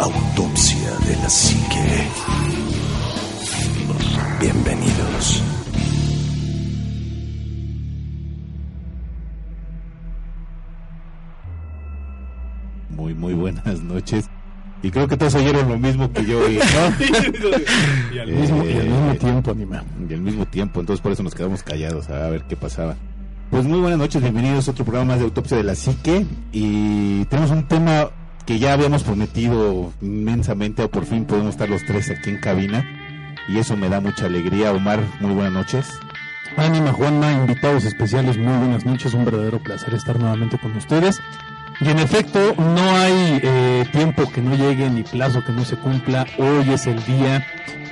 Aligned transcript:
Autopsia 0.00 0.90
de 1.06 1.16
la 1.22 1.28
Psique. 1.28 2.08
Bienvenidos. 4.40 5.42
Muy, 12.90 13.14
muy 13.14 13.34
buenas 13.34 13.82
noches. 13.82 14.28
Y 14.82 14.90
creo 14.90 15.06
que 15.06 15.16
todos 15.16 15.34
oyeron 15.34 15.68
lo 15.68 15.78
mismo 15.78 16.10
que 16.10 16.24
yo 16.24 16.40
¿no? 16.40 16.46
y, 18.14 18.18
al 18.18 18.28
mismo, 18.32 18.64
y 18.64 18.72
al 18.72 18.88
mismo 18.88 19.10
Eh, 19.12 19.18
tiempo, 19.20 19.50
Anima. 19.50 19.84
y 20.08 20.14
al 20.14 20.20
mismo 20.22 20.46
tiempo, 20.46 20.80
entonces 20.80 21.02
por 21.02 21.12
eso 21.12 21.22
nos 21.22 21.34
quedamos 21.34 21.62
callados 21.62 22.08
a 22.08 22.30
ver 22.30 22.44
qué 22.44 22.56
pasaba. 22.56 22.96
Pues 23.50 23.64
muy 23.66 23.78
buenas 23.80 23.98
noches, 23.98 24.22
bienvenidos 24.22 24.68
a 24.68 24.70
otro 24.70 24.84
programa 24.84 25.12
más 25.12 25.18
de 25.18 25.24
Autopsia 25.26 25.58
de 25.58 25.64
la 25.64 25.74
Psique. 25.74 26.24
Y 26.52 27.24
tenemos 27.26 27.50
un 27.50 27.64
tema 27.68 28.08
que 28.46 28.58
ya 28.58 28.72
habíamos 28.72 29.02
prometido 29.02 29.92
inmensamente, 30.00 30.82
o 30.82 30.90
por 30.90 31.06
fin 31.06 31.24
podemos 31.24 31.50
estar 31.50 31.68
los 31.68 31.84
tres 31.84 32.10
aquí 32.10 32.30
en 32.30 32.38
cabina. 32.38 32.84
Y 33.48 33.58
eso 33.58 33.76
me 33.76 33.88
da 33.88 34.00
mucha 34.00 34.26
alegría. 34.26 34.72
Omar, 34.72 35.00
muy 35.20 35.34
buenas 35.34 35.52
noches. 35.52 35.88
Anima, 36.56 36.92
Juanma, 36.92 37.32
invitados 37.32 37.84
especiales, 37.84 38.36
muy 38.36 38.56
buenas 38.56 38.84
noches. 38.84 39.14
Un 39.14 39.24
verdadero 39.24 39.60
placer 39.60 39.94
estar 39.94 40.18
nuevamente 40.18 40.58
con 40.58 40.76
ustedes. 40.76 41.20
Y 41.80 41.88
en 41.88 41.98
efecto, 41.98 42.54
no 42.58 42.90
hay 42.96 43.40
eh, 43.42 43.86
tiempo 43.92 44.30
que 44.30 44.42
no 44.42 44.54
llegue 44.54 44.90
ni 44.90 45.02
plazo 45.02 45.42
que 45.44 45.52
no 45.52 45.64
se 45.64 45.76
cumpla. 45.76 46.26
Hoy 46.38 46.70
es 46.70 46.86
el 46.86 47.02
día 47.04 47.44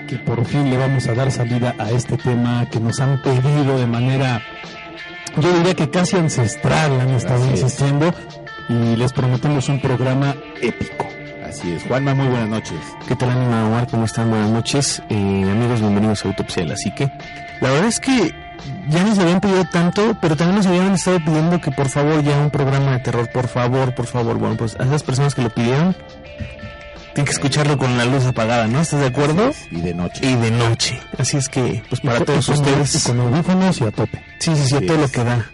que 0.08 0.16
por 0.16 0.44
fin 0.46 0.70
le 0.70 0.76
vamos 0.78 1.06
a 1.06 1.14
dar 1.14 1.30
salida 1.30 1.74
a 1.78 1.90
este 1.90 2.16
tema 2.16 2.66
que 2.70 2.80
nos 2.80 2.98
han 2.98 3.20
pedido 3.20 3.78
de 3.78 3.86
manera, 3.86 4.42
yo 5.38 5.52
diría 5.52 5.74
que 5.74 5.90
casi 5.90 6.16
ancestral, 6.16 6.98
han 7.00 7.10
estado 7.10 7.44
Así 7.44 7.64
es. 7.64 8.37
Y 8.68 8.96
les 8.96 9.12
prometemos 9.12 9.68
un 9.68 9.80
programa 9.80 10.36
épico. 10.60 11.06
Así 11.46 11.72
es, 11.72 11.82
Juanma, 11.84 12.14
muy 12.14 12.28
buenas 12.28 12.48
noches. 12.48 12.78
¿Qué 13.06 13.16
tal, 13.16 13.30
Anima 13.30 13.66
Omar? 13.66 13.86
¿Cómo 13.90 14.04
están? 14.04 14.28
Buenas 14.28 14.50
noches. 14.50 15.02
Eh, 15.08 15.14
amigos, 15.14 15.80
bienvenidos 15.80 16.24
a 16.24 16.28
Autopsia 16.28 16.62
de 16.62 16.68
la 16.68 16.76
Psique. 16.76 17.10
La 17.62 17.70
verdad 17.70 17.88
es 17.88 18.00
que 18.00 18.34
ya 18.88 19.02
nos 19.04 19.18
habían 19.18 19.40
pedido 19.40 19.64
tanto, 19.64 20.14
pero 20.20 20.36
también 20.36 20.56
nos 20.56 20.66
habían 20.66 20.92
estado 20.92 21.18
pidiendo 21.24 21.58
que 21.60 21.70
por 21.70 21.88
favor 21.88 22.22
ya 22.22 22.36
un 22.38 22.50
programa 22.50 22.92
de 22.92 22.98
terror, 22.98 23.30
por 23.32 23.48
favor, 23.48 23.94
por 23.94 24.06
favor. 24.06 24.36
Bueno, 24.38 24.56
pues 24.58 24.76
a 24.78 24.84
esas 24.84 25.02
personas 25.02 25.34
que 25.34 25.40
lo 25.42 25.48
pidieron, 25.50 25.96
tienen 27.14 27.24
que 27.24 27.32
escucharlo 27.32 27.78
con 27.78 27.96
la 27.96 28.04
luz 28.04 28.26
apagada, 28.26 28.66
¿no? 28.66 28.80
¿Estás 28.82 29.00
de 29.00 29.06
acuerdo? 29.06 29.48
Así 29.48 29.68
es, 29.70 29.78
Y 29.78 29.80
de 29.80 29.94
noche. 29.94 30.20
Y 30.26 30.34
de 30.36 30.50
noche. 30.50 31.00
Así 31.16 31.38
es 31.38 31.48
que, 31.48 31.82
pues 31.88 32.02
para 32.02 32.18
Y 32.20 32.24
todos 32.24 32.46
y 32.48 32.52
ustedes. 32.52 32.94
y 33.06 33.08
con 33.08 33.20
audífonos 33.20 33.80
y 33.80 33.84
a 33.84 33.90
tope. 33.90 34.22
Sí, 34.38 34.54
sí, 34.54 34.64
sí, 34.66 34.74
a 34.74 34.78
Así 34.78 34.86
todo 34.86 34.98
lo 34.98 35.08
que 35.08 35.24
da. 35.24 35.46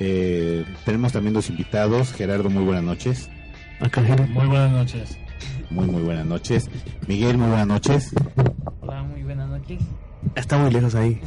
Eh, 0.00 0.64
tenemos 0.84 1.12
también 1.12 1.34
dos 1.34 1.48
invitados. 1.50 2.12
Gerardo, 2.12 2.50
muy 2.50 2.64
buenas 2.64 2.84
noches. 2.84 3.28
Acá. 3.80 4.00
Muy 4.00 4.46
buenas 4.46 4.70
noches. 4.72 5.16
Muy, 5.70 5.86
muy 5.86 6.02
buenas 6.02 6.26
noches. 6.26 6.68
Miguel, 7.06 7.38
muy 7.38 7.48
buenas 7.48 7.66
noches. 7.66 8.10
Hola, 8.80 9.02
muy 9.02 9.22
buenas 9.22 9.48
noches. 9.48 9.78
Está 10.34 10.58
muy 10.58 10.70
lejos 10.70 10.94
ahí. 10.94 11.20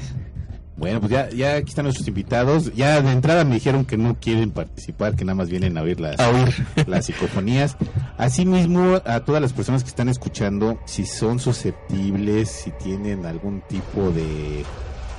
Bueno, 0.75 0.99
pues 0.99 1.11
ya, 1.11 1.29
ya 1.29 1.55
aquí 1.55 1.69
están 1.69 1.85
nuestros 1.85 2.07
invitados. 2.07 2.73
Ya 2.73 2.99
de 3.01 3.11
entrada 3.11 3.45
me 3.45 3.55
dijeron 3.55 3.85
que 3.85 3.95
no 3.97 4.19
quieren 4.19 4.51
participar, 4.51 5.15
que 5.15 5.23
nada 5.23 5.35
más 5.35 5.49
vienen 5.49 5.77
a 5.77 5.81
oír 5.83 5.99
las, 5.99 6.19
A 6.19 6.29
oír. 6.29 6.53
las 6.87 7.05
psicofonías. 7.05 7.77
Asimismo, 8.17 8.99
a 9.05 9.19
todas 9.21 9.41
las 9.41 9.53
personas 9.53 9.83
que 9.83 9.89
están 9.89 10.09
escuchando, 10.09 10.79
si 10.85 11.05
son 11.05 11.39
susceptibles, 11.39 12.49
si 12.49 12.71
tienen 12.71 13.25
algún 13.25 13.61
tipo 13.69 14.09
de, 14.11 14.65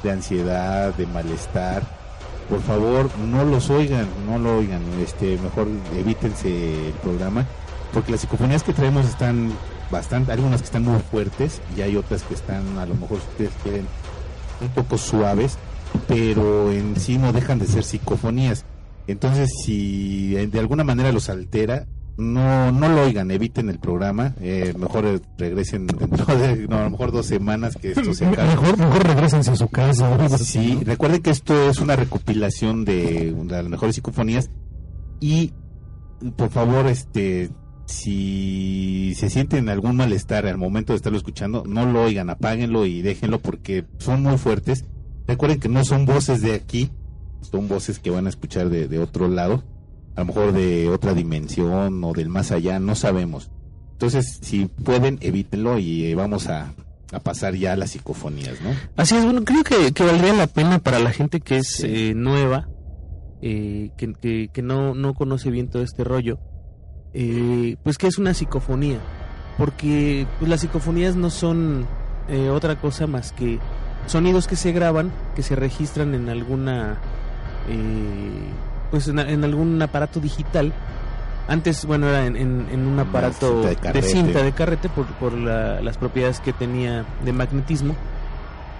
de 0.02 0.10
ansiedad, 0.10 0.92
de 0.94 1.06
malestar, 1.06 1.82
por 2.48 2.60
favor 2.62 3.10
no 3.18 3.44
los 3.44 3.70
oigan, 3.70 4.06
no 4.26 4.38
lo 4.38 4.58
oigan. 4.58 4.82
Este, 5.02 5.38
mejor 5.38 5.68
evítense 5.96 6.88
el 6.88 6.92
programa, 6.94 7.46
porque 7.92 8.12
las 8.12 8.20
psicofonías 8.20 8.62
que 8.62 8.72
traemos 8.72 9.06
están 9.06 9.52
bastante, 9.90 10.32
algunas 10.32 10.60
que 10.60 10.66
están 10.66 10.84
muy 10.84 11.00
fuertes 11.00 11.60
y 11.76 11.82
hay 11.82 11.96
otras 11.96 12.22
que 12.22 12.34
están, 12.34 12.78
a 12.78 12.86
lo 12.86 12.94
mejor 12.94 13.18
si 13.18 13.28
ustedes 13.28 13.50
quieren, 13.62 13.86
un 14.60 14.68
poco 14.68 14.98
suaves, 14.98 15.58
pero 16.08 16.72
en 16.72 16.96
sí 16.96 17.18
no 17.18 17.32
dejan 17.32 17.58
de 17.58 17.66
ser 17.66 17.84
psicofonías. 17.84 18.64
Entonces, 19.06 19.50
si 19.64 20.34
de 20.34 20.58
alguna 20.58 20.84
manera 20.84 21.12
los 21.12 21.28
altera, 21.28 21.86
no 22.16 22.72
no 22.72 22.88
lo 22.88 23.02
oigan, 23.02 23.30
eviten 23.30 23.68
el 23.68 23.78
programa, 23.78 24.34
eh, 24.40 24.72
mejor 24.78 25.06
eh, 25.06 25.20
regresen 25.38 25.86
dentro 25.98 26.36
de 26.36 26.68
no, 26.68 26.78
a 26.78 26.84
lo 26.84 26.90
mejor 26.90 27.12
dos 27.12 27.26
semanas 27.26 27.76
que 27.76 27.92
esto 27.92 28.14
se 28.14 28.26
acabe. 28.26 28.48
Mejor, 28.50 28.78
mejor 28.78 29.06
regresense 29.06 29.50
a 29.50 29.56
su 29.56 29.68
casa. 29.68 30.28
Sí, 30.38 30.80
recuerden 30.84 31.22
que 31.22 31.30
esto 31.30 31.70
es 31.70 31.78
una 31.78 31.96
recopilación 31.96 32.84
de, 32.84 33.32
de 33.32 33.62
las 33.62 33.68
mejores 33.68 33.94
psicofonías 33.94 34.50
y 35.20 35.52
por 36.36 36.50
favor, 36.50 36.86
este, 36.86 37.50
si 37.86 39.14
se 39.16 39.28
sienten 39.28 39.68
algún 39.68 39.96
malestar 39.96 40.46
al 40.46 40.58
momento 40.58 40.92
de 40.92 40.96
estarlo 40.96 41.18
escuchando, 41.18 41.64
no 41.66 41.86
lo 41.86 42.02
oigan, 42.02 42.30
apáguenlo 42.30 42.86
y 42.86 43.02
déjenlo 43.02 43.40
porque 43.40 43.84
son 43.98 44.22
muy 44.22 44.38
fuertes. 44.38 44.84
Recuerden 45.26 45.60
que 45.60 45.68
no 45.68 45.84
son 45.84 46.06
voces 46.06 46.42
de 46.42 46.54
aquí, 46.54 46.90
son 47.40 47.68
voces 47.68 47.98
que 47.98 48.10
van 48.10 48.26
a 48.26 48.30
escuchar 48.30 48.68
de, 48.68 48.88
de 48.88 48.98
otro 48.98 49.28
lado, 49.28 49.64
a 50.16 50.20
lo 50.20 50.26
mejor 50.26 50.52
de 50.52 50.88
otra 50.88 51.14
dimensión 51.14 52.02
o 52.04 52.12
del 52.12 52.28
más 52.28 52.50
allá, 52.52 52.78
no 52.78 52.94
sabemos. 52.94 53.50
Entonces, 53.92 54.38
si 54.42 54.66
pueden, 54.66 55.18
evítenlo 55.20 55.78
y 55.78 56.04
eh, 56.06 56.14
vamos 56.14 56.48
a, 56.48 56.72
a 57.12 57.20
pasar 57.20 57.54
ya 57.54 57.72
a 57.72 57.76
las 57.76 57.90
psicofonías, 57.92 58.60
¿no? 58.60 58.70
Así 58.96 59.14
es, 59.16 59.24
bueno, 59.24 59.44
creo 59.44 59.62
que, 59.64 59.92
que 59.92 60.04
valdría 60.04 60.32
la 60.34 60.46
pena 60.46 60.78
para 60.78 60.98
la 60.98 61.10
gente 61.10 61.40
que 61.40 61.58
es 61.58 61.68
Sí. 61.68 61.86
eh, 62.10 62.14
nueva, 62.14 62.68
eh, 63.42 63.90
que, 63.96 64.12
que, 64.14 64.50
que 64.52 64.62
no, 64.62 64.94
no 64.94 65.14
conoce 65.14 65.50
bien 65.50 65.68
todo 65.68 65.82
este 65.82 66.02
rollo, 66.04 66.38
eh, 67.12 67.76
pues 67.82 67.98
que 67.98 68.06
es 68.08 68.18
una 68.18 68.34
psicofonía. 68.34 68.98
Porque 69.56 70.26
pues, 70.40 70.48
las 70.50 70.60
psicofonías 70.62 71.14
no 71.14 71.30
son 71.30 71.86
eh, 72.28 72.48
otra 72.50 72.80
cosa 72.80 73.06
más 73.06 73.30
que 73.32 73.60
sonidos 74.06 74.48
que 74.48 74.56
se 74.56 74.72
graban, 74.72 75.12
que 75.36 75.42
se 75.42 75.54
registran 75.54 76.14
en 76.14 76.28
alguna, 76.28 76.98
eh, 77.68 78.48
pues 78.94 79.08
en, 79.08 79.18
en 79.18 79.42
algún 79.42 79.82
aparato 79.82 80.20
digital. 80.20 80.72
Antes, 81.48 81.84
bueno, 81.84 82.06
era 82.08 82.26
en, 82.26 82.36
en- 82.36 82.66
en 82.70 82.86
un 82.86 82.96
aparato 83.00 83.64
cinta 83.68 83.92
de 83.92 84.02
cinta 84.02 84.42
de 84.44 84.52
carrete 84.52 84.88
por, 84.88 85.04
por 85.18 85.32
la- 85.32 85.80
las 85.80 85.98
propiedades 85.98 86.38
que 86.38 86.52
tenía 86.52 87.04
de 87.24 87.32
magnetismo. 87.32 87.96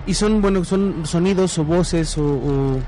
Y 0.06 0.14
son, 0.14 0.40
bueno, 0.40 0.64
son 0.64 1.04
sonidos 1.04 1.58
o 1.58 1.64
voces 1.64 2.16
o, 2.16 2.22
o 2.24 2.78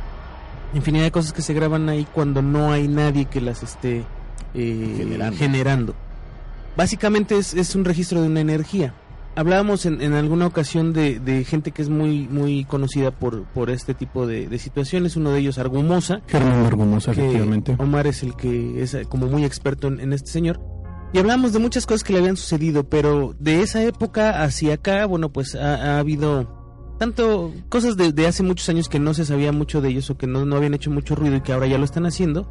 infinidad 0.72 1.02
de 1.04 1.10
cosas 1.10 1.32
que 1.32 1.42
se 1.42 1.52
graban 1.52 1.88
ahí 1.88 2.06
cuando 2.12 2.42
no 2.42 2.70
hay 2.70 2.86
nadie 2.86 3.24
que 3.24 3.40
las 3.40 3.64
esté 3.64 4.04
eh, 4.54 4.94
Generando. 4.98 5.36
generando. 5.36 5.94
Básicamente 6.76 7.36
es, 7.36 7.54
es 7.54 7.74
un 7.74 7.84
registro 7.84 8.20
de 8.22 8.28
una 8.28 8.40
energía. 8.40 8.94
Hablábamos 9.36 9.84
en, 9.84 10.00
en 10.00 10.14
alguna 10.14 10.46
ocasión 10.46 10.94
de, 10.94 11.20
de 11.20 11.44
gente 11.44 11.70
que 11.70 11.82
es 11.82 11.90
muy 11.90 12.26
muy 12.28 12.64
conocida 12.64 13.10
por, 13.10 13.44
por 13.44 13.68
este 13.70 13.92
tipo 13.92 14.26
de, 14.26 14.48
de 14.48 14.58
situaciones. 14.58 15.14
Uno 15.16 15.30
de 15.30 15.40
ellos, 15.40 15.58
Argumosa, 15.58 16.22
Germán 16.26 16.64
Argumosa, 16.64 17.12
que 17.12 17.20
efectivamente. 17.20 17.76
Omar 17.78 18.06
es 18.06 18.22
el 18.22 18.34
que 18.34 18.82
es 18.82 18.94
eh, 18.94 19.04
como 19.04 19.26
muy 19.26 19.44
experto 19.44 19.88
en, 19.88 20.00
en 20.00 20.12
este 20.14 20.30
señor. 20.30 20.60
Y 21.12 21.18
hablamos 21.18 21.52
de 21.52 21.58
muchas 21.58 21.86
cosas 21.86 22.02
que 22.02 22.12
le 22.12 22.18
habían 22.18 22.36
sucedido, 22.36 22.88
pero 22.88 23.34
de 23.38 23.60
esa 23.60 23.82
época 23.84 24.42
hacia 24.42 24.74
acá, 24.74 25.06
bueno, 25.06 25.32
pues 25.32 25.54
ha, 25.54 25.96
ha 25.96 25.98
habido 25.98 26.96
tanto 26.98 27.52
cosas 27.68 27.96
de, 27.96 28.12
de 28.12 28.26
hace 28.26 28.42
muchos 28.42 28.68
años 28.70 28.88
que 28.88 28.98
no 28.98 29.14
se 29.14 29.24
sabía 29.24 29.52
mucho 29.52 29.80
de 29.80 29.90
ellos 29.90 30.10
o 30.10 30.16
que 30.16 30.26
no, 30.26 30.46
no 30.46 30.56
habían 30.56 30.74
hecho 30.74 30.90
mucho 30.90 31.14
ruido 31.14 31.36
y 31.36 31.42
que 31.42 31.52
ahora 31.52 31.66
ya 31.66 31.78
lo 31.78 31.84
están 31.84 32.06
haciendo. 32.06 32.50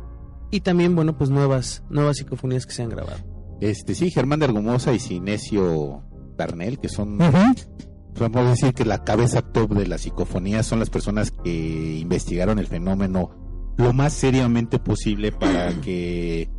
Y 0.51 0.61
también, 0.61 0.95
bueno, 0.95 1.17
pues 1.17 1.31
nuevas, 1.31 1.83
nuevas 1.89 2.17
psicofonías 2.17 2.65
que 2.65 2.73
se 2.73 2.83
han 2.83 2.89
grabado. 2.89 3.17
Este, 3.59 3.95
sí, 3.95 4.11
Germán 4.11 4.39
de 4.39 4.45
Argumosa 4.45 4.93
y 4.93 4.99
Sinesio 4.99 6.03
Darnell, 6.35 6.79
que 6.79 6.89
son, 6.89 7.21
Ujú. 7.21 7.37
podemos 8.15 8.49
decir 8.49 8.73
que 8.73 8.85
la 8.85 9.03
cabeza 9.03 9.41
top 9.41 9.71
de 9.73 9.87
la 9.87 9.97
psicofonía 9.97 10.63
son 10.63 10.79
las 10.79 10.89
personas 10.89 11.31
que 11.31 11.97
investigaron 11.99 12.59
el 12.59 12.67
fenómeno 12.67 13.29
lo 13.77 13.91
más 13.93 14.13
seriamente 14.13 14.79
posible 14.79 15.31
para 15.31 15.69
que 15.81 16.49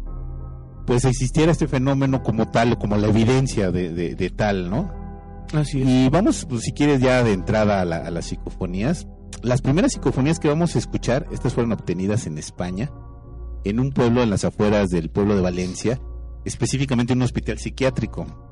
pues 0.87 1.05
existiera 1.05 1.51
este 1.51 1.67
fenómeno 1.67 2.23
como 2.23 2.49
tal, 2.51 2.79
como 2.79 2.97
la 2.97 3.09
evidencia 3.09 3.71
de, 3.73 3.93
de- 3.93 4.15
de 4.15 4.31
tal, 4.31 4.71
¿no? 4.71 4.93
Así 5.53 5.83
es. 5.83 5.89
Y 5.89 6.09
vamos, 6.11 6.47
pues, 6.49 6.63
si 6.63 6.73
quieres, 6.73 7.01
ya 7.01 7.25
de 7.25 7.33
entrada 7.33 7.81
a, 7.81 7.85
la- 7.85 7.99
a 8.07 8.11
las 8.13 8.27
psicofonías. 8.27 9.07
Las 9.43 9.63
primeras 9.63 9.93
psicofonías 9.93 10.39
que 10.39 10.49
vamos 10.49 10.77
a 10.77 10.79
escuchar, 10.79 11.27
estas 11.33 11.55
fueron 11.55 11.73
obtenidas 11.73 12.27
en 12.29 12.39
España, 12.39 12.91
en 13.65 13.81
un 13.81 13.91
pueblo 13.91 14.23
en 14.23 14.31
las 14.31 14.45
afueras 14.45 14.89
del 14.91 15.11
pueblo 15.11 15.35
de 15.35 15.43
Valencia, 15.43 16.01
específicamente 16.45 17.15
en 17.15 17.19
un 17.19 17.25
hospital 17.25 17.59
psiquiátrico. 17.59 18.46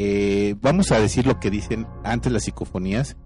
Eh, 0.00 0.54
vamos 0.60 0.92
a 0.92 1.00
decir 1.00 1.26
lo 1.26 1.40
que 1.40 1.50
dicen 1.50 1.84
antes 2.04 2.30
las 2.30 2.44
psicofonías, 2.44 3.16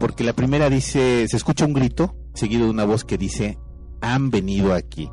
porque 0.00 0.24
la 0.24 0.32
primera 0.32 0.70
dice, 0.70 1.28
se 1.28 1.36
escucha 1.36 1.66
un 1.66 1.74
grito 1.74 2.16
seguido 2.32 2.64
de 2.64 2.70
una 2.70 2.84
voz 2.86 3.04
que 3.04 3.18
dice, 3.18 3.58
han 4.00 4.30
venido 4.30 4.72
aquí. 4.72 5.10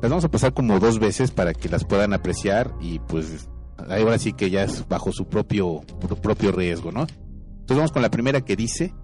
Las 0.00 0.10
vamos 0.10 0.24
a 0.24 0.30
pasar 0.30 0.54
como 0.54 0.80
dos 0.80 0.98
veces 0.98 1.30
para 1.30 1.52
que 1.52 1.68
las 1.68 1.84
puedan 1.84 2.14
apreciar 2.14 2.72
y 2.80 3.00
pues 3.00 3.50
ahora 3.90 4.16
sí 4.18 4.32
que 4.32 4.48
ya 4.48 4.62
es 4.64 4.88
bajo 4.88 5.12
su 5.12 5.26
propio, 5.28 5.82
propio 6.22 6.52
riesgo, 6.52 6.90
¿no? 6.90 7.02
Entonces 7.02 7.76
vamos 7.76 7.92
con 7.92 8.00
la 8.00 8.10
primera 8.10 8.40
que 8.40 8.56
dice, 8.56 8.94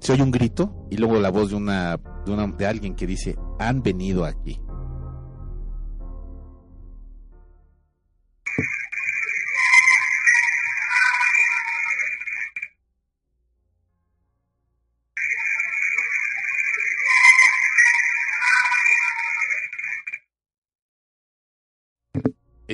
se 0.00 0.14
oye 0.14 0.22
un 0.22 0.30
grito 0.30 0.86
y 0.90 0.96
luego 0.96 1.20
la 1.20 1.30
voz 1.30 1.50
de, 1.50 1.56
una- 1.56 1.98
de 2.56 2.66
alguien 2.66 2.94
que 2.94 3.06
dice, 3.06 3.36
han 3.58 3.82
venido 3.82 4.24
aquí. 4.24 4.58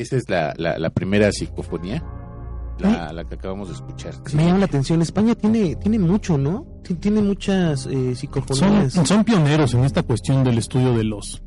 Esa 0.08 0.16
es 0.16 0.28
la, 0.28 0.54
la, 0.56 0.78
la 0.78 0.90
primera 0.90 1.30
psicofonía, 1.32 2.02
la, 2.78 3.12
la 3.12 3.24
que 3.24 3.34
acabamos 3.36 3.68
de 3.68 3.74
escuchar. 3.74 4.14
Me 4.34 4.44
llama 4.46 4.58
la 4.58 4.64
atención, 4.66 5.02
España 5.02 5.34
tiene, 5.34 5.76
tiene 5.76 5.98
mucho, 5.98 6.36
¿no? 6.38 6.64
Ti- 6.82 6.94
Tiene 6.94 7.20
muchas 7.22 7.86
eh, 7.86 7.90
Son, 7.90 8.16
psicofonías. 8.16 8.92
son 8.92 9.24
pioneros 9.24 9.74
en 9.74 9.84
esta 9.84 10.02
cuestión 10.02 10.44
del 10.44 10.58
estudio 10.58 10.94
de 10.96 11.04
los 11.04 11.42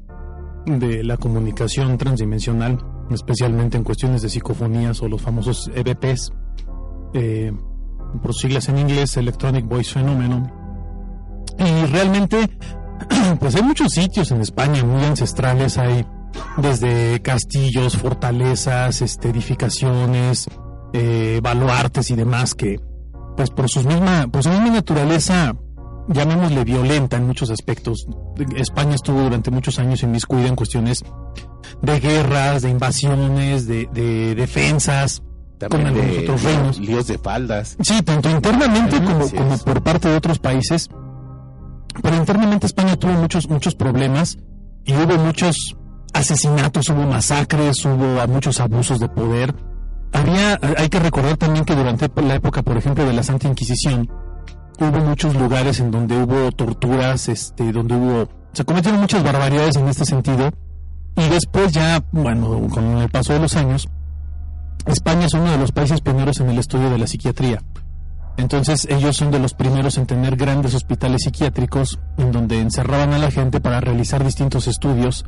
de 0.66 1.04
la 1.04 1.18
comunicación 1.18 1.98
transdimensional, 1.98 2.78
especialmente 3.10 3.78
en 3.78 3.84
cuestiones 3.84 4.22
de 4.22 4.30
psicofonías 4.30 5.02
o 5.02 5.08
los 5.08 5.20
famosos 5.22 5.72
EVPs, 5.74 6.32
eh, 7.16 7.52
por 8.22 8.36
siglas 8.36 8.70
en 8.70 8.78
inglés, 8.78 9.18
Electronic 9.18 9.66
Voice 9.68 9.92
Phenomenon. 9.94 10.52
Y 11.58 11.86
realmente, 11.88 12.48
pues 13.40 13.56
hay 13.56 13.64
muchos 13.64 13.92
sitios 13.92 14.30
en 14.32 14.42
España 14.42 14.84
muy 14.84 15.04
ancestrales, 15.04 15.78
hay 15.80 16.06
desde 16.58 17.22
castillos, 17.22 17.98
fortalezas, 17.98 19.02
este, 19.02 19.30
edificaciones, 19.30 20.48
eh, 20.94 21.40
baluartes 21.42 22.12
y 22.12 22.16
demás 22.16 22.56
que, 22.56 22.80
pues 23.38 23.50
por 23.50 23.70
sus 23.70 23.86
misma, 23.86 24.28
por 24.28 24.44
su 24.44 24.50
misma 24.50 24.70
naturaleza, 24.70 25.56
llamémosle 26.08 26.64
violenta 26.64 27.18
en 27.18 27.28
muchos 27.28 27.50
aspectos. 27.50 28.06
España 28.56 28.96
estuvo 28.96 29.22
durante 29.22 29.52
muchos 29.52 29.80
años 29.80 30.04
inmiscuida 30.04 30.48
en 30.48 30.56
cuestiones 30.56 31.04
de 31.82 32.00
guerras, 32.00 32.62
de 32.64 32.70
invasiones, 32.70 33.68
de, 33.68 33.88
de 33.94 34.36
defensas, 34.36 35.24
También 35.58 35.70
con 35.70 35.88
algunos 35.88 36.16
de 36.16 36.24
otros 36.24 36.44
reinos. 36.44 36.80
líos 36.80 37.08
de 37.08 37.18
faldas. 37.18 37.78
Sí, 37.82 38.02
tanto 38.02 38.30
internamente 38.30 38.98
Ajá, 38.98 39.06
como, 39.06 39.30
como 39.30 39.58
por 39.60 39.82
parte 39.84 40.10
de 40.10 40.16
otros 40.16 40.40
países. 40.40 40.90
Pero 42.02 42.16
internamente 42.16 42.66
España 42.68 42.96
tuvo 42.98 43.14
muchos, 43.14 43.50
muchos 43.50 43.76
problemas 43.76 44.38
y 44.86 44.94
hubo 44.94 45.18
muchos 45.18 45.78
asesinatos, 46.14 46.90
hubo 46.90 47.04
masacres, 47.04 47.86
hubo 47.86 48.28
muchos 48.28 48.60
abusos 48.60 49.00
de 49.00 49.10
poder. 49.10 49.54
Había, 50.14 50.60
hay 50.78 50.90
que 50.90 51.00
recordar 51.00 51.38
también 51.38 51.66
que 51.66 51.76
durante 51.76 52.10
la 52.22 52.36
época, 52.36 52.62
por 52.64 52.78
ejemplo, 52.78 53.06
de 53.06 53.14
la 53.14 53.24
Santa 53.24 53.48
Inquisición, 53.48 54.10
hubo 54.80 55.00
muchos 55.00 55.36
lugares 55.36 55.80
en 55.80 55.92
donde 55.92 56.22
hubo 56.22 56.52
torturas, 56.52 57.30
este, 57.30 57.72
donde 57.72 57.96
hubo, 57.96 58.30
se 58.54 58.66
cometieron 58.66 59.00
muchas 59.00 59.24
barbaridades 59.24 59.76
en 59.76 59.88
este 59.88 60.06
sentido. 60.06 60.52
Y 61.16 61.28
después 61.30 61.72
ya, 61.72 62.04
bueno, 62.12 62.68
con 62.70 62.98
el 62.98 63.10
paso 63.10 63.34
de 63.34 63.40
los 63.40 63.56
años, 63.56 63.90
España 64.86 65.26
es 65.26 65.34
uno 65.34 65.52
de 65.52 65.58
los 65.58 65.72
países 65.72 66.02
pioneros 66.02 66.40
en 66.40 66.50
el 66.50 66.58
estudio 66.58 66.90
de 66.90 66.98
la 66.98 67.08
psiquiatría. 67.08 67.62
Entonces 68.38 68.88
ellos 68.90 69.18
son 69.18 69.30
de 69.30 69.40
los 69.40 69.54
primeros 69.54 69.98
en 69.98 70.08
tener 70.08 70.36
grandes 70.36 70.74
hospitales 70.74 71.24
psiquiátricos 71.24 72.00
en 72.18 72.32
donde 72.32 72.60
encerraban 72.60 73.14
a 73.14 73.18
la 73.18 73.30
gente 73.30 73.60
para 73.60 73.82
realizar 73.82 74.24
distintos 74.24 74.68
estudios 74.68 75.26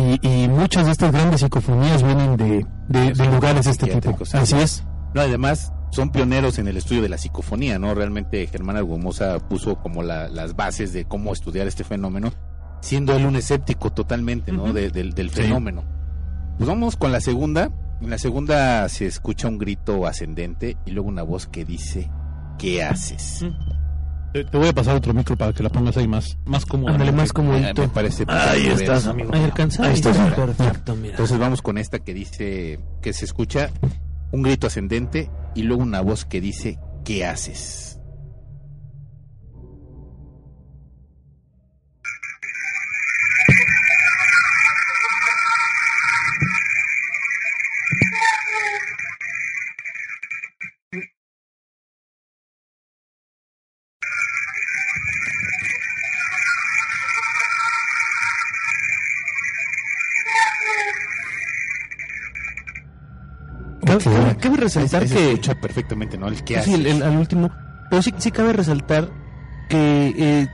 y, 0.00 0.26
y 0.44 0.48
muchas 0.48 0.86
de 0.86 0.92
estas 0.92 1.12
grandes 1.12 1.40
psicofonías 1.40 2.02
vienen 2.02 2.36
de, 2.36 2.66
de- 2.88 3.12
de 3.12 3.26
lugares 3.26 3.64
de 3.64 3.70
este 3.72 3.86
tipo. 3.86 4.16
Así 4.34 4.54
sí. 4.54 4.62
es. 4.62 4.84
No, 5.14 5.20
además 5.22 5.72
son 5.90 6.10
pioneros 6.10 6.58
en 6.58 6.68
el 6.68 6.76
estudio 6.76 7.02
de 7.02 7.08
la 7.08 7.18
psicofonía, 7.18 7.78
¿no? 7.78 7.94
Realmente 7.94 8.46
Germán 8.48 8.76
Argumosa 8.76 9.38
puso 9.48 9.76
como 9.80 10.02
la- 10.02 10.28
las 10.28 10.54
bases 10.56 10.92
de 10.92 11.04
cómo 11.06 11.32
estudiar 11.32 11.66
este 11.66 11.84
fenómeno, 11.84 12.32
siendo 12.80 13.14
él 13.16 13.24
un 13.26 13.36
escéptico 13.36 13.92
totalmente, 13.92 14.52
¿no? 14.52 14.72
De- 14.72 14.90
del, 14.90 15.14
del 15.14 15.30
Sí. 15.30 15.42
fenómeno. 15.42 15.84
Pues 16.58 16.68
vamos 16.68 16.96
con 16.96 17.12
la 17.12 17.20
segunda. 17.20 17.70
En 18.00 18.10
la 18.10 18.18
segunda 18.18 18.88
se 18.90 19.06
escucha 19.06 19.48
un 19.48 19.56
grito 19.58 20.06
ascendente 20.06 20.76
y 20.84 20.90
luego 20.90 21.08
una 21.08 21.22
voz 21.22 21.46
que 21.46 21.64
dice, 21.64 22.10
¿qué 22.58 22.82
haces? 22.84 23.44
Te, 24.32 24.44
te 24.44 24.58
voy 24.58 24.68
a 24.68 24.72
pasar 24.72 24.96
otro 24.96 25.14
micro 25.14 25.36
para 25.36 25.52
que 25.52 25.62
la 25.62 25.70
pongas 25.70 25.96
ahí 25.96 26.06
más, 26.08 26.36
más 26.44 26.66
cómodo. 26.66 26.92
Ándale, 26.92 27.12
más 27.12 27.32
comodito. 27.32 27.82
me 27.82 27.88
parece 27.88 28.24
Ahí 28.28 28.64
perfecto. 28.64 28.82
estás, 28.82 29.06
amigo. 29.06 29.30
Ahí 29.32 29.44
alcanza. 29.44 29.84
Ahí 29.84 29.94
estás. 29.94 30.16
Perfecto, 30.16 30.96
mira. 30.96 31.12
Entonces 31.12 31.38
vamos 31.38 31.62
con 31.62 31.78
esta 31.78 31.98
que 32.00 32.12
dice, 32.14 32.80
que 33.00 33.12
se 33.12 33.24
escucha 33.24 33.70
un 34.32 34.42
grito 34.42 34.66
ascendente 34.66 35.30
y 35.54 35.62
luego 35.62 35.82
una 35.82 36.00
voz 36.02 36.24
que 36.24 36.40
dice, 36.40 36.78
¿qué 37.04 37.24
haces? 37.24 37.95
Cabe, 64.54 64.62
resaltar 64.64 65.08
se 65.08 65.14
que... 65.14 65.28
escucha 65.32 65.54
perfectamente, 65.54 66.16
¿no? 66.18 66.28
El 66.28 66.42
qué 66.44 66.54
Sí, 66.62 66.72
haces. 66.72 66.74
el, 66.74 66.86
el- 66.86 67.02
al 67.02 67.16
último. 67.16 67.50
Pero 67.90 68.02
sí, 68.02 68.14
sí 68.18 68.30
cabe 68.30 68.52
resaltar 68.52 69.08
que 69.68 70.14
eh, 70.16 70.48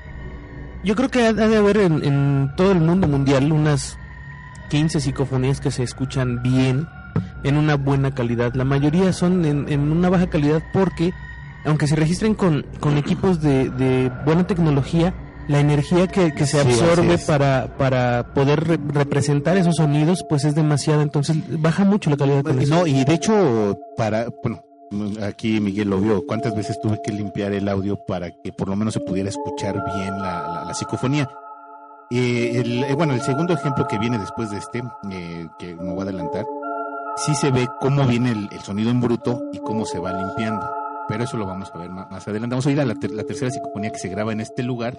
yo 0.85 0.95
creo 0.97 1.11
que 1.11 1.25
ha, 1.27 1.29
ha 1.29 1.33
de 1.33 1.57
haber 1.57 1.79
en, 1.79 2.05
en 2.05 2.51
todo 2.57 2.73
el 2.73 2.81
mundo 2.81 3.07
mundial 3.09 3.51
unas 3.53 3.97
15 4.71 5.01
psicofonías 5.01 5.61
que 5.61 5.71
se 5.71 5.83
escuchan 5.83 6.43
bien, 6.43 6.87
en 7.45 7.57
una 7.57 7.77
buena 7.77 8.15
calidad. 8.15 8.55
La 8.55 8.65
mayoría 8.65 9.13
son 9.13 9.45
en, 9.45 9.71
en 9.71 9.93
una 9.93 10.09
baja 10.09 10.29
calidad 10.29 10.63
porque, 10.73 11.13
aunque 11.65 11.87
se 11.87 11.97
registren 11.97 12.35
con, 12.35 12.65
con 12.81 12.97
equipos 12.99 13.41
de, 13.43 13.69
de 13.71 14.11
buena 14.25 14.47
tecnología, 14.47 15.15
la 15.49 15.61
energía 15.61 16.07
que, 16.07 16.33
que 16.33 16.47
se 16.47 16.61
absorbe 16.61 17.19
para, 17.19 17.77
para 17.79 18.33
poder 18.35 18.67
re- 18.67 18.79
representar 18.89 19.57
esos 19.57 19.77
sonidos, 19.77 20.25
pues 20.29 20.45
es 20.45 20.55
demasiada. 20.55 21.03
Entonces 21.03 21.37
baja 21.61 21.85
mucho 21.85 22.11
la 22.11 22.17
calidad 22.17 22.47
eso. 22.61 22.75
No, 22.75 22.87
y 22.87 23.05
de 23.05 23.15
hecho, 23.15 23.79
para, 23.97 24.27
bueno, 24.43 24.63
aquí 25.23 25.61
Miguel 25.61 25.91
lo 25.91 25.99
vio, 26.01 26.27
cuántas 26.27 26.55
veces 26.55 26.79
tuve 26.81 27.01
que 27.03 27.13
limpiar 27.13 27.53
el 27.53 27.69
audio 27.69 27.97
para 28.07 28.31
que 28.31 28.53
por 28.53 28.69
lo 28.69 28.77
menos 28.77 28.95
se 28.95 29.01
pudiera 29.01 29.29
escuchar 29.29 29.75
bien 29.97 30.19
la, 30.21 30.43
la- 30.49 30.65
la 30.67 30.75
psicofonía. 30.75 31.29
Eh, 32.11 32.61
el, 32.61 32.85
eh, 32.85 32.95
bueno, 32.95 33.15
el 33.15 33.23
segundo 33.23 33.55
ejemplo 33.55 33.87
que 33.89 33.99
viene 33.99 34.19
después 34.19 34.51
de 34.51 34.59
este, 34.59 34.83
eh, 35.11 35.49
que 35.59 35.75
me 35.75 35.91
voy 35.93 36.01
a 36.01 36.03
adelantar, 36.03 36.45
sí 37.17 37.35
se 37.35 37.51
ve 37.51 37.67
cómo 37.81 38.07
viene 38.07 38.33
el, 38.33 38.49
el 38.53 38.61
sonido 38.61 38.91
en 38.91 39.01
bruto 39.01 39.45
y 39.53 39.59
cómo 39.61 39.87
se 39.87 39.99
va 39.99 40.13
limpiando. 40.13 40.69
Pero 41.09 41.25
eso 41.25 41.37
lo 41.37 41.47
vamos 41.47 41.71
a 41.75 41.79
ver 41.79 41.89
más, 41.91 42.11
más 42.11 42.29
adelante. 42.29 42.53
Vamos 42.55 42.67
a 42.67 42.71
ir 42.71 42.81
a 42.81 42.85
la, 42.85 42.95
ter- 42.95 43.11
la 43.11 43.25
tercera 43.25 43.51
psicofonía 43.51 43.91
que 43.91 43.99
se 43.99 44.09
graba 44.09 44.33
en 44.33 44.41
este 44.41 44.63
lugar. 44.63 44.97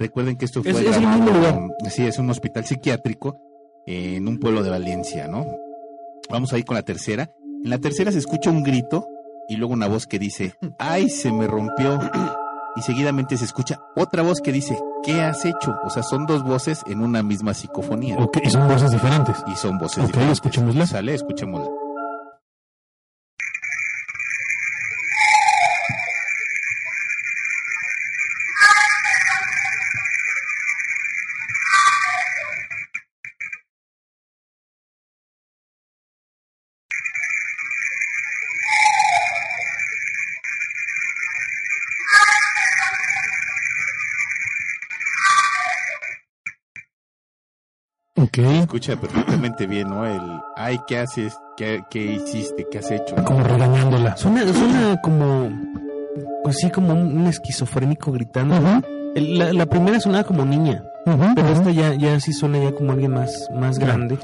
Recuerden 0.00 0.36
que 0.36 0.46
esto 0.46 0.62
fue 0.62 0.72
Es- 0.72 0.78
es 0.80 0.86
el 0.96 1.02
grabado- 1.02 1.22
mismo 1.22 1.36
lugar. 1.36 1.60
Sí, 1.90 2.04
es 2.06 2.18
un 2.18 2.28
hospital 2.30 2.64
psiquiátrico 2.64 3.38
en 3.86 4.26
un 4.26 4.38
pueblo 4.40 4.62
de 4.64 4.70
Valencia, 4.70 5.28
¿no? 5.28 5.46
Vamos 6.30 6.52
a 6.52 6.58
ir 6.58 6.64
con 6.64 6.74
la 6.74 6.82
tercera. 6.82 7.30
En 7.62 7.70
la 7.70 7.78
tercera 7.78 8.10
se 8.10 8.18
escucha 8.18 8.50
un 8.50 8.62
grito 8.62 9.06
y 9.48 9.56
luego 9.56 9.74
una 9.74 9.86
voz 9.88 10.06
que 10.06 10.18
dice, 10.18 10.54
¡ay, 10.78 11.08
se 11.10 11.30
me 11.30 11.46
rompió! 11.46 11.98
Y 12.76 12.82
seguidamente 12.82 13.36
se 13.36 13.44
escucha 13.44 13.80
otra 13.96 14.22
voz 14.22 14.40
que 14.40 14.52
dice, 14.52 14.78
¿qué 15.02 15.20
has 15.20 15.44
hecho? 15.44 15.74
O 15.84 15.90
sea, 15.90 16.02
son 16.04 16.24
dos 16.26 16.44
voces 16.44 16.82
en 16.86 17.00
una 17.00 17.22
misma 17.22 17.52
psicofonía. 17.52 18.16
Ok, 18.16 18.38
y 18.44 18.48
son 18.50 18.68
voces 18.68 18.92
diferentes. 18.92 19.36
Y 19.48 19.56
son 19.56 19.76
voces 19.76 19.98
Ok, 19.98 20.06
diferentes. 20.06 20.34
escuchémosla. 20.38 20.86
Sale, 20.86 21.14
escuchémosla. 21.14 21.68
Ok. 48.46 48.52
Escucha 48.62 48.96
perfectamente 48.96 49.66
bien, 49.66 49.88
¿no? 49.90 50.06
El, 50.06 50.20
¡ay, 50.56 50.78
qué 50.86 50.98
haces! 50.98 51.38
¿Qué, 51.56 51.84
qué 51.90 52.04
hiciste? 52.04 52.66
¿Qué 52.70 52.78
has 52.78 52.90
hecho? 52.90 53.14
Como 53.24 53.42
regañándola. 53.42 54.16
Suena, 54.16 54.42
suena 54.52 55.00
como, 55.02 55.50
pues 56.42 56.56
sí, 56.58 56.70
como 56.70 56.92
un, 56.94 57.18
un 57.18 57.26
esquizofrénico 57.26 58.12
gritando. 58.12 58.56
Ujú, 58.56 58.82
El- 59.14 59.38
la, 59.38 59.52
la 59.52 59.66
primera 59.66 60.00
sonaba 60.00 60.24
como 60.24 60.44
niña, 60.44 60.82
ujú, 61.06 61.22
pero 61.34 61.48
ujú. 61.50 61.56
esta 61.58 61.70
ya, 61.72 61.94
ya 61.94 62.18
sí 62.20 62.32
suena 62.32 62.58
ya 62.58 62.72
como 62.72 62.92
alguien 62.92 63.12
más, 63.12 63.48
más 63.54 63.78
grande. 63.78 64.18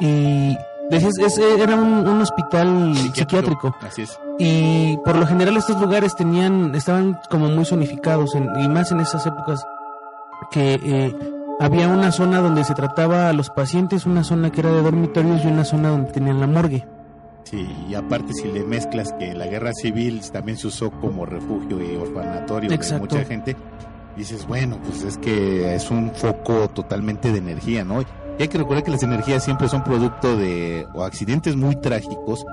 Y 0.00 0.56
decías, 0.90 1.18
es- 1.18 1.38
era 1.38 1.74
un, 1.76 2.06
un 2.06 2.20
hospital 2.20 2.94
psiquiátrico. 3.14 3.74
Así 3.80 4.02
es. 4.02 4.18
Y 4.38 4.96
por 5.04 5.16
lo 5.16 5.26
general 5.26 5.56
estos 5.56 5.80
lugares 5.80 6.14
tenían, 6.14 6.74
estaban 6.74 7.18
como 7.30 7.48
muy 7.48 7.64
zonificados, 7.64 8.34
en- 8.34 8.48
y 8.60 8.68
más 8.68 8.92
en 8.92 9.00
esas 9.00 9.26
épocas 9.26 9.64
que 10.50 10.74
eh, 10.74 11.16
había 11.60 11.88
una 11.88 12.12
zona 12.12 12.40
donde 12.40 12.64
se 12.64 12.74
trataba 12.74 13.28
a 13.28 13.32
los 13.32 13.50
pacientes, 13.50 14.06
una 14.06 14.24
zona 14.24 14.50
que 14.50 14.60
era 14.60 14.72
de 14.72 14.82
dormitorios 14.82 15.44
y 15.44 15.48
una 15.48 15.64
zona 15.64 15.90
donde 15.90 16.12
tenían 16.12 16.40
la 16.40 16.46
morgue. 16.46 16.86
Sí, 17.44 17.66
y 17.88 17.94
aparte 17.94 18.34
si 18.34 18.48
le 18.48 18.62
mezclas 18.62 19.12
que 19.14 19.34
la 19.34 19.46
guerra 19.46 19.72
civil 19.72 20.20
también 20.30 20.58
se 20.58 20.66
usó 20.66 20.90
como 20.90 21.24
refugio 21.24 21.82
y 21.82 21.96
orfanatorio 21.96 22.70
de 22.70 22.98
mucha 22.98 23.24
gente, 23.24 23.56
dices, 24.16 24.46
bueno, 24.46 24.78
pues 24.84 25.02
es 25.02 25.16
que 25.16 25.74
es 25.74 25.90
un 25.90 26.10
foco 26.10 26.68
totalmente 26.68 27.32
de 27.32 27.38
energía, 27.38 27.84
¿no? 27.84 28.02
Y 28.02 28.42
hay 28.42 28.48
que 28.48 28.58
recordar 28.58 28.84
que 28.84 28.90
las 28.90 29.02
energías 29.02 29.42
siempre 29.42 29.68
son 29.68 29.82
producto 29.82 30.36
de 30.36 30.86
o 30.92 31.04
accidentes 31.04 31.56
muy 31.56 31.76
trágicos, 31.76 32.44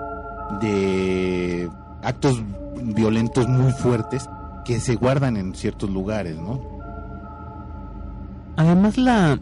de 0.62 1.70
actos 2.02 2.42
violentos 2.82 3.48
muy 3.48 3.72
fuertes 3.74 4.30
que 4.64 4.80
se 4.80 4.96
guardan 4.96 5.38
en 5.38 5.54
ciertos 5.56 5.90
lugares, 5.90 6.38
¿no? 6.38 6.75
Además 8.58 8.98
la, 8.98 9.40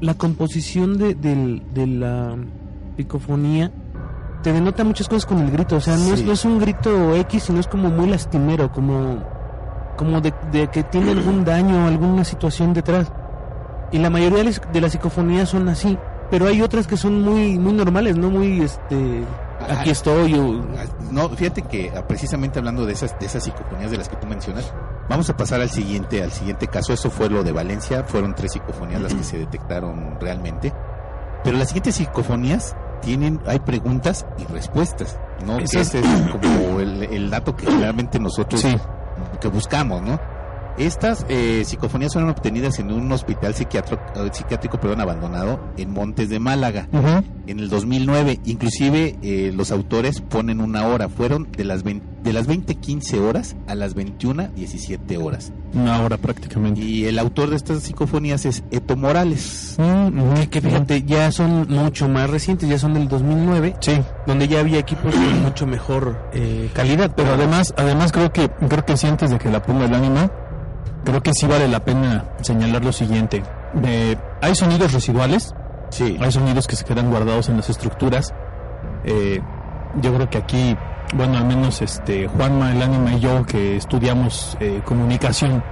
la 0.00 0.14
composición 0.14 0.98
de, 0.98 1.14
del- 1.14 1.62
de 1.72 1.86
la 1.86 2.36
psicofonía 2.96 3.70
te 4.42 4.52
denota 4.52 4.84
muchas 4.84 5.08
cosas 5.08 5.26
con 5.26 5.38
el 5.40 5.50
grito. 5.50 5.76
O 5.76 5.80
sea, 5.80 5.96
no, 5.96 6.12
es, 6.14 6.20
Sí. 6.20 6.24
no 6.26 6.32
es 6.32 6.44
un 6.44 6.58
grito 6.58 7.14
X, 7.16 7.44
sino 7.44 7.60
es 7.60 7.66
como 7.66 7.88
muy 7.90 8.08
lastimero, 8.08 8.70
como, 8.72 9.22
como 9.96 10.20
de, 10.20 10.32
de 10.52 10.68
que 10.68 10.82
tiene 10.84 11.12
algún 11.12 11.44
daño, 11.44 11.86
alguna 11.86 12.24
situación 12.24 12.72
detrás. 12.74 13.10
Y 13.92 13.98
la 13.98 14.08
mayoría 14.10 14.38
de 14.38 14.44
las, 14.44 14.60
de 14.72 14.80
las 14.80 14.92
psicofonías 14.92 15.48
son 15.48 15.68
así. 15.68 15.98
Pero 16.30 16.46
hay 16.46 16.62
otras 16.62 16.86
que 16.86 16.96
son 16.96 17.22
muy 17.22 17.58
muy 17.58 17.72
normales, 17.72 18.16
no 18.16 18.30
muy, 18.30 18.60
este, 18.60 19.24
aquí 19.68 19.90
estoy. 19.90 20.34
o- 20.34 20.64
No, 21.10 21.28
fíjate 21.30 21.62
que 21.62 21.90
ah, 21.96 22.06
precisamente 22.06 22.60
hablando 22.60 22.86
de 22.86 22.92
esas 22.92 23.18
de 23.18 23.26
esas 23.26 23.42
psicofonías 23.42 23.90
de 23.90 23.96
las 23.98 24.08
que 24.08 24.14
tú 24.14 24.28
mencionas, 24.28 24.72
vamos 25.10 25.28
a 25.28 25.36
pasar 25.36 25.60
al 25.60 25.68
siguiente 25.68 26.22
al 26.22 26.32
siguiente 26.32 26.68
caso. 26.68 26.94
Eso 26.94 27.10
fue 27.10 27.28
lo 27.28 27.42
de 27.44 27.52
Valencia, 27.52 28.04
fueron 28.04 28.34
tres 28.34 28.52
psicofonías 28.52 29.02
las 29.02 29.12
que 29.12 29.24
se 29.24 29.36
detectaron 29.38 30.18
realmente. 30.18 30.72
Pero 31.44 31.58
las 31.58 31.68
siguientes 31.68 31.96
psicofonías 31.96 32.74
tienen 33.02 33.40
hay 33.46 33.58
preguntas 33.58 34.24
y 34.38 34.44
respuestas, 34.52 35.18
¿no? 35.44 35.58
Ese 35.58 35.80
es 35.80 35.92
como 36.30 36.80
el, 36.80 37.02
el 37.02 37.28
dato 37.30 37.54
que 37.56 37.66
realmente 37.66 38.18
nosotros 38.18 38.60
Sí. 38.60 38.76
que 39.40 39.48
buscamos, 39.48 40.00
¿no? 40.02 40.18
Estas 40.78 41.26
eh, 41.28 41.62
psicofonías 41.64 42.12
fueron 42.12 42.30
obtenidas 42.30 42.78
en 42.78 42.90
un 42.92 43.10
hospital 43.12 43.54
psiquiátrico, 43.54 44.02
eh, 44.16 44.30
psiquiátrico 44.32 44.78
perdón, 44.80 45.00
abandonado 45.00 45.60
en 45.76 45.90
Montes 45.92 46.28
de 46.30 46.38
Málaga 46.40 46.88
Ujú. 46.92 47.22
en 47.46 47.58
el 47.60 47.68
2009. 47.68 48.40
Inclusive 48.44 49.16
eh, 49.22 49.52
los 49.54 49.70
autores 49.72 50.20
ponen 50.20 50.60
una 50.60 50.86
hora, 50.86 51.08
fueron 51.08 51.48
de 51.52 51.64
las 51.64 51.82
20, 51.82 52.06
de 52.22 52.32
las 52.32 52.46
20:15 52.48 53.18
horas 53.20 53.56
a 53.66 53.74
las 53.74 53.94
21:17 53.94 55.16
horas. 55.22 55.52
Una 55.72 56.00
hora 56.02 56.16
prácticamente. 56.16 56.80
Y 56.80 57.04
el 57.06 57.18
autor 57.18 57.50
de 57.50 57.56
estas 57.56 57.82
psicofonías 57.82 58.44
es 58.44 58.64
Eto 58.70 58.96
Morales. 58.96 59.76
Mm, 59.78 60.34
que, 60.34 60.48
que 60.48 60.60
fíjate, 60.60 61.02
ya 61.04 61.30
son 61.30 61.66
mucho 61.68 62.08
más 62.08 62.28
recientes, 62.28 62.68
ya 62.68 62.78
son 62.78 62.94
del 62.94 63.06
2009, 63.08 63.76
Sí, 63.80 63.92
donde 64.26 64.48
ya 64.48 64.60
había 64.60 64.78
equipos 64.80 65.14
con 65.14 65.42
mucho 65.42 65.66
mejor 65.66 66.28
eh, 66.32 66.70
calidad. 66.74 67.12
pero 67.14 67.34
además, 67.34 67.72
además 67.76 68.10
creo 68.12 68.32
que 68.32 68.48
creo 68.48 68.84
que 68.84 68.96
sí 68.96 69.06
antes 69.06 69.30
de 69.30 69.38
que 69.38 69.48
la 69.50 69.62
ponga 69.62 69.84
el 69.84 69.94
ánima, 69.94 70.30
creo 71.04 71.22
que 71.22 71.32
sí 71.34 71.46
vale 71.46 71.68
la 71.68 71.84
pena 71.84 72.24
señalar 72.40 72.84
lo 72.84 72.92
siguiente. 72.92 73.42
Eh, 73.84 74.16
hay 74.42 74.54
sonidos 74.54 74.92
residuales, 74.92 75.54
Sí. 75.90 76.16
hay 76.20 76.30
sonidos 76.32 76.66
que 76.66 76.76
se 76.76 76.84
quedan 76.84 77.10
guardados 77.10 77.48
en 77.48 77.56
las 77.56 77.68
estructuras. 77.70 78.32
Eh, 79.04 79.40
yo 80.00 80.14
creo 80.14 80.30
que 80.30 80.38
aquí, 80.38 80.76
bueno, 81.14 81.38
al 81.38 81.44
menos 81.46 81.82
este 81.82 82.28
Juanma, 82.28 82.72
el 82.72 82.82
ánima 82.82 83.14
y 83.14 83.20
yo 83.20 83.44
que 83.44 83.76
estudiamos 83.76 84.56
eh, 84.60 84.82
comunicación 84.84 85.62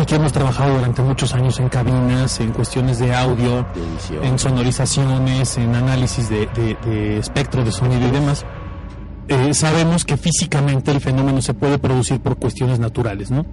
y 0.00 0.04
que 0.04 0.14
hemos 0.16 0.32
trabajado 0.32 0.74
durante 0.74 1.02
muchos 1.02 1.34
años 1.34 1.58
en 1.60 1.68
cabinas, 1.68 2.38
en 2.40 2.52
cuestiones 2.52 2.98
de 3.00 3.14
audio, 3.14 3.66
de 3.74 3.82
edición. 3.82 4.24
en 4.24 4.38
sonorizaciones, 4.38 5.58
en 5.58 5.74
análisis 5.74 6.28
de, 6.28 6.46
de- 6.46 6.76
de 6.84 7.18
espectro 7.18 7.64
de 7.64 7.72
sonido 7.72 8.06
y 8.06 8.10
demás, 8.12 8.44
eh, 9.28 9.52
sabemos 9.54 10.04
que 10.04 10.16
físicamente 10.16 10.90
el 10.92 11.00
fenómeno 11.00 11.42
se 11.42 11.52
puede 11.54 11.78
producir 11.78 12.20
por 12.20 12.36
cuestiones 12.36 12.78
naturales, 12.78 13.30
¿no? 13.30 13.44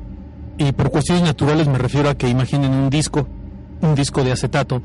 Y 0.57 0.71
por 0.71 0.89
cuestiones 0.91 1.23
naturales 1.23 1.67
me 1.67 1.77
refiero 1.77 2.09
a 2.09 2.15
que 2.15 2.29
imaginen 2.29 2.71
un 2.71 2.89
disco, 2.89 3.27
un 3.81 3.95
disco 3.95 4.23
de 4.23 4.31
acetato, 4.31 4.81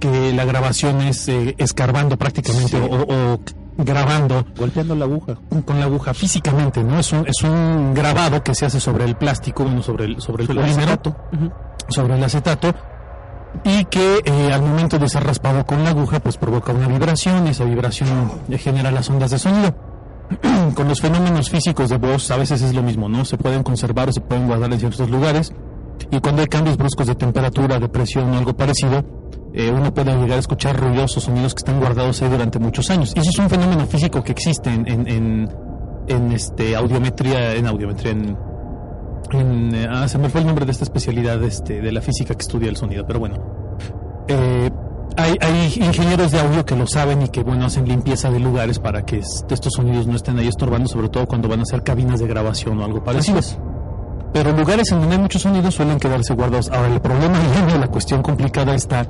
que 0.00 0.32
la 0.32 0.44
grabación 0.44 1.00
es 1.02 1.28
eh, 1.28 1.54
escarbando 1.58 2.16
prácticamente 2.16 2.70
Sí. 2.70 2.76
o, 2.76 3.34
o 3.34 3.40
grabando 3.78 4.44
Golpeando 4.56 4.94
la 4.96 5.04
aguja. 5.04 5.36
con 5.64 5.78
la 5.78 5.84
aguja 5.84 6.14
físicamente, 6.14 6.82
¿no? 6.82 6.98
Es 6.98 7.12
un, 7.12 7.26
es 7.28 7.42
un 7.42 7.92
grabado 7.94 8.42
que 8.42 8.54
se 8.54 8.64
hace 8.66 8.80
sobre 8.80 9.04
el 9.04 9.16
plástico, 9.16 9.64
bueno, 9.64 9.82
sobre 9.82 10.06
el, 10.06 10.20
sobre 10.20 10.42
el 10.44 10.46
Sobre 10.48 10.62
el 10.64 10.70
acetato. 10.70 11.16
Sobre 11.88 12.16
el 12.16 12.24
acetato, 12.24 12.74
y 13.64 13.84
que 13.84 14.20
eh, 14.24 14.52
al 14.52 14.62
momento 14.62 14.98
de 14.98 15.08
ser 15.08 15.22
raspado 15.24 15.64
con 15.64 15.84
la 15.84 15.90
aguja, 15.90 16.18
pues 16.20 16.36
provoca 16.38 16.72
una 16.72 16.88
vibración, 16.88 17.46
y 17.46 17.50
esa 17.50 17.64
vibración 17.64 18.32
genera 18.58 18.90
las 18.90 19.08
ondas 19.10 19.30
de 19.30 19.38
sonido. 19.38 19.74
con 20.74 20.88
los 20.88 21.00
fenómenos 21.00 21.50
físicos 21.50 21.90
de 21.90 21.98
voz 21.98 22.30
a 22.30 22.36
veces 22.36 22.62
es 22.62 22.74
lo 22.74 22.82
mismo, 22.82 23.08
¿no? 23.08 23.24
Se 23.24 23.36
pueden 23.36 23.62
conservar 23.62 24.08
o 24.08 24.12
se 24.12 24.20
pueden 24.20 24.46
guardar 24.46 24.72
en 24.72 24.78
ciertos 24.78 25.08
lugares, 25.10 25.52
y 26.10 26.20
cuando 26.20 26.42
hay 26.42 26.48
cambios 26.48 26.76
bruscos 26.76 27.06
de 27.06 27.14
temperatura, 27.14 27.78
de 27.78 27.88
presión 27.88 28.30
o 28.30 28.38
algo 28.38 28.54
parecido, 28.54 29.04
eh, 29.54 29.70
uno 29.70 29.92
puede 29.92 30.12
llegar 30.14 30.36
a 30.36 30.40
escuchar 30.40 30.78
ruidosos 30.78 31.24
sonidos 31.24 31.54
que 31.54 31.60
están 31.60 31.80
guardados 31.80 32.20
ahí 32.22 32.28
durante 32.28 32.58
muchos 32.58 32.90
años. 32.90 33.12
Y 33.16 33.20
eso 33.20 33.30
es 33.30 33.38
un 33.38 33.48
fenómeno 33.48 33.86
físico 33.86 34.22
que 34.22 34.32
existe 34.32 34.70
en, 34.70 34.86
en, 34.86 35.48
en, 36.08 36.32
este 36.32 36.76
audiometría, 36.76 37.54
en 37.54 37.66
audiometría, 37.66 38.12
en, 38.12 39.74
eh, 39.74 39.86
ah, 39.90 40.06
se 40.06 40.18
me 40.18 40.28
fue 40.28 40.42
el 40.42 40.46
nombre 40.46 40.64
de 40.64 40.72
esta 40.72 40.84
especialidad 40.84 41.42
este, 41.42 41.80
de 41.80 41.92
la 41.92 42.00
física 42.00 42.34
que 42.34 42.42
estudia 42.42 42.68
el 42.68 42.76
sonido, 42.76 43.04
pero 43.06 43.18
bueno. 43.18 43.36
Eh, 44.28 44.70
hay, 45.16 45.36
hay 45.40 45.72
ingenieros 45.76 46.30
de 46.30 46.40
audio 46.40 46.64
que 46.64 46.76
lo 46.76 46.86
saben 46.86 47.22
y 47.22 47.28
que 47.28 47.42
bueno 47.42 47.66
hacen 47.66 47.86
limpieza 47.88 48.30
de 48.30 48.40
lugares 48.40 48.78
para 48.78 49.04
que 49.04 49.18
es- 49.18 49.44
estos 49.50 49.72
sonidos 49.74 50.06
no 50.06 50.16
estén 50.16 50.38
ahí 50.38 50.48
estorbando, 50.48 50.88
sobre 50.88 51.08
todo 51.08 51.26
cuando 51.26 51.48
van 51.48 51.60
a 51.60 51.62
hacer 51.62 51.82
cabinas 51.82 52.20
de 52.20 52.26
grabación 52.26 52.78
o 52.80 52.84
algo 52.84 53.02
parecido. 53.02 53.40
Pero 54.32 54.52
lugares 54.52 54.90
en 54.92 55.00
donde 55.00 55.16
hay 55.16 55.22
muchos 55.22 55.42
sonidos 55.42 55.74
suelen 55.74 55.98
quedarse 55.98 56.34
guardados. 56.34 56.70
Ahora 56.70 56.88
el 56.92 57.00
problema 57.00 57.38
viene, 57.54 57.78
la 57.78 57.88
cuestión 57.88 58.22
complicada 58.22 58.74
está 58.74 59.06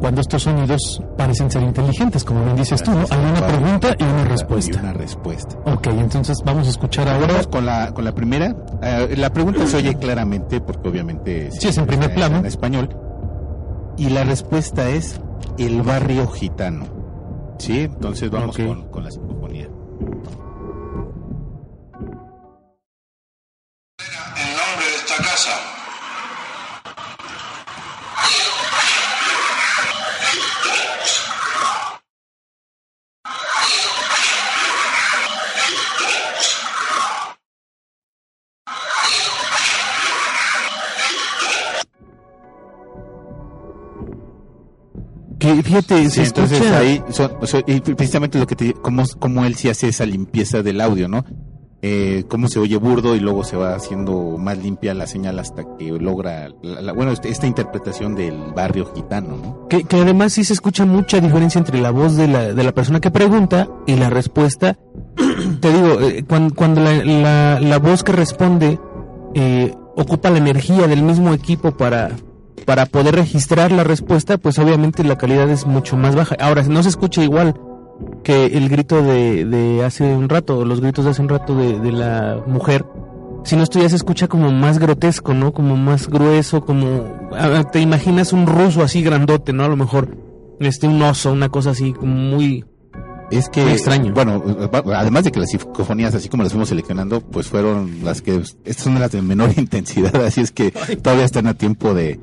cuando 0.00 0.20
estos 0.22 0.44
sonidos 0.44 1.02
parecen 1.18 1.50
ser 1.50 1.62
inteligentes, 1.62 2.24
como 2.24 2.42
bien 2.44 2.56
dices 2.56 2.82
tú, 2.82 2.90
¿no? 2.90 3.04
Hay 3.10 3.18
una 3.18 3.46
pregunta 3.46 3.94
y 3.98 4.02
una 4.02 4.22
Y 4.22 4.24
respuesta. 4.24 4.78
una 4.80 4.92
respuesta. 4.94 5.56
Ok, 5.66 5.88
entonces 5.88 6.38
vamos 6.44 6.66
a 6.68 6.70
escuchar 6.70 7.06
ahora. 7.08 7.26
Vamos 7.26 7.46
con 7.48 7.66
la, 7.66 7.92
con 7.92 8.04
la 8.04 8.12
primera. 8.12 8.54
Eh, 8.82 9.14
la 9.18 9.30
pregunta 9.30 9.66
se 9.66 9.76
oye 9.78 9.94
claramente 10.00 10.60
porque 10.62 10.88
obviamente 10.88 11.50
Sí, 11.52 11.68
es 11.68 11.76
en 11.76 11.86
primer 11.86 12.14
plano. 12.14 12.38
En 12.38 12.46
español. 12.46 12.88
Y 13.98 14.08
la 14.08 14.24
respuesta 14.24 14.88
es 14.88 15.20
el 15.58 15.82
barrio 15.82 16.26
gitano. 16.28 16.86
Sí, 17.58 17.80
entonces 17.80 18.30
vamos 18.30 18.58
Ok. 18.58 18.66
con, 18.66 18.88
con 18.88 19.04
la 19.04 19.10
psicofonía. 19.10 19.68
Que 45.56 45.62
fíjate, 45.62 46.04
Sí, 46.04 46.10
se 46.10 46.22
entonces 46.24 46.58
escucha- 46.60 46.78
ahí, 46.78 47.02
son- 47.10 47.32
son- 47.44 47.62
y 47.66 47.80
precisamente 47.80 48.38
lo 48.38 48.46
que 48.46 48.56
te 48.56 48.72
cómo, 48.74 49.02
cómo 49.18 49.44
él 49.44 49.54
sí 49.56 49.68
hace 49.68 49.88
esa 49.88 50.06
limpieza 50.06 50.62
del 50.62 50.80
audio, 50.80 51.08
¿no? 51.08 51.24
Eh, 51.82 52.24
cómo 52.28 52.46
se 52.48 52.58
oye 52.58 52.76
burdo 52.76 53.16
y 53.16 53.20
luego 53.20 53.42
se 53.42 53.56
va 53.56 53.74
haciendo 53.74 54.36
más 54.36 54.58
limpia 54.58 54.92
la 54.92 55.06
señal 55.06 55.38
hasta 55.38 55.64
que 55.78 55.90
logra, 55.92 56.50
la- 56.62 56.82
la- 56.82 56.92
bueno, 56.92 57.10
este- 57.10 57.30
esta 57.30 57.46
interpretación 57.46 58.14
del 58.14 58.36
barrio 58.54 58.92
gitano, 58.94 59.36
¿no? 59.42 59.68
Que, 59.68 59.84
que 59.84 59.96
además 59.96 60.34
sí 60.34 60.44
se 60.44 60.52
escucha 60.52 60.84
mucha 60.84 61.20
diferencia 61.20 61.58
entre 61.58 61.80
la 61.80 61.90
voz 61.90 62.16
de 62.16 62.28
la, 62.28 62.52
de 62.52 62.62
la 62.64 62.72
persona 62.72 63.00
que 63.00 63.10
pregunta 63.10 63.66
y 63.86 63.94
la 63.96 64.10
respuesta. 64.10 64.76
Te 65.62 65.72
digo, 65.72 66.00
eh, 66.02 66.22
cuan- 66.28 66.50
cuando, 66.50 66.82
la, 66.82 67.02
la- 67.02 67.60
la 67.60 67.78
voz 67.78 68.02
que 68.04 68.12
responde 68.12 68.78
eh, 69.34 69.74
ocupa 69.96 70.28
la 70.28 70.36
energía 70.38 70.86
del 70.86 71.02
mismo 71.02 71.32
equipo 71.32 71.70
para, 71.78 72.10
para 72.64 72.86
poder 72.86 73.14
registrar 73.14 73.72
la 73.72 73.84
respuesta, 73.84 74.38
pues 74.38 74.58
obviamente 74.58 75.04
la 75.04 75.18
calidad 75.18 75.48
es 75.50 75.66
mucho 75.66 75.96
más 75.96 76.14
baja. 76.14 76.36
Ahora, 76.40 76.62
no 76.62 76.82
se 76.82 76.88
escucha 76.88 77.22
igual 77.22 77.54
que 78.22 78.46
el 78.46 78.68
grito 78.68 79.02
de, 79.02 79.44
de 79.44 79.84
hace 79.84 80.04
un 80.14 80.28
rato, 80.28 80.64
los 80.64 80.80
gritos 80.80 81.04
de 81.04 81.10
hace 81.12 81.22
un 81.22 81.28
rato 81.28 81.54
de, 81.54 81.78
de 81.78 81.92
la 81.92 82.42
mujer, 82.46 82.84
sino 83.44 83.62
esto 83.62 83.80
ya 83.80 83.88
se 83.88 83.96
escucha 83.96 84.28
como 84.28 84.50
más 84.52 84.78
grotesco, 84.78 85.34
¿no? 85.34 85.52
Como 85.52 85.76
más 85.76 86.08
grueso, 86.08 86.64
como... 86.64 87.30
Te 87.72 87.80
imaginas 87.80 88.32
un 88.32 88.46
ruso 88.46 88.82
así 88.82 89.02
grandote, 89.02 89.52
¿no? 89.52 89.64
A 89.64 89.68
lo 89.68 89.76
mejor, 89.76 90.16
este, 90.60 90.86
un 90.86 91.00
oso, 91.02 91.32
una 91.32 91.48
cosa 91.48 91.70
así, 91.70 91.92
como 91.92 92.14
muy... 92.14 92.64
Es 93.30 93.48
que, 93.48 93.62
Muy 93.62 93.72
extraño. 93.74 94.12
bueno, 94.12 94.42
además 94.92 95.22
de 95.22 95.30
que 95.30 95.38
las 95.38 95.50
psicofonías, 95.50 96.16
así 96.16 96.28
como 96.28 96.42
las 96.42 96.50
fuimos 96.50 96.68
seleccionando, 96.68 97.20
pues 97.20 97.46
fueron 97.46 98.02
las 98.02 98.22
que, 98.22 98.42
estas 98.64 98.84
son 98.84 98.98
las 98.98 99.12
de 99.12 99.22
menor 99.22 99.50
intensidad, 99.56 100.16
así 100.24 100.40
es 100.40 100.50
que 100.50 100.72
todavía 101.00 101.26
están 101.26 101.46
a 101.46 101.54
tiempo 101.54 101.94
de, 101.94 102.18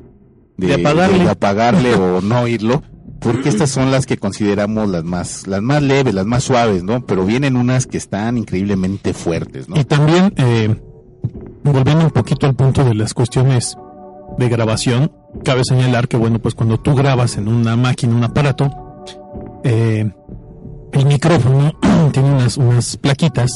De 0.58 0.74
apagarle. 0.74 1.24
de 1.24 1.30
apagarle 1.30 1.96
o 1.96 2.22
no 2.22 2.42
oírlo, 2.42 2.82
porque 3.20 3.50
estas 3.50 3.70
son 3.70 3.92
las 3.92 4.06
que 4.06 4.18
consideramos 4.18 4.90
las 4.90 5.04
más, 5.04 5.48
las 5.48 5.62
más 5.62 5.82
leves, 5.82 6.14
las 6.14 6.26
más 6.26 6.44
suaves, 6.44 6.84
¿no? 6.84 7.06
Pero 7.06 7.26
vienen 7.26 7.56
unas 7.56 7.86
que 7.86 7.98
están 7.98 8.38
increíblemente 8.38 9.14
fuertes, 9.14 9.70
¿no? 9.70 9.80
Y 9.80 9.84
también, 9.84 10.34
eh, 10.38 10.76
volviendo 11.64 12.06
un 12.06 12.12
poquito 12.12 12.48
al 12.48 12.56
punto 12.56 12.84
de 12.84 12.96
las 12.96 13.14
cuestiones 13.14 13.78
de 14.38 14.50
grabación, 14.50 15.12
cabe 15.44 15.64
señalar 15.64 16.08
que, 16.08 16.18
bueno, 16.18 16.40
pues 16.40 16.56
cuando 16.56 16.80
tú 16.80 16.96
grabas 16.96 17.38
en 17.38 17.48
una 17.48 17.76
máquina, 17.76 18.16
un 18.16 18.24
aparato, 18.24 18.70
eh, 19.64 20.10
el 20.92 21.06
micrófono 21.06 21.74
tiene 22.12 22.32
unas, 22.32 22.58
unas 22.58 22.98
plaquitas 22.98 23.52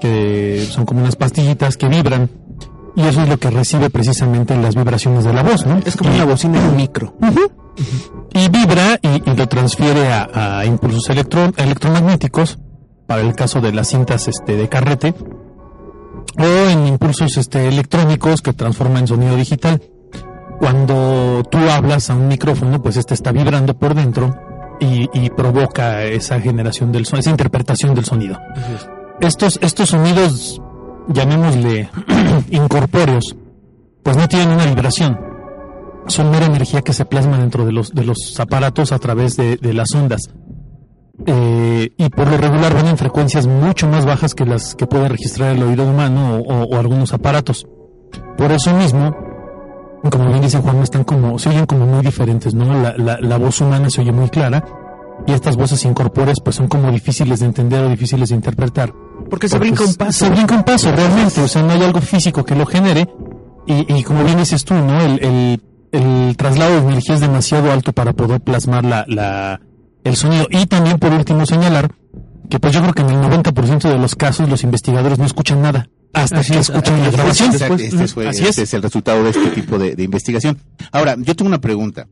que 0.00 0.66
son 0.70 0.86
como 0.86 1.00
unas 1.00 1.16
pastillitas 1.16 1.76
que 1.76 1.88
vibran 1.88 2.30
y 2.96 3.02
eso 3.02 3.22
es 3.22 3.28
lo 3.28 3.38
que 3.38 3.50
recibe 3.50 3.90
precisamente 3.90 4.56
las 4.56 4.74
vibraciones 4.74 5.24
de 5.24 5.32
la 5.32 5.42
voz, 5.42 5.64
¿no? 5.66 5.78
Es 5.84 5.96
como 5.96 6.10
una 6.14 6.24
bocina 6.24 6.60
de 6.60 6.72
micro. 6.76 7.14
y 8.34 8.48
vibra 8.48 8.98
y, 9.00 9.30
y 9.30 9.34
lo 9.36 9.46
transfiere 9.48 10.12
a, 10.12 10.58
a 10.58 10.64
impulsos 10.66 11.08
electro- 11.10 11.52
electromagnéticos 11.56 12.58
para 13.06 13.22
el 13.22 13.34
caso 13.34 13.60
de 13.60 13.72
las 13.72 13.88
cintas 13.88 14.28
este, 14.28 14.56
de 14.56 14.68
carrete 14.68 15.14
o 16.38 16.70
en 16.70 16.86
impulsos 16.86 17.36
este, 17.36 17.68
electrónicos 17.68 18.40
que 18.42 18.52
transforma 18.52 18.98
en 19.00 19.06
sonido 19.06 19.36
digital. 19.36 19.82
Cuando 20.58 21.42
tú 21.50 21.58
hablas 21.70 22.08
a 22.10 22.14
un 22.14 22.28
micrófono, 22.28 22.80
pues 22.80 22.96
este 22.96 23.14
está 23.14 23.32
vibrando 23.32 23.74
por 23.74 23.94
dentro 23.94 24.34
y, 24.80 25.08
y 25.12 25.30
provoca 25.30 26.04
esa 26.04 26.40
generación 26.40 26.92
del 26.92 27.04
sonido, 27.04 27.20
esa 27.20 27.30
interpretación 27.30 27.94
del 27.94 28.04
sonido. 28.04 28.38
Estos, 29.20 29.58
estos 29.62 29.88
sonidos, 29.90 30.60
llamémosle 31.08 31.90
incorpóreos, 32.50 33.36
pues 34.02 34.16
no 34.16 34.28
tienen 34.28 34.50
una 34.50 34.66
vibración. 34.66 35.18
Son 36.06 36.30
mera 36.30 36.46
energía 36.46 36.82
que 36.82 36.92
se 36.92 37.04
plasma 37.04 37.38
dentro 37.38 37.64
de 37.64 37.72
los, 37.72 37.92
de 37.92 38.04
los 38.04 38.38
aparatos 38.40 38.92
a 38.92 38.98
través 38.98 39.36
de, 39.36 39.56
de 39.56 39.72
las 39.72 39.94
ondas. 39.94 40.30
Eh, 41.26 41.92
y 41.96 42.08
por 42.08 42.28
lo 42.28 42.36
regular 42.36 42.74
van 42.74 42.86
en 42.86 42.98
frecuencias 42.98 43.46
mucho 43.46 43.86
más 43.86 44.04
bajas 44.04 44.34
que 44.34 44.44
las 44.44 44.74
que 44.74 44.86
puede 44.86 45.08
registrar 45.08 45.54
el 45.54 45.62
oído 45.62 45.84
humano 45.84 46.38
o, 46.38 46.76
algunos 46.76 47.12
aparatos. 47.12 47.66
Por 48.36 48.50
eso 48.50 48.74
mismo, 48.76 49.14
como 50.10 50.28
bien 50.28 50.40
dice 50.40 50.58
Juan, 50.58 50.78
están 50.78 51.04
como, 51.04 51.38
se 51.38 51.50
oyen 51.50 51.66
como 51.66 51.86
muy 51.86 52.02
diferentes, 52.02 52.54
¿no? 52.54 52.74
La, 52.82 52.94
la, 52.96 53.18
la 53.20 53.38
voz 53.38 53.60
humana 53.60 53.90
se 53.90 54.00
oye 54.00 54.12
muy 54.12 54.28
clara 54.30 54.64
y 55.26 55.32
estas 55.32 55.56
voces 55.56 55.84
incorpóreas 55.84 56.38
pues 56.42 56.56
son 56.56 56.66
como 56.66 56.90
difíciles 56.90 57.40
de 57.40 57.46
entender 57.46 57.84
o 57.84 57.88
difíciles 57.88 58.30
de 58.30 58.34
interpretar. 58.34 58.92
Porque 59.30 59.48
se 59.48 59.58
brinca 59.58 59.84
un 59.84 59.94
paso. 59.94 60.26
Se 60.26 60.30
brinca 60.30 60.54
un 60.54 60.62
paso, 60.64 60.92
realmente. 60.92 61.40
O 61.40 61.48
sea, 61.48 61.62
no 61.62 61.72
hay 61.72 61.82
algo 61.82 62.00
físico 62.00 62.44
que 62.44 62.54
lo 62.54 62.66
genere. 62.66 63.08
Y, 63.66 63.94
y 63.94 64.02
como 64.02 64.24
bien 64.24 64.38
dices 64.38 64.64
tú, 64.64 64.74
¿no? 64.74 65.00
El, 65.00 65.22
el, 65.24 65.62
el 65.92 66.36
traslado 66.36 66.72
de 66.72 66.78
energía 66.88 67.14
es 67.14 67.20
demasiado 67.20 67.70
alto 67.70 67.92
para 67.92 68.12
poder 68.12 68.40
plasmar 68.40 68.84
la, 68.84 69.04
la, 69.08 69.60
el 70.04 70.16
sonido. 70.16 70.46
Y 70.50 70.66
también, 70.66 70.98
por 70.98 71.12
último, 71.12 71.46
señalar 71.46 71.94
que 72.50 72.60
pues 72.60 72.74
yo 72.74 72.82
creo 72.82 72.92
que 72.92 73.02
en 73.02 73.10
el 73.10 73.16
90% 73.16 73.88
de 73.88 73.98
los 73.98 74.14
casos 74.14 74.48
los 74.48 74.62
investigadores 74.62 75.18
no 75.18 75.24
escuchan 75.24 75.62
nada 75.62 75.88
hasta 76.12 76.40
Así 76.40 76.52
que 76.52 76.58
es, 76.58 76.68
escuchan 76.68 77.00
la 77.00 77.08
es. 77.08 77.12
grabación. 77.16 77.50
Este, 77.54 77.64
así 78.28 78.44
este 78.44 78.48
es. 78.48 78.58
es. 78.58 78.74
el 78.74 78.82
resultado 78.82 79.24
de 79.24 79.30
este 79.30 79.48
tipo 79.50 79.78
de, 79.78 79.94
de 79.96 80.02
investigación. 80.02 80.58
Ahora, 80.90 81.16
yo 81.18 81.34
tengo 81.34 81.48
una 81.48 81.60
pregunta. 81.60 82.06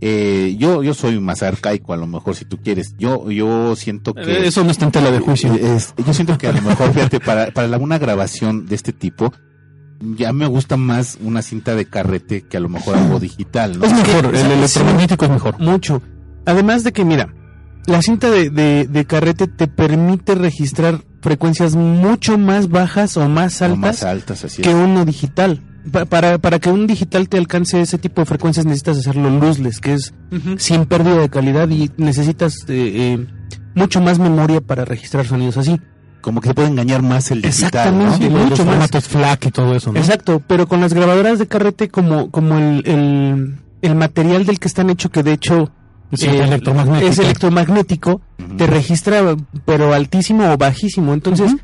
Eh, 0.00 0.56
yo, 0.58 0.82
yo 0.82 0.92
soy 0.92 1.18
más 1.20 1.42
arcaico, 1.42 1.92
a 1.92 1.96
lo 1.96 2.06
mejor, 2.06 2.34
si 2.34 2.44
tú 2.44 2.58
quieres. 2.58 2.94
Yo, 2.98 3.30
yo 3.30 3.74
siento 3.76 4.12
que. 4.14 4.20
Eh, 4.22 4.46
Eso 4.48 4.62
no 4.64 4.70
está 4.70 4.84
en 4.84 4.92
tela 4.92 5.10
de 5.10 5.18
juicio. 5.20 5.54
Eh, 5.54 5.76
es- 5.76 5.94
yo 6.04 6.12
siento 6.12 6.36
que 6.36 6.46
a 6.48 6.52
lo 6.52 6.60
mejor, 6.62 6.92
fíjate, 6.92 7.20
para, 7.20 7.50
para 7.52 7.68
la- 7.68 7.78
una 7.78 7.98
grabación 7.98 8.66
de 8.66 8.74
este 8.74 8.92
tipo, 8.92 9.32
ya 10.16 10.32
me 10.32 10.46
gusta 10.46 10.76
más 10.76 11.16
una 11.22 11.40
cinta 11.40 11.74
de 11.74 11.86
carrete 11.86 12.42
que 12.42 12.56
a 12.56 12.60
lo 12.60 12.68
mejor 12.68 12.96
algo 12.98 13.18
digital, 13.20 13.78
¿no? 13.78 13.86
Es 13.86 13.92
mejor, 13.94 14.34
el 14.34 14.50
electromagnético 14.50 15.24
es 15.24 15.30
mejor. 15.30 15.58
Mucho. 15.60 16.02
Además 16.44 16.84
de 16.84 16.92
que, 16.92 17.04
mira, 17.06 17.32
la 17.86 18.02
cinta 18.02 18.30
de, 18.30 18.50
de, 18.50 18.86
de 18.86 19.04
carrete 19.06 19.46
te 19.46 19.68
permite 19.68 20.34
registrar 20.34 21.00
frecuencias 21.22 21.74
mucho 21.76 22.36
más 22.36 22.68
bajas 22.68 23.16
o 23.16 23.26
más 23.28 23.62
O 23.62 23.66
altas 23.66 23.78
más 23.78 24.02
altas, 24.02 24.44
así 24.44 24.60
que 24.60 24.68
es. 24.70 24.74
uno 24.76 25.06
digital. 25.06 25.60
Pa- 25.92 26.04
para, 26.06 26.38
para 26.38 26.58
que 26.58 26.70
un 26.70 26.86
digital 26.86 27.28
te 27.28 27.36
alcance 27.36 27.80
ese 27.80 27.98
tipo 27.98 28.20
de 28.22 28.26
frecuencias 28.26 28.64
necesitas 28.64 28.98
hacerlo 28.98 29.28
luzless, 29.30 29.80
que 29.80 29.94
es 29.94 30.14
sin 30.58 30.86
pérdida 30.86 31.18
de 31.18 31.28
calidad 31.28 31.68
y 31.68 31.90
necesitas 31.98 32.64
eh, 32.68 33.16
eh, 33.18 33.26
mucho 33.74 34.00
más 34.00 34.18
memoria 34.18 34.60
para 34.60 34.84
registrar 34.84 35.26
sonidos 35.26 35.56
así. 35.58 35.78
Como 36.22 36.40
que 36.40 36.48
se 36.48 36.54
puede 36.54 36.68
engañar 36.68 37.02
más 37.02 37.30
el 37.30 37.42
digital, 37.42 37.98
¿no? 37.98 38.16
Sí, 38.16 38.30
mucho 38.30 38.48
los 38.48 38.58
más. 38.60 38.68
formatos 38.68 39.08
FLAC 39.08 39.46
y 39.46 39.50
todo 39.50 39.74
eso, 39.76 39.92
¿no? 39.92 39.98
Exacto, 39.98 40.42
pero 40.46 40.66
con 40.66 40.80
las 40.80 40.94
grabadoras 40.94 41.38
de 41.38 41.46
carrete 41.46 41.90
como, 41.90 42.30
como 42.30 42.56
el, 42.58 42.82
el, 42.86 43.58
el 43.82 43.94
material 43.94 44.46
del 44.46 44.58
que 44.58 44.68
están 44.68 44.88
hecho, 44.88 45.10
que 45.10 45.22
de 45.22 45.32
hecho 45.34 45.70
Sí, 46.14 46.26
eh, 46.26 46.44
electromagnético. 46.44 47.10
es 47.10 47.18
te 48.56 48.66
registra 48.66 49.36
pero 49.66 49.92
altísimo 49.92 50.50
o 50.50 50.56
bajísimo. 50.56 51.12
Entonces. 51.12 51.54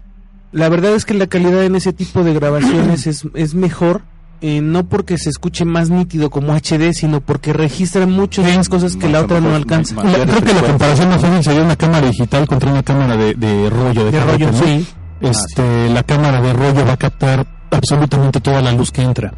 La 0.52 0.68
verdad 0.68 0.94
es 0.94 1.04
que 1.04 1.14
la 1.14 1.26
calidad 1.26 1.64
en 1.64 1.76
ese 1.76 1.92
tipo 1.92 2.24
de 2.24 2.34
grabaciones 2.34 3.06
es, 3.06 3.24
es 3.34 3.54
mejor, 3.54 4.02
eh, 4.40 4.60
no 4.62 4.84
porque 4.88 5.18
se 5.18 5.28
escuche 5.30 5.64
más 5.64 5.90
nítido 5.90 6.30
como 6.30 6.52
HD, 6.54 6.92
sino 6.94 7.20
porque 7.20 7.52
registra 7.52 8.06
muchas 8.06 8.56
más 8.56 8.68
cosas 8.68 8.96
que 8.96 9.08
la 9.08 9.20
otra 9.20 9.40
no 9.40 9.54
alcanza. 9.54 9.94
más- 9.96 10.06
La- 10.18 10.24
creo 10.24 10.40
que 10.42 10.54
la 10.54 10.62
comparación 10.62 11.08
más 11.10 11.20
fácil 11.20 11.44
sería 11.44 11.62
una 11.62 11.76
cámara 11.76 12.06
digital 12.08 12.46
contra 12.48 12.70
una 12.72 12.82
cámara 12.82 13.16
de, 13.16 13.34
de 13.34 13.68
rollo 13.70 14.04
de, 14.06 14.10
De 14.12 14.20
rollo, 14.20 14.50
¿no? 14.52 14.58
sí. 14.64 14.86
Este, 15.20 15.90
la 15.90 16.02
cámara 16.02 16.40
de 16.40 16.52
rollo 16.54 16.86
va 16.86 16.92
a 16.94 16.96
captar 16.96 17.46
absolutamente 17.70 18.40
toda 18.40 18.62
la 18.62 18.72
luz 18.72 18.90
que 18.90 19.02
entra 19.02 19.32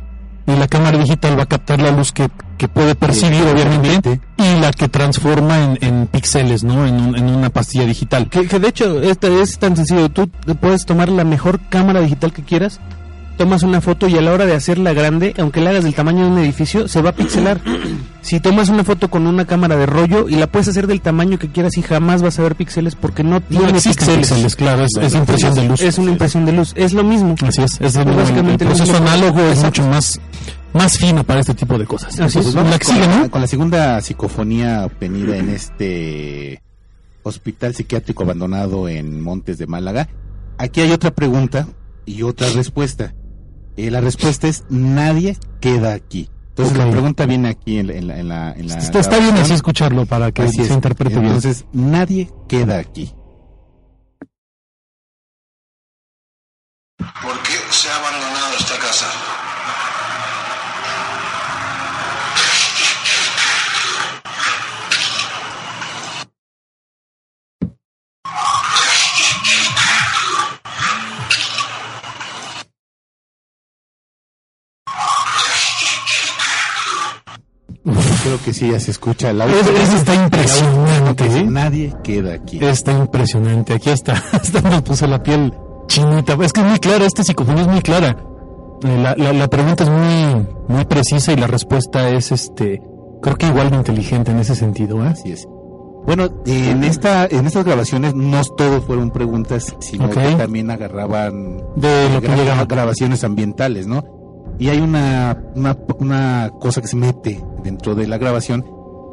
y 0.46 0.52
la 0.56 0.66
cámara 0.68 0.98
digital 0.98 1.38
va 1.38 1.44
a 1.44 1.46
captar 1.46 1.80
la 1.80 1.90
luz 1.92 2.12
que, 2.12 2.28
que 2.58 2.68
puede 2.68 2.94
percibir 2.94 3.42
obviamente 3.42 4.20
y 4.36 4.60
la 4.60 4.72
que 4.72 4.88
transforma 4.88 5.62
en, 5.62 5.78
en 5.80 6.06
píxeles, 6.06 6.64
¿no? 6.64 6.86
En, 6.86 6.94
un- 7.00 7.16
en 7.16 7.24
una 7.30 7.50
pastilla 7.50 7.86
digital. 7.86 8.28
Que, 8.28 8.46
que 8.48 8.58
de 8.58 8.68
hecho 8.68 9.00
esta 9.02 9.28
es 9.28 9.58
tan 9.58 9.76
sencillo, 9.76 10.08
tú 10.08 10.28
puedes 10.60 10.84
tomar 10.84 11.08
la 11.08 11.24
mejor 11.24 11.60
cámara 11.68 12.00
digital 12.00 12.32
que 12.32 12.42
quieras, 12.42 12.80
tomas 13.42 13.64
una 13.64 13.80
foto 13.80 14.06
y 14.06 14.16
a 14.16 14.20
la 14.20 14.30
hora 14.32 14.46
de 14.46 14.54
hacerla 14.54 14.92
grande, 14.92 15.34
aunque 15.36 15.60
la 15.60 15.70
hagas 15.70 15.82
del 15.82 15.94
tamaño 15.96 16.26
de 16.26 16.30
un 16.30 16.38
edificio, 16.38 16.86
se 16.86 17.02
va 17.02 17.10
a 17.10 17.12
pixelar. 17.12 17.60
si 18.22 18.38
tomas 18.38 18.68
una 18.68 18.84
foto 18.84 19.10
con 19.10 19.26
una 19.26 19.46
cámara 19.46 19.74
de 19.76 19.84
rollo 19.84 20.28
y 20.28 20.36
la 20.36 20.46
puedes 20.46 20.68
hacer 20.68 20.86
del 20.86 21.00
tamaño 21.00 21.40
que 21.40 21.50
quieras 21.50 21.76
y 21.76 21.82
jamás 21.82 22.22
vas 22.22 22.38
a 22.38 22.42
ver 22.42 22.54
píxeles 22.54 22.94
porque 22.94 23.24
no 23.24 23.30
No 23.30 23.40
tiene 23.40 23.70
existen 23.70 23.94
píxeles. 24.06 24.28
píxeles, 24.28 24.54
claro, 24.56 24.84
es, 24.84 24.92
es 25.00 25.14
impresión 25.16 25.54
de 25.56 25.64
luz. 25.64 25.80
Es 25.80 25.98
una 25.98 26.12
impresión 26.12 26.44
de 26.46 26.52
luz, 26.52 26.72
es 26.76 26.92
lo 26.92 27.02
mismo. 27.02 27.34
Así 27.44 27.62
es, 27.62 27.80
es 27.80 27.94
Pues 27.94 28.16
básicamente 28.16 28.62
el 28.64 28.70
proceso 28.70 28.96
análogo 28.96 29.40
es 29.40 29.58
Exacto. 29.58 29.82
mucho 29.82 29.90
más, 29.92 30.20
más 30.72 30.98
fino 30.98 31.24
para 31.24 31.40
este 31.40 31.54
tipo 31.54 31.76
de 31.76 31.84
cosas. 31.84 32.20
Así 32.20 32.38
es. 32.38 32.54
La 32.54 32.78
que 32.78 32.84
con, 32.86 32.94
sigue, 32.94 33.08
¿no? 33.08 33.28
con 33.28 33.40
la 33.40 33.46
segunda 33.48 34.00
psicofonía 34.02 34.84
obtenida 34.86 35.36
en 35.36 35.48
este 35.56 36.62
hospital 37.24 37.74
psiquiátrico 37.74 38.22
abandonado 38.22 38.88
en 38.88 39.20
Montes 39.20 39.58
de 39.58 39.66
Málaga. 39.66 40.08
Aquí 40.58 40.80
hay 40.80 40.92
otra 40.92 41.10
pregunta 41.10 41.66
y 42.06 42.22
otra 42.22 42.48
respuesta. 42.50 43.14
Eh, 43.76 43.90
la 43.90 44.00
respuesta 44.00 44.48
es 44.48 44.64
nadie 44.68 45.36
queda 45.60 45.94
aquí. 45.94 46.28
Entonces 46.50 46.76
la 46.76 46.90
pregunta 46.90 47.24
viene 47.24 47.48
aquí 47.48 47.78
en, 47.78 47.86
la- 47.86 47.94
en 47.94 48.06
la, 48.08 48.18
en 48.18 48.28
la, 48.28 48.52
en 48.52 48.68
la 48.68 48.76
Está, 48.76 48.98
está 49.00 49.18
bien 49.18 49.34
así 49.36 49.54
escucharlo 49.54 50.04
para 50.04 50.30
que 50.32 50.42
Así 50.42 50.56
se 50.58 50.62
es. 50.64 50.70
interprete 50.70 51.14
bien. 51.14 51.26
Entonces 51.34 51.64
nadie 51.72 52.30
queda 52.48 52.78
aquí. 52.78 53.14
¿Por 56.98 57.42
qué 57.42 57.52
se 57.70 57.88
ha 57.88 57.98
Creo 78.32 78.44
que 78.46 78.54
sí, 78.54 78.70
ya 78.70 78.80
se 78.80 78.90
escucha 78.92 79.30
el 79.30 79.42
audio. 79.42 79.54
Es- 79.56 79.66
Eso 79.68 79.96
está 79.96 80.14
impresionante. 80.14 81.24
¿eh? 81.26 81.44
Nadie 81.48 81.92
queda 82.02 82.34
aquí. 82.34 82.58
Está 82.64 82.92
impresionante. 82.92 83.74
Aquí 83.74 83.90
está. 83.90 84.12
Hasta 84.32 84.62
me 84.62 84.80
puso 84.82 85.06
la 85.06 85.22
piel 85.22 85.52
chinita. 85.86 86.34
Es 86.42 86.52
que 86.52 86.60
es 86.60 86.66
muy 86.66 86.78
clara. 86.78 87.04
Esta 87.04 87.22
psicofonía 87.24 87.62
es 87.62 87.68
muy 87.68 87.82
clara. 87.82 88.16
La, 88.82 89.14
la, 89.16 89.32
la 89.32 89.48
pregunta 89.48 89.84
es 89.84 89.90
muy, 89.90 90.46
muy 90.68 90.84
precisa 90.86 91.32
y 91.32 91.36
la 91.36 91.46
respuesta 91.46 92.08
es, 92.08 92.32
este, 92.32 92.80
creo 93.22 93.36
que 93.36 93.46
igual 93.46 93.70
de 93.70 93.76
inteligente 93.76 94.30
en 94.32 94.38
ese 94.38 94.54
sentido. 94.56 95.04
¿eh? 95.04 95.08
Así 95.08 95.30
es. 95.32 95.46
Bueno, 96.06 96.28
en 96.46 96.82
esta, 96.82 97.26
en 97.26 97.46
estas 97.46 97.64
grabaciones 97.64 98.14
no 98.14 98.42
todos 98.56 98.84
fueron 98.84 99.10
preguntas, 99.12 99.76
sino 99.78 100.10
que 100.10 100.34
también 100.36 100.68
agarraban 100.70 101.58
De 101.76 102.08
lo 102.12 102.20
que 102.20 102.28
gra- 102.28 102.36
llega. 102.36 102.64
grabaciones 102.64 103.22
ambientales, 103.22 103.86
¿no? 103.86 104.02
Y 104.62 104.68
hay 104.68 104.78
una, 104.78 105.42
una, 105.56 105.76
una 105.98 106.52
cosa 106.60 106.80
que 106.80 106.86
se 106.86 106.94
mete 106.94 107.44
dentro 107.64 107.96
de 107.96 108.06
la 108.06 108.16
grabación 108.16 108.64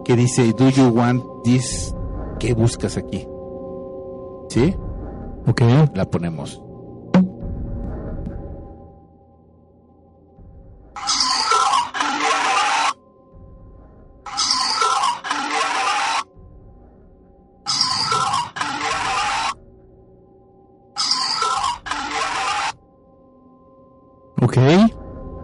que 0.05 0.15
dice, 0.15 0.53
¿Do 0.53 0.69
you 0.69 0.89
want 0.89 1.23
this? 1.43 1.91
¿Qué 2.37 2.53
buscas 2.53 2.97
aquí? 2.97 3.27
¿Sí? 4.49 4.75
Ok. 5.47 5.63
La 5.95 6.05
ponemos. 6.05 6.61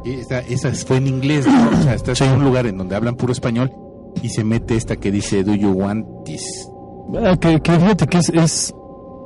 Esa, 0.06 0.40
esa 0.40 0.72
fue 0.74 0.98
en 0.98 1.08
inglés, 1.08 1.48
¿no? 1.48 1.70
O 1.80 1.82
sea, 1.84 1.94
estás 1.96 2.22
en 2.22 2.32
un 2.34 2.44
lugar 2.44 2.68
en 2.68 2.78
donde 2.78 2.96
hablan 2.96 3.16
puro 3.16 3.32
español 3.34 3.72
y 4.22 4.30
se 4.30 4.44
mete 4.44 4.76
esta 4.76 4.96
que 4.98 5.12
dice, 5.12 5.44
do 5.44 5.56
you 5.56 5.72
want 5.72 6.06
this? 6.26 6.44
Ah, 7.24 7.36
Que, 7.40 7.60
que 7.60 7.72
fíjate 7.74 8.08
que 8.08 8.18
es, 8.20 8.30
es, 8.30 8.74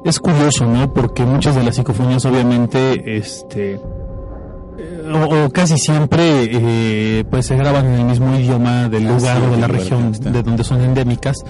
es 0.05 0.19
curioso, 0.19 0.65
¿no? 0.65 0.93
Porque 0.93 1.23
muchas 1.25 1.55
de 1.55 1.63
las 1.63 1.75
psicofonías, 1.75 2.23
obviamente, 2.25 3.17
este. 3.17 3.73
eh, 3.73 5.11
O, 5.13 5.45
o 5.45 5.49
casi 5.49 5.77
siempre, 5.77 6.49
eh, 6.51 7.23
pues 7.29 7.45
se 7.47 7.55
graban 7.57 7.85
en 7.85 7.93
el 7.99 8.05
mismo 8.05 8.33
idioma 8.35 8.87
del 8.89 9.05
Ah, 9.07 9.11
lugar 9.17 9.37
sí, 9.37 9.43
o 9.47 9.51
de 9.51 9.57
la 9.57 9.67
región 9.67 10.11
de 10.13 10.43
donde 10.43 10.63
son 10.63 10.81
endémicas. 10.81 11.43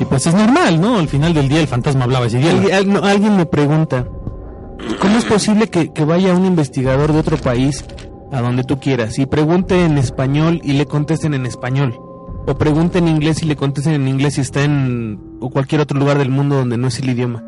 Y 0.00 0.04
pues 0.04 0.26
es 0.26 0.34
normal, 0.34 0.80
¿no? 0.80 0.98
Al 0.98 1.08
final 1.08 1.32
del 1.34 1.48
día 1.48 1.60
el 1.60 1.66
fantasma 1.68 2.04
hablaba 2.04 2.26
ese 2.26 2.38
idioma. 2.38 2.58
Alguien, 2.60 2.74
al- 2.74 2.88
no, 2.92 3.00
alguien 3.02 3.36
me 3.36 3.46
pregunta, 3.46 4.06
¿cómo 5.00 5.16
es 5.18 5.24
posible 5.24 5.68
que, 5.68 5.92
que 5.92 6.04
vaya 6.04 6.34
un 6.34 6.44
investigador 6.46 7.12
de 7.12 7.18
otro 7.20 7.36
país 7.38 7.84
a 8.32 8.40
donde 8.40 8.64
tú 8.64 8.78
quieras 8.80 9.18
y 9.18 9.26
pregunte 9.26 9.84
en 9.84 9.98
español 9.98 10.60
y 10.62 10.72
le 10.74 10.86
contesten 10.86 11.34
en 11.34 11.46
español? 11.46 11.94
O 12.46 12.56
pregunte 12.56 12.98
en 12.98 13.08
inglés 13.08 13.42
y 13.42 13.46
le 13.46 13.56
contesten 13.56 13.94
en 13.94 14.08
inglés 14.08 14.34
si 14.34 14.40
está 14.40 14.64
en 14.64 15.20
o 15.40 15.50
cualquier 15.50 15.80
otro 15.82 15.98
lugar 15.98 16.18
del 16.18 16.30
mundo 16.30 16.56
donde 16.56 16.76
no 16.78 16.88
es 16.88 16.98
el 16.98 17.10
idioma. 17.10 17.42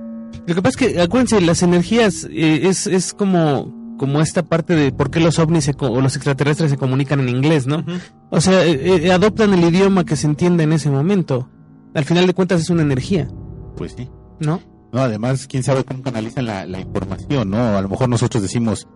Lo 0.46 0.54
que 0.54 0.62
pasa 0.62 0.84
es 0.84 0.92
que, 0.94 1.00
acuérdense, 1.00 1.40
las 1.40 1.62
energías 1.62 2.26
eh, 2.30 2.60
es, 2.68 2.86
es 2.86 3.14
como, 3.14 3.94
como 3.98 4.20
esta 4.20 4.42
parte 4.42 4.76
de 4.76 4.92
por 4.92 5.10
qué 5.10 5.20
los 5.20 5.38
ovnis 5.38 5.64
se 5.64 5.74
o 5.78 6.00
los 6.00 6.16
extraterrestres 6.16 6.70
se 6.70 6.76
comunican 6.76 7.20
en 7.20 7.28
inglés, 7.30 7.66
¿no? 7.66 7.84
O 8.30 8.40
sea, 8.40 8.64
eh, 8.64 9.06
eh, 9.06 9.12
adoptan 9.12 9.52
el 9.54 9.64
idioma 9.64 10.04
que 10.04 10.16
se 10.16 10.26
entiende 10.26 10.64
en 10.64 10.72
ese 10.72 10.90
momento. 10.90 11.48
Al 11.94 12.04
final 12.04 12.26
de 12.26 12.34
cuentas 12.34 12.60
es 12.60 12.70
una 12.70 12.82
energía, 12.82 13.28
Pues 13.76 13.94
sí. 13.96 14.08
¿no? 14.38 14.60
No, 14.92 15.00
además, 15.00 15.46
quién 15.46 15.62
sabe 15.62 15.84
cómo 15.84 16.02
canalizan 16.02 16.46
la, 16.46 16.64
la 16.66 16.80
información, 16.80 17.50
¿no? 17.50 17.76
A 17.76 17.80
lo 17.80 17.88
mejor 17.88 18.08
nosotros 18.08 18.42
decimos, 18.42 18.86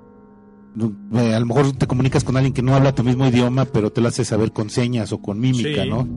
a 0.77 1.39
lo 1.41 1.47
mejor 1.47 1.73
te 1.73 1.87
comunicas 1.87 2.25
con 2.25 2.37
alguien 2.37 2.53
que 2.53 2.63
no 2.63 2.75
habla 2.75 2.95
tu 2.95 3.03
mismo 3.05 3.27
idioma, 3.27 3.65
pero 3.65 3.91
te 3.93 4.01
lo 4.01 4.09
hace 4.09 4.25
saber 4.25 4.53
con 4.53 4.71
señas 4.71 5.13
o 5.13 5.21
con 5.23 5.39
mímica, 5.39 5.83
Sí. 5.85 5.89
¿no? 5.91 6.09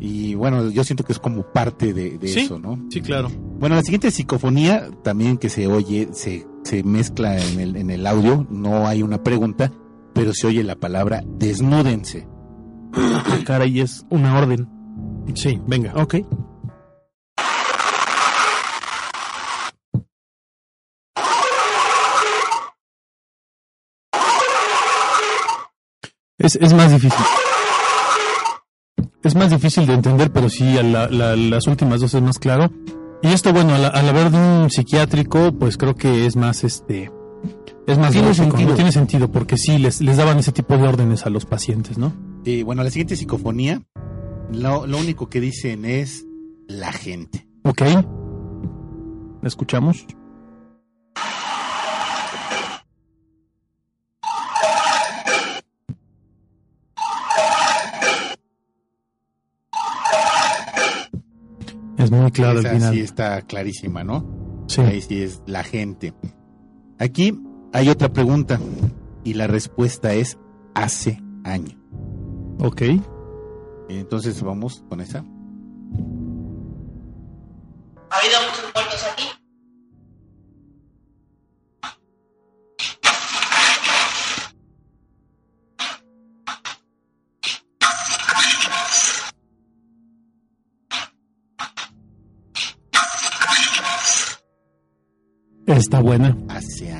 Y 0.00 0.34
bueno, 0.34 0.70
yo 0.70 0.82
siento 0.84 1.04
que 1.04 1.12
es 1.12 1.18
como 1.18 1.42
parte 1.52 1.92
de, 1.92 2.16
de 2.18 2.28
Sí. 2.28 2.40
eso, 2.40 2.58
¿no? 2.58 2.86
Sí, 2.90 3.00
claro. 3.02 3.28
Bueno, 3.58 3.74
la 3.76 3.82
siguiente 3.82 4.10
psicofonía 4.10 4.88
también 5.02 5.36
que 5.36 5.50
se 5.50 5.66
oye, 5.66 6.08
se, 6.12 6.46
se 6.64 6.82
mezcla 6.84 7.36
en 7.38 7.60
el, 7.60 7.76
en 7.76 7.90
el 7.90 8.06
audio, 8.06 8.46
no 8.50 8.86
hay 8.86 9.02
una 9.02 9.22
pregunta, 9.22 9.70
pero 10.14 10.32
se 10.32 10.46
oye 10.46 10.64
la 10.64 10.76
palabra 10.76 11.22
desnúdense. 11.38 12.26
Caray, 13.44 13.80
es 13.80 14.06
una 14.08 14.38
orden. 14.38 14.66
Sí, 15.34 15.60
venga. 15.66 15.92
Ok. 15.96 16.14
Es, 26.38 26.56
es 26.56 26.72
más 26.72 26.92
difícil. 26.92 27.24
Es 29.22 29.34
más 29.34 29.50
difícil 29.50 29.86
de 29.86 29.94
entender, 29.94 30.30
pero 30.32 30.48
sí, 30.48 30.78
a 30.78 30.82
la- 30.82 31.08
la- 31.08 31.36
las 31.36 31.66
últimas 31.66 32.00
dos 32.00 32.14
es 32.14 32.22
más 32.22 32.38
claro. 32.38 32.70
Y 33.22 33.28
esto, 33.28 33.52
bueno, 33.52 33.74
al, 33.74 33.84
al 33.84 34.08
haber 34.08 34.30
de 34.30 34.38
un 34.38 34.70
psiquiátrico, 34.70 35.52
pues 35.58 35.76
creo 35.76 35.94
que 35.96 36.26
es 36.26 36.36
más, 36.36 36.62
este, 36.62 37.10
es 37.86 37.98
más 37.98 38.12
Tiene 38.12 38.28
lógico, 38.28 38.44
sentido. 38.50 38.68
¿no? 38.70 38.74
Tiene 38.76 38.92
sentido, 38.92 39.30
porque 39.32 39.56
sí, 39.58 39.78
les, 39.78 40.00
les 40.00 40.16
daban 40.16 40.38
ese 40.38 40.52
tipo 40.52 40.76
de 40.76 40.86
órdenes 40.86 41.26
a 41.26 41.30
los 41.30 41.44
pacientes, 41.44 41.98
¿no? 41.98 42.12
Y 42.44 42.62
bueno, 42.62 42.84
la 42.84 42.90
siguiente 42.90 43.16
psicofonía, 43.16 43.82
lo, 44.52 44.86
lo 44.86 44.98
único 44.98 45.28
que 45.28 45.40
dicen 45.40 45.84
es 45.84 46.24
la 46.68 46.92
gente. 46.92 47.48
Ok. 47.64 47.82
¿La 49.42 49.48
escuchamos? 49.48 50.06
Es 62.08 62.12
muy 62.12 62.30
claro 62.30 62.60
Esa 62.60 62.70
al 62.70 62.76
final. 62.76 62.94
sí 62.94 63.00
está 63.00 63.42
clarísima, 63.42 64.02
¿no? 64.02 64.64
Sí. 64.66 64.80
Ahí 64.80 65.02
sí 65.02 65.22
es 65.22 65.42
la 65.44 65.62
gente. 65.62 66.14
Aquí 66.98 67.38
hay 67.74 67.90
otra 67.90 68.08
pregunta 68.10 68.58
y 69.24 69.34
la 69.34 69.46
respuesta 69.46 70.14
es 70.14 70.38
hace 70.74 71.22
año. 71.44 71.78
Ok. 72.60 72.80
Entonces 73.90 74.42
vamos 74.42 74.82
con 74.88 75.02
esa. 75.02 75.18
¿Ha 75.18 75.22
habido 78.16 78.40
muchos 78.48 78.64
muertos 78.74 79.06
aquí? 79.12 79.24
Está 95.78 96.00
buena. 96.00 96.36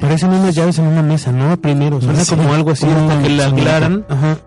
Parecen 0.01 0.31
unas 0.31 0.55
llaves 0.55 0.79
en 0.79 0.87
una 0.87 1.03
mesa, 1.03 1.33
¿no? 1.33 1.61
Primero, 1.61 2.01
suena 2.01 2.25
Sí, 2.25 2.35
como 2.37 2.53
algo 2.55 2.71
así 2.71 2.87
como 2.87 3.11
hasta 3.11 3.23
que 3.23 3.29
la 3.31 3.47
aclaran. 3.49 4.05
Ajá. 4.09 4.38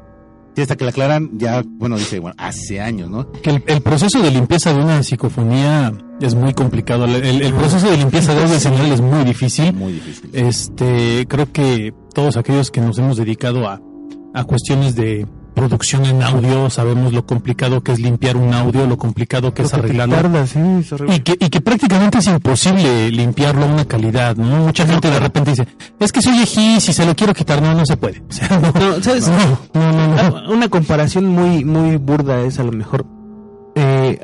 Sí, 0.55 0.61
hasta 0.61 0.75
que 0.75 0.83
la 0.83 0.89
aclaran, 0.89 1.29
ya, 1.37 1.63
bueno, 1.65 1.97
dice, 1.97 2.19
bueno, 2.19 2.35
hace 2.37 2.81
años, 2.81 3.09
¿no? 3.09 3.31
Que 3.31 3.51
el, 3.51 3.63
el 3.67 3.81
proceso 3.81 4.21
de 4.21 4.31
limpieza 4.31 4.73
de 4.73 4.83
una 4.83 5.01
psicofonía 5.01 5.93
es 6.19 6.35
muy 6.35 6.53
complicado. 6.53 7.05
El, 7.05 7.15
el- 7.15 7.41
el 7.41 7.53
proceso 7.53 7.89
de 7.89 7.97
limpieza 7.97 8.33
de 8.35 8.41
orden 8.43 8.59
señal 8.59 8.91
es 8.91 8.99
muy 9.01 9.23
difícil. 9.23 9.73
Muy 9.73 9.93
difícil. 9.93 10.29
Este, 10.33 11.25
creo 11.29 11.51
que 11.51 11.93
todos 12.13 12.35
aquellos 12.37 12.69
que 12.69 12.81
nos 12.81 12.97
hemos 12.99 13.15
dedicado 13.17 13.67
a, 13.69 13.79
a 14.33 14.43
cuestiones 14.43 14.95
de 14.95 15.25
producción 15.53 16.05
en 16.05 16.21
audio 16.23 16.69
sabemos 16.69 17.13
lo 17.13 17.25
complicado 17.25 17.81
que 17.81 17.91
es 17.91 17.99
limpiar 17.99 18.37
un 18.37 18.53
audio, 18.53 18.85
lo 18.87 18.97
complicado 18.97 19.53
que 19.53 19.61
es 19.63 19.71
que 19.71 19.77
arreglarlo. 19.77 20.15
tarda, 20.15 20.47
sí, 20.47 20.59
es 20.79 20.91
horrible. 20.91 21.15
Y 21.15 21.19
que, 21.21 21.33
y 21.39 21.49
que 21.49 21.61
prácticamente 21.61 22.17
es 22.19 22.27
imposible 22.27 23.11
limpiarlo 23.11 23.63
a 23.63 23.67
una 23.67 23.85
calidad, 23.85 24.35
¿no? 24.35 24.65
Mucha 24.65 24.85
gente 24.87 25.09
de 25.09 25.19
repente 25.19 25.51
dice, 25.51 25.67
es 25.99 26.11
que 26.11 26.21
soy 26.21 26.45
gis 26.45 26.87
y 26.89 26.93
se 26.93 27.05
lo 27.05 27.15
quiero 27.15 27.33
quitar. 27.33 27.61
No, 27.61 27.73
no 27.73 27.85
se 27.85 27.97
puede. 27.97 28.21
O 28.29 28.33
sea, 28.33 28.47
no, 28.59 28.71
No, 28.71 29.03
¿sabes? 29.03 29.27
no, 29.27 29.59
no, 29.73 29.91
no, 29.91 30.29
no. 30.41 30.51
Una 30.51 30.67
comparación 30.69 31.27
muy, 31.27 31.63
muy 31.65 31.97
burda 31.97 32.41
es 32.41 32.59
a 32.59 32.63
lo 32.63 32.71
mejor. 32.71 33.05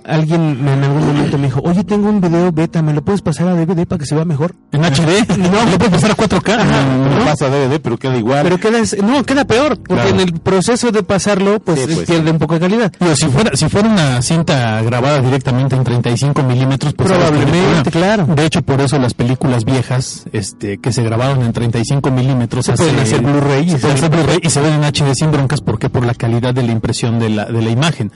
Alguien 0.06 0.68
en 0.68 0.84
algún 0.84 1.06
momento 1.08 1.38
me 1.38 1.48
dijo, 1.48 1.62
oye, 1.64 1.84
tengo 1.84 2.10
un 2.10 2.22
video 2.22 2.52
beta, 2.52 2.82
¿me 2.82 2.94
lo 2.94 3.02
puedes 3.04 3.22
pasar 3.22 3.48
a 3.48 3.54
DVD 3.54 3.86
para 3.86 4.00
que 4.00 4.06
se 4.06 4.16
vea 4.16 4.26
mejor? 4.26 4.56
En 4.72 4.82
HD, 4.84 5.38
no, 5.38 5.66
lo 5.72 5.78
puedes 5.78 5.94
pasar 5.94 6.12
a 6.12 6.16
4K. 6.16 6.58
no, 6.58 7.06
No, 7.10 7.20
no, 7.20 7.26
pasa 7.26 7.46
a 7.46 7.50
DVD, 7.50 7.80
pero 7.82 7.98
queda 7.98 8.18
igual. 8.18 8.44
Pero 8.44 8.60
queda, 8.60 8.80
no, 9.04 9.24
queda 9.24 9.46
peor, 9.46 9.78
porque 9.78 9.94
Claro. 10.04 10.10
en 10.10 10.20
el 10.20 10.34
proceso 10.40 10.92
de 10.92 11.04
pasarlo, 11.04 11.60
pues, 11.60 11.80
Sí, 11.80 11.94
pues, 11.96 12.08
pierde 12.08 12.32
un 12.32 12.40
poco 12.40 12.56
de 12.56 12.60
calidad. 12.62 12.92
Digo, 13.00 13.16
si 13.16 13.28
fuera, 13.28 13.56
si 13.56 13.70
fuera 13.70 13.90
una 13.90 14.22
cinta 14.22 14.82
grabada 14.82 15.22
directamente 15.22 15.76
en 15.76 15.84
35 15.84 16.44
milímetros, 16.44 16.94
pues 16.94 17.10
Probablemente, 17.12 17.92
claro. 17.92 18.26
De 18.28 18.46
hecho, 18.46 18.62
por 18.62 18.82
eso 18.82 18.98
las 19.00 19.14
películas 19.14 19.66
viejas, 19.66 20.26
este, 20.32 20.80
que 20.80 20.92
se 20.92 21.04
grabaron 21.04 21.42
en 21.44 21.54
35 21.54 22.12
milímetros, 22.12 22.66
Se 22.66 22.74
pueden 22.74 23.00
hacer 23.00 23.22
Blu-ray 23.22 23.66
y 23.66 23.70
se 23.72 23.80
se 23.80 24.10
ven 24.10 24.50
se 24.50 24.60
en 24.60 24.84
HD 24.84 25.14
sin 25.14 25.32
broncas, 25.32 25.62
¿por 25.62 25.80
qué? 25.80 25.90
Por 25.90 26.06
la 26.06 26.14
calidad 26.14 26.54
de 26.54 26.64
la 26.64 26.72
impresión 26.72 27.20
de 27.20 27.30
la, 27.30 27.46
de 27.46 27.62
la 27.62 27.70
imagen. 27.70 28.12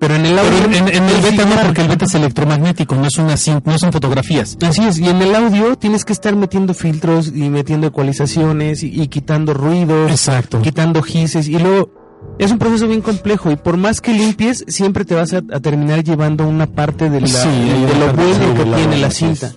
Pero 0.00 0.14
en 0.14 0.26
el 0.26 0.38
audio, 0.38 0.64
en, 0.64 0.74
en- 0.74 0.88
en 0.88 1.04
el 1.08 1.20
beta 1.22 1.44
no, 1.44 1.56
porque 1.62 1.80
el 1.82 1.88
beta 1.88 2.04
es 2.04 2.14
electromagnético, 2.14 2.94
no 2.94 3.06
es 3.06 3.18
una 3.18 3.34
no 3.64 3.78
son 3.78 3.92
fotografías. 3.92 4.56
Así 4.62 4.82
es, 4.84 4.98
y 4.98 5.08
en 5.08 5.20
el 5.22 5.34
audio 5.34 5.76
tienes 5.76 6.04
que 6.04 6.12
estar 6.12 6.36
metiendo 6.36 6.72
filtros 6.72 7.32
y 7.34 7.50
metiendo 7.50 7.88
ecualizaciones 7.88 8.82
y, 8.84 9.02
y 9.02 9.08
quitando 9.08 9.54
ruidos, 9.54 10.10
Exacto. 10.10 10.62
quitando 10.62 11.02
gises 11.02 11.48
y 11.48 11.58
luego 11.58 11.90
es 12.38 12.52
un 12.52 12.58
proceso 12.58 12.86
bien 12.86 13.00
complejo 13.00 13.50
y 13.50 13.56
por 13.56 13.76
más 13.76 14.00
que 14.00 14.12
limpies 14.12 14.64
siempre 14.68 15.04
te 15.04 15.16
vas 15.16 15.32
a, 15.32 15.38
a 15.38 15.60
terminar 15.60 16.04
llevando 16.04 16.46
una 16.46 16.66
parte 16.68 17.10
de, 17.10 17.20
la, 17.20 17.26
Sí, 17.26 17.48
de 17.48 17.94
lo 17.98 18.12
bueno 18.12 18.54
que 18.54 18.76
tiene 18.76 18.98
la 18.98 19.10
cinta. 19.10 19.50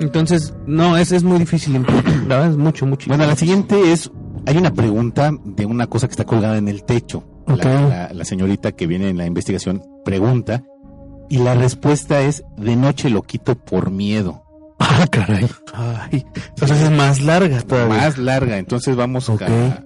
Entonces, 0.00 0.54
no, 0.66 0.96
es, 0.96 1.12
es 1.12 1.22
muy 1.22 1.38
difícil 1.38 1.74
limpiar, 1.74 2.02
la 2.26 2.36
verdad 2.36 2.50
es 2.52 2.56
mucho, 2.56 2.86
mucho. 2.86 3.08
Bueno, 3.08 3.26
la 3.26 3.36
siguiente 3.36 3.92
es, 3.92 4.10
hay 4.46 4.56
una 4.56 4.72
pregunta 4.72 5.30
de 5.44 5.66
una 5.66 5.86
cosa 5.86 6.08
que 6.08 6.12
está 6.12 6.24
colgada 6.24 6.56
en 6.56 6.68
el 6.68 6.82
techo. 6.84 7.24
La-. 7.46 7.56
La, 7.88 8.10
la 8.12 8.24
señorita 8.24 8.72
que 8.72 8.86
viene 8.86 9.08
en 9.08 9.18
la 9.18 9.26
investigación 9.26 9.82
pregunta 10.04 10.62
y 11.28 11.38
la 11.38 11.54
respuesta 11.54 12.20
es, 12.20 12.44
de 12.56 12.76
noche 12.76 13.08
lo 13.10 13.22
quito 13.22 13.54
por 13.54 13.90
miedo. 13.90 14.42
Ah, 14.84 15.06
caray. 15.10 15.48
Ay, 15.72 16.26
entonces 16.50 16.82
es 16.82 16.90
más 16.90 17.20
larga 17.22 17.60
todavía. 17.62 17.96
Más 17.98 18.18
larga, 18.18 18.58
entonces 18.58 18.96
vamos 18.96 19.30
a- 19.30 19.34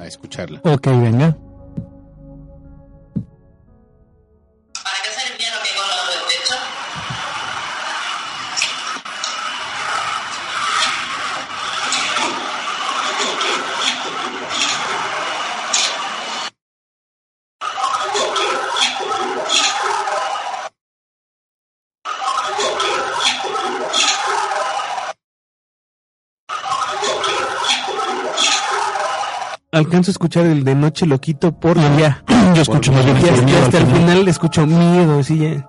a, 0.00 0.06
escucharla. 0.06 0.60
Ok, 0.64 0.86
venga. 0.86 1.36
Alcanzo 29.76 30.10
a 30.10 30.12
escuchar 30.12 30.46
el 30.46 30.64
de 30.64 30.74
Noche 30.74 31.06
Loquito 31.06 31.52
por 31.52 31.76
ya. 31.98 32.22
Yo 32.54 32.62
escucho 32.62 32.92
más 32.92 33.04
bien 33.04 33.16
hasta, 33.16 33.78
al 33.78 33.86
el 33.86 33.92
final. 33.92 34.28
escucho 34.28 34.66
miedo, 34.66 35.22
sí, 35.22 35.38
ya. 35.38 35.68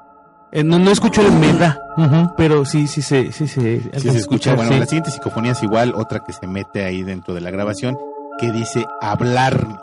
Eh, 0.52 0.64
no, 0.64 0.80
no 0.80 0.92
escucho 0.92 1.22
el 1.22 1.32
me 1.34 1.52
da, 1.54 1.78
Ujú. 1.98 2.34
pero 2.38 2.64
sí, 2.66 2.88
sí, 2.88 3.02
se 3.02 3.32
sí, 3.34 3.48
Si 3.48 3.90
alcanza 3.94 4.12
se 4.12 4.18
escucha, 4.18 4.56
bueno, 4.56 4.72
sí. 4.72 4.80
la 4.80 4.86
siguiente 4.86 5.12
psicofonía 5.12 5.52
es 5.52 5.62
igual, 5.62 5.94
otra 5.96 6.22
que 6.26 6.32
se 6.32 6.48
mete 6.48 6.86
ahí 6.86 7.04
dentro 7.04 7.34
de 7.34 7.42
la 7.42 7.52
grabación, 7.52 7.98
que 8.40 8.52
dice 8.54 8.86
hablarme. 9.02 9.78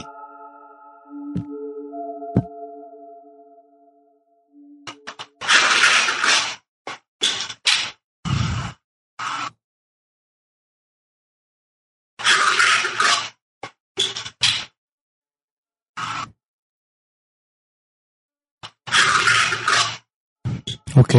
Ok. 20.97 21.15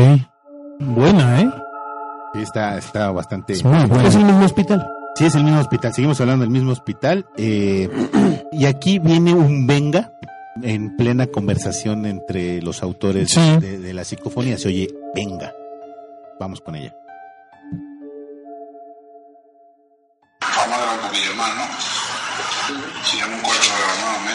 Buena, 0.79 1.41
¿eh? 1.41 1.49
Sí, 2.33 2.41
está, 2.41 2.77
está 2.77 3.11
bastante... 3.11 3.53
Es 3.53 3.63
muy 3.63 3.85
buena. 3.85 4.07
Es 4.07 4.15
el 4.15 4.25
mismo 4.25 4.45
hospital. 4.45 4.87
Sí, 5.15 5.25
es 5.25 5.35
el 5.35 5.43
mismo 5.43 5.59
hospital. 5.59 5.93
Seguimos 5.93 6.19
hablando 6.21 6.43
del 6.43 6.51
mismo 6.51 6.71
hospital. 6.71 7.25
eh, 7.37 7.89
y 8.51 8.65
aquí 8.65 8.99
viene 8.99 9.33
un 9.33 9.65
venga 9.67 10.11
en 10.61 10.95
plena 10.97 11.27
conversación 11.27 12.05
entre 12.05 12.61
los 12.61 12.81
autores 12.83 13.29
Sí. 13.31 13.57
de, 13.59 13.79
de 13.79 13.93
la 13.93 14.03
psicofonía. 14.03 14.57
Se 14.57 14.67
oye 14.69 14.87
venga. 15.13 15.53
Vamos 16.39 16.59
con 16.61 16.75
ella. 16.75 16.93
Vamos 20.41 20.73
a 20.73 20.77
grabar 20.77 20.99
un 20.99 21.07
poquillo 21.07 21.35
más, 21.35 21.55
¿no? 21.55 21.63
Si 23.05 23.17
llamo 23.17 23.35
un 23.35 23.41
cuarto 23.41 23.63
de 23.65 23.83
hora 23.83 23.95
más 24.17 24.25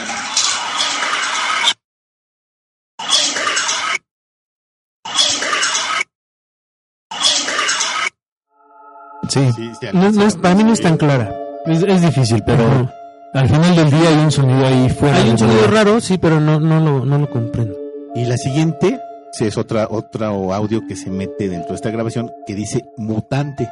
Sí. 9.30 9.50
Sí, 9.54 9.70
sí, 9.80 9.86
No, 9.92 10.10
no 10.10 10.22
es, 10.24 10.36
para 10.36 10.54
mí 10.54 10.64
no 10.64 10.72
es 10.72 10.80
tan 10.80 10.96
clara. 10.96 11.34
Es, 11.66 11.82
es 11.82 12.02
difícil, 12.02 12.42
pero 12.44 12.90
al 13.34 13.48
final 13.48 13.76
del 13.76 13.90
día 13.90 14.08
hay 14.08 14.16
un 14.18 14.30
sonido 14.30 14.66
ahí 14.66 14.88
fuera. 14.90 15.16
Hay 15.16 15.30
un 15.30 15.38
sonido 15.38 15.58
lugar. 15.66 15.74
raro, 15.74 16.00
sí, 16.00 16.18
pero 16.18 16.40
no, 16.40 16.58
no, 16.60 16.80
lo, 16.80 17.04
no 17.04 17.18
lo 17.18 17.30
comprendo. 17.30 17.74
Y 18.14 18.24
la 18.24 18.36
siguiente 18.36 18.98
sí, 19.32 19.46
es 19.46 19.56
otra, 19.56 19.86
otra 19.88 20.28
audio 20.28 20.80
que 20.88 20.96
se 20.96 21.10
mete 21.10 21.48
dentro 21.48 21.70
de 21.70 21.74
esta 21.76 21.90
grabación 21.90 22.30
que 22.46 22.54
dice 22.54 22.84
mutante. 22.96 23.68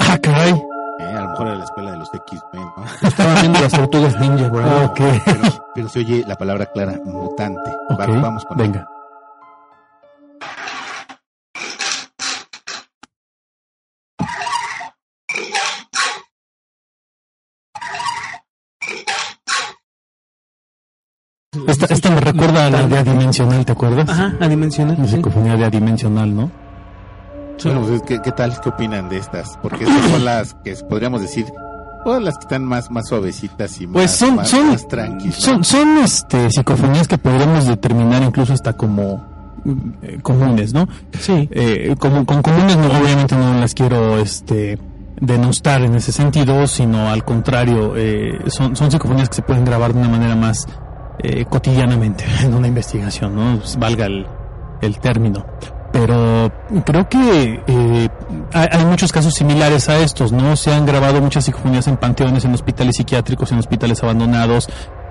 Ah, 0.00 0.18
caray. 0.18 0.52
Eh, 0.98 1.04
a 1.04 1.20
lo 1.20 1.28
mejor 1.28 1.46
era 1.48 1.56
la 1.56 1.64
escuela 1.64 1.90
de 1.92 1.98
los 1.98 2.08
X-Men, 2.12 2.66
¿no? 2.76 3.08
Estaba 3.08 3.34
viendo 3.40 3.60
las 3.60 3.72
tortugas 3.72 4.18
ninja, 4.18 4.48
bro. 4.48 4.64
Ah, 4.64 4.84
Ok. 4.90 5.00
Pero, 5.24 5.40
pero 5.74 5.88
se 5.90 5.98
oye 6.00 6.24
la 6.26 6.36
palabra 6.36 6.66
clara, 6.66 6.98
mutante. 7.04 7.70
Va- 7.90 8.04
Ok. 8.06 8.22
vamos 8.22 8.44
con 8.46 8.56
Venga. 8.56 8.88
Esta, 21.66 21.86
esta 21.86 22.10
me 22.10 22.20
recuerda 22.20 22.66
a 22.66 22.70
la 22.70 22.86
de 22.86 22.98
adimensional, 22.98 23.64
¿te 23.64 23.72
acuerdas? 23.72 24.08
Ajá, 24.08 24.34
adimensional. 24.40 24.96
La 24.98 25.04
sí. 25.06 25.16
psicofonía 25.16 25.56
de 25.56 25.64
adimensional, 25.64 26.34
¿no? 26.34 26.50
Bueno, 27.64 27.82
pues, 27.82 28.02
¿qué, 28.02 28.20
qué 28.22 28.32
tal? 28.32 28.60
¿Qué 28.60 28.68
opinan 28.68 29.08
de 29.08 29.18
estas? 29.18 29.58
Porque 29.62 29.84
estas 29.84 30.10
son 30.10 30.24
las 30.24 30.54
que 30.62 30.74
podríamos 30.88 31.22
decir, 31.22 31.46
todas 32.04 32.22
las 32.22 32.36
que 32.36 32.42
están 32.42 32.64
más, 32.64 32.90
más 32.90 33.08
suavecitas 33.08 33.80
y 33.80 33.86
Pues 33.86 34.10
más, 34.10 34.18
son, 34.18 34.36
más, 34.36 34.48
son, 34.48 34.68
más 34.68 34.86
¿no? 35.24 35.32
son, 35.32 35.64
son 35.64 35.98
este, 35.98 36.50
psicofonías 36.50 37.08
que 37.08 37.18
podríamos 37.18 37.66
determinar 37.66 38.22
incluso 38.22 38.52
hasta 38.52 38.74
como 38.74 39.24
eh, 40.02 40.18
comunes, 40.22 40.72
¿no? 40.72 40.86
Sí. 41.18 41.48
Eh, 41.50 41.96
como 41.98 42.24
con 42.24 42.42
comunes 42.42 42.76
no, 42.76 42.86
obviamente 42.86 43.34
no 43.34 43.58
las 43.58 43.74
quiero 43.74 44.18
este 44.18 44.78
denostar 45.20 45.82
en 45.82 45.94
ese 45.94 46.12
sentido, 46.12 46.66
sino 46.66 47.08
al 47.08 47.24
contrario, 47.24 47.94
eh, 47.96 48.38
son, 48.48 48.76
son 48.76 48.90
psicofonías 48.90 49.28
que 49.28 49.36
se 49.36 49.42
pueden 49.42 49.64
grabar 49.64 49.92
de 49.92 50.00
una 50.00 50.08
manera 50.08 50.36
más 50.36 50.66
eh, 51.28 51.44
cotidianamente 51.46 52.24
en 52.42 52.54
una 52.54 52.68
investigación, 52.68 53.34
¿no? 53.34 53.60
Valga 53.78 54.06
el, 54.06 54.26
el 54.80 54.98
término. 55.00 55.44
Pero 55.92 56.52
creo 56.84 57.08
que 57.08 57.62
eh, 57.66 58.08
hay, 58.52 58.84
muchos 58.84 59.10
casos 59.10 59.34
similares 59.34 59.88
a 59.88 59.98
estos, 59.98 60.30
¿no? 60.30 60.54
Se 60.54 60.72
han 60.72 60.86
grabado 60.86 61.20
muchas 61.20 61.44
psicofonías 61.44 61.88
en 61.88 61.96
panteones, 61.96 62.44
en 62.44 62.54
hospitales 62.54 62.96
psiquiátricos, 62.96 63.50
en 63.50 63.58
hospitales 63.58 64.02
abandonados, 64.04 64.68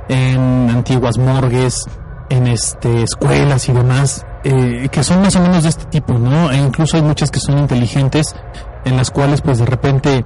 en 0.08 0.70
antiguas 0.70 1.18
morgues, 1.18 1.86
en 2.30 2.48
este 2.48 3.04
escuelas 3.04 3.68
y 3.68 3.74
demás, 3.74 4.26
eh, 4.44 4.88
que 4.92 5.04
son 5.04 5.22
más 5.22 5.36
o 5.36 5.42
menos 5.42 5.64
de 5.64 5.70
este 5.70 5.86
tipo, 5.86 6.14
¿no? 6.14 6.52
E 6.52 6.58
incluso 6.58 6.96
hay 6.98 7.04
muchas 7.04 7.30
que 7.30 7.40
son 7.40 7.58
inteligentes, 7.58 8.36
en 8.86 8.96
las 8.96 9.12
cuales 9.12 9.42
pues 9.42 9.58
de 9.60 9.66
repente 9.66 10.24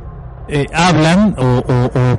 eh, 0.49 0.65
hablan 0.73 1.35
o 1.39 1.63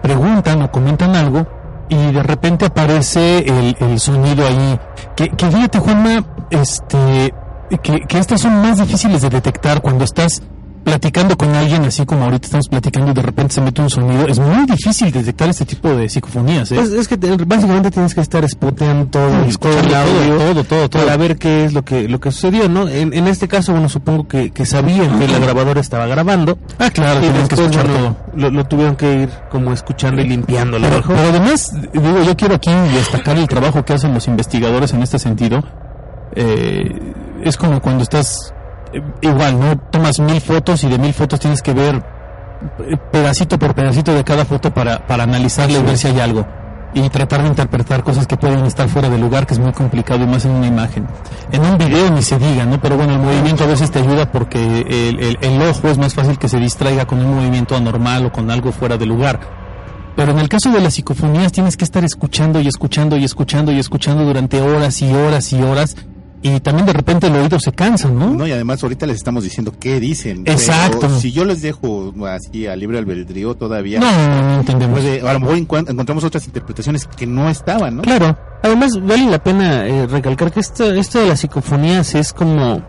preguntan 0.03 0.63
o 0.63 0.71
comentan 0.73 1.15
algo 1.15 1.60
y 1.91 2.13
de 2.13 2.23
repente 2.23 2.67
aparece 2.67 3.41
el, 3.41 3.77
el 3.81 4.01
sonido 4.01 4.47
ahí. 4.47 4.79
Que, 5.17 5.29
que 5.29 5.51
fíjate, 5.51 5.79
Juanma, 5.81 6.25
este, 6.51 7.35
que, 7.83 8.01
que 8.01 8.19
estas 8.19 8.41
son 8.41 8.63
más 8.63 8.79
difíciles 8.79 9.21
de 9.21 9.29
detectar 9.29 9.83
cuando 9.83 10.05
estás 10.05 10.41
platicando 10.85 11.37
con 11.37 11.55
alguien 11.55 11.85
así 11.85 12.05
como 12.07 12.25
ahorita 12.25 12.47
estamos 12.47 12.69
platicando 12.69 13.11
y 13.11 13.15
de 13.15 13.23
repente 13.23 13.55
se 13.55 13.61
mete 13.61 13.83
un 13.83 13.91
sonido. 13.91 14.27
Es 14.27 14.39
muy 14.39 14.67
difícil 14.67 15.11
detectar 15.13 15.49
este 15.49 15.65
tipo 15.65 15.89
de 15.91 16.09
psicofonías, 16.09 16.73
¿eh? 16.73 16.77
Pues 16.77 16.91
es 16.93 17.07
que 17.09 17.17
te- 17.19 17.37
básicamente 17.37 17.91
tienes 17.91 18.15
que 18.15 18.21
estar 18.21 18.49
spoteando 18.49 19.07
todo, 19.07 19.31
todo 19.59 19.79
el 19.81 19.95
audio 19.95 20.37
todo, 20.39 20.65
todo, 20.65 20.89
todo, 20.89 21.03
para 21.05 21.17
ver 21.17 21.37
qué 21.39 21.65
es 21.65 21.73
lo 21.73 21.85
que 21.85 22.09
lo 22.09 22.19
que 22.21 22.33
sucedió, 22.33 22.69
¿no? 22.69 22.89
En, 22.89 23.13
en 23.13 23.27
este 23.29 23.47
caso, 23.49 23.73
bueno, 23.73 23.89
supongo 23.89 24.27
que, 24.27 24.51
que 24.51 24.65
sabían 24.67 25.19
que 25.19 25.29
la 25.29 25.39
grabadora 25.39 25.81
estaba 25.81 26.07
grabando 26.07 26.59
Ah, 26.79 26.91
claro, 26.91 27.21
y 27.25 27.29
que 27.29 27.55
escuchar 27.55 27.87
bueno, 27.87 28.17
todo. 28.33 28.37
lo, 28.37 28.51
lo 28.51 28.65
tuvieron 28.65 28.97
que 28.97 29.13
ir 29.23 29.31
como 29.51 29.73
escuchando 29.73 30.21
y 30.23 30.29
limpiándolo. 30.29 30.89
Pero, 30.89 31.03
pero 31.07 31.21
además, 31.21 31.73
digo, 31.93 32.23
yo 32.23 32.37
quiero 32.37 32.55
aquí 32.55 32.71
destacar 32.95 33.37
el 33.39 33.47
trabajo 33.49 33.85
que 33.85 33.93
hacen 33.93 34.15
los 34.15 34.27
investigadores 34.29 34.93
en 34.95 35.03
este 35.03 35.19
sentido. 35.19 35.63
Eh, 36.35 37.13
es 37.45 37.57
como 37.57 37.81
cuando 37.81 38.03
estás 38.05 38.55
igual, 39.21 39.59
¿no? 39.61 39.79
Tomas 39.91 40.19
mil 40.21 40.41
fotos 40.41 40.85
y 40.85 40.89
de 40.89 40.99
mil 40.99 41.13
fotos 41.13 41.41
tienes 41.41 41.63
que 41.63 41.73
ver 41.73 42.03
eh, 42.89 42.97
pedacito 43.13 43.59
por 43.59 43.75
pedacito 43.75 44.13
de 44.15 44.25
cada 44.25 44.45
foto 44.45 44.73
para, 44.73 45.07
para 45.07 45.23
analizarla 45.25 45.79
y 45.79 45.83
ver 45.83 45.97
si 45.99 46.09
hay 46.09 46.21
algo. 46.21 46.47
Y 46.93 47.09
tratar 47.09 47.43
de 47.43 47.49
interpretar 47.49 48.03
cosas 48.03 48.27
que 48.27 48.37
pueden 48.37 48.65
estar 48.67 48.89
fuera 48.89 49.09
de 49.09 49.17
lugar, 49.17 49.47
que 49.47 49.55
es 49.55 49.61
muy 49.61 49.71
complicado 49.73 50.25
y 50.25 50.27
más 50.27 50.45
en 50.45 50.51
una 50.51 50.67
imagen. 50.67 51.07
En 51.53 51.61
un 51.65 51.79
video 51.79 52.11
ni 52.11 52.21
se 52.21 52.37
diga, 52.37 52.67
¿no? 52.67 52.81
Pero 52.81 52.97
bueno, 52.97 53.13
el 53.13 53.21
movimiento 53.21 53.63
a 53.63 53.69
veces 53.69 53.93
te 53.93 54.01
ayuda 54.01 54.33
porque 54.33 54.59
el, 54.89 55.21
el- 55.21 55.39
el 55.41 55.63
ojo 55.63 55.89
es 55.89 55.99
más 55.99 56.15
fácil 56.15 56.37
que 56.37 56.49
se 56.49 56.59
distraiga 56.59 57.07
con 57.07 57.25
un 57.25 57.37
movimiento 57.37 57.77
anormal 57.77 58.27
o 58.27 58.33
con 58.33 58.51
algo 58.51 58.73
fuera 58.73 58.97
de 58.97 59.07
lugar. 59.07 59.39
Pero 60.17 60.33
en 60.33 60.41
el 60.41 60.49
caso 60.49 60.73
de 60.73 60.81
las 60.81 60.95
psicofonías 60.95 61.53
tienes 61.53 61.77
que 61.77 61.85
estar 61.85 62.05
escuchando 62.05 62.61
y 62.61 62.67
escuchando 62.67 63.17
y 63.17 63.25
escuchando 63.25 63.71
y 63.71 63.79
escuchando 63.79 64.25
durante 64.25 64.61
horas 64.61 65.01
y 65.01 65.15
horas 65.15 65.53
y 65.53 65.63
horas 65.63 65.95
y 66.43 66.59
también 66.61 66.87
de 66.87 66.93
repente 66.95 67.27
el 67.27 67.35
oído 67.37 67.59
se 67.61 67.73
cansa, 67.73 68.09
¿no? 68.09 68.31
No, 68.31 68.47
y 68.47 68.53
además 68.53 68.83
ahorita 68.83 69.05
les 69.07 69.17
estamos 69.17 69.45
diciendo 69.45 69.75
qué 69.79 70.01
dicen. 70.01 70.43
Exacto. 70.47 71.01
Pero 71.03 71.19
si 71.19 71.33
yo 71.33 71.45
les 71.45 71.61
dejo 71.63 72.13
así 72.27 72.67
a 72.67 72.75
libre 72.77 72.99
albedrío 72.99 73.55
todavía, 73.55 74.01
No, 74.01 74.11
no, 74.11 74.43
no 74.43 74.61
entendemos. 74.61 75.01
puede- 75.01 75.21
a 75.29 75.33
lo 75.35 75.41
mejor 75.41 75.57
encuent- 75.57 75.91
encontramos 75.91 76.25
otras 76.25 76.47
interpretaciones 76.47 77.07
que 77.07 77.27
no 77.27 77.49
estaban, 77.51 77.97
¿no? 77.97 78.03
Claro, 78.03 78.37
Además, 78.63 78.91
vale 79.03 79.25
la 79.31 79.43
pena 79.43 79.87
eh, 79.87 80.07
recalcar 80.07 80.53
que 80.53 80.61
esto, 80.61 80.93
esto 80.93 81.19
de 81.19 81.29
las 81.29 81.41
psicofonías 81.41 82.15
es 82.15 82.35
como, 82.35 82.83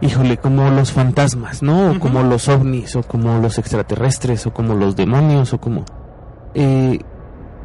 híjole, 0.00 0.36
como 0.38 0.70
los 0.70 0.92
fantasmas, 0.92 1.62
¿no? 1.62 1.90
O 1.92 1.98
como 2.00 2.22
los 2.22 2.48
ovnis, 2.48 2.96
o 2.96 3.02
como 3.02 3.38
los 3.38 3.58
extraterrestres, 3.58 4.46
o 4.46 4.52
como 4.54 4.74
los 4.74 4.96
demonios, 4.96 5.52
o 5.52 5.60
como... 5.60 5.84
eh, 6.54 6.98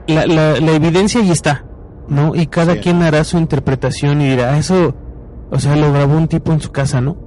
la, 0.08 0.26
la, 0.26 0.60
la 0.60 0.72
evidencia 0.74 1.22
ahí 1.22 1.32
está, 1.32 1.64
¿no? 2.08 2.36
Y 2.36 2.48
cada 2.48 2.74
Sí. 2.74 2.80
quien 2.80 3.02
hará 3.02 3.24
su 3.24 3.38
interpretación 3.38 4.22
y 4.22 4.30
dirá, 4.30 4.54
"Ah, 4.54 4.58
eso, 4.58 4.96
o 5.52 5.60
sea, 5.60 5.76
lo 5.76 5.92
grabó 5.94 6.18
un 6.18 6.28
tipo 6.28 6.52
en 6.52 6.60
su 6.62 6.72
casa, 6.72 7.02
¿no? 7.02 7.18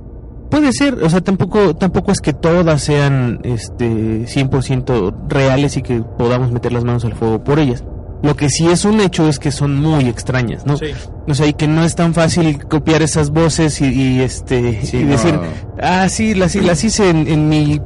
Puede 0.51 0.73
ser, 0.73 0.95
o 1.03 1.11
sea, 1.11 1.21
tampoco 1.21 1.75
tampoco 1.75 2.13
es 2.13 2.21
que 2.21 2.33
todas 2.33 2.83
sean 2.83 3.41
este 3.45 4.27
100% 4.27 5.13
reales 5.29 5.77
y 5.77 5.83
que 5.83 6.01
podamos 6.19 6.53
meter 6.53 6.73
las 6.73 6.85
manos 6.85 7.05
al 7.05 7.15
fuego 7.15 7.43
por 7.43 7.59
ellas. 7.59 7.83
Lo 8.23 8.37
que 8.37 8.49
sí 8.49 8.67
es 8.69 8.85
un 8.85 9.01
hecho 9.01 9.29
es 9.29 9.39
que 9.39 9.51
son 9.51 9.77
muy 9.81 10.05
extrañas, 10.07 10.65
¿no? 10.65 10.77
O 11.27 11.35
sea, 11.35 11.47
y 11.47 11.53
que 11.55 11.67
no 11.67 11.83
es 11.85 11.95
tan 11.95 12.15
fácil 12.15 12.65
copiar 12.67 13.03
esas 13.03 13.31
voces 13.31 13.81
y, 13.81 13.87
y, 13.87 14.21
este 14.21 14.81
Sí, 14.83 14.99
y 14.99 15.05
no. 15.05 15.11
decir, 15.11 15.39
ah, 15.83 16.09
sí, 16.09 16.35
las, 16.35 16.55
las 16.55 16.85
hice 16.85 17.11
en, 17.11 17.27
en 17.29 17.49
mi 17.49 17.81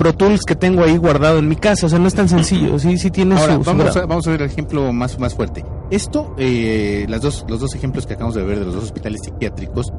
Pro 0.00 0.14
Tools 0.14 0.40
que 0.46 0.56
tengo 0.56 0.82
ahí 0.82 0.96
guardado 0.96 1.38
en 1.38 1.46
mi 1.46 1.56
casa. 1.56 1.84
O 1.84 1.88
sea, 1.90 1.98
no 1.98 2.08
es 2.08 2.14
tan 2.14 2.26
sencillo. 2.26 2.78
Sí, 2.78 2.96
sí 2.96 3.10
tiene 3.10 3.36
Ahora, 3.38 3.56
su, 3.56 3.62
vamos, 3.64 3.94
a, 3.96 4.06
vamos 4.06 4.26
a 4.26 4.30
ver 4.30 4.40
el 4.40 4.48
ejemplo 4.50 4.90
más, 4.94 5.18
más 5.18 5.34
fuerte. 5.34 5.62
Esto, 5.90 6.34
eh, 6.38 7.04
las 7.08 7.20
dos, 7.20 7.44
los 7.48 7.60
dos 7.60 7.74
ejemplos 7.74 8.06
que 8.06 8.14
acabamos 8.14 8.34
de 8.34 8.42
ver 8.42 8.60
de 8.60 8.64
los 8.64 8.74
dos 8.76 8.84
hospitales 8.84 9.20
psiquiátricos, 9.22 9.92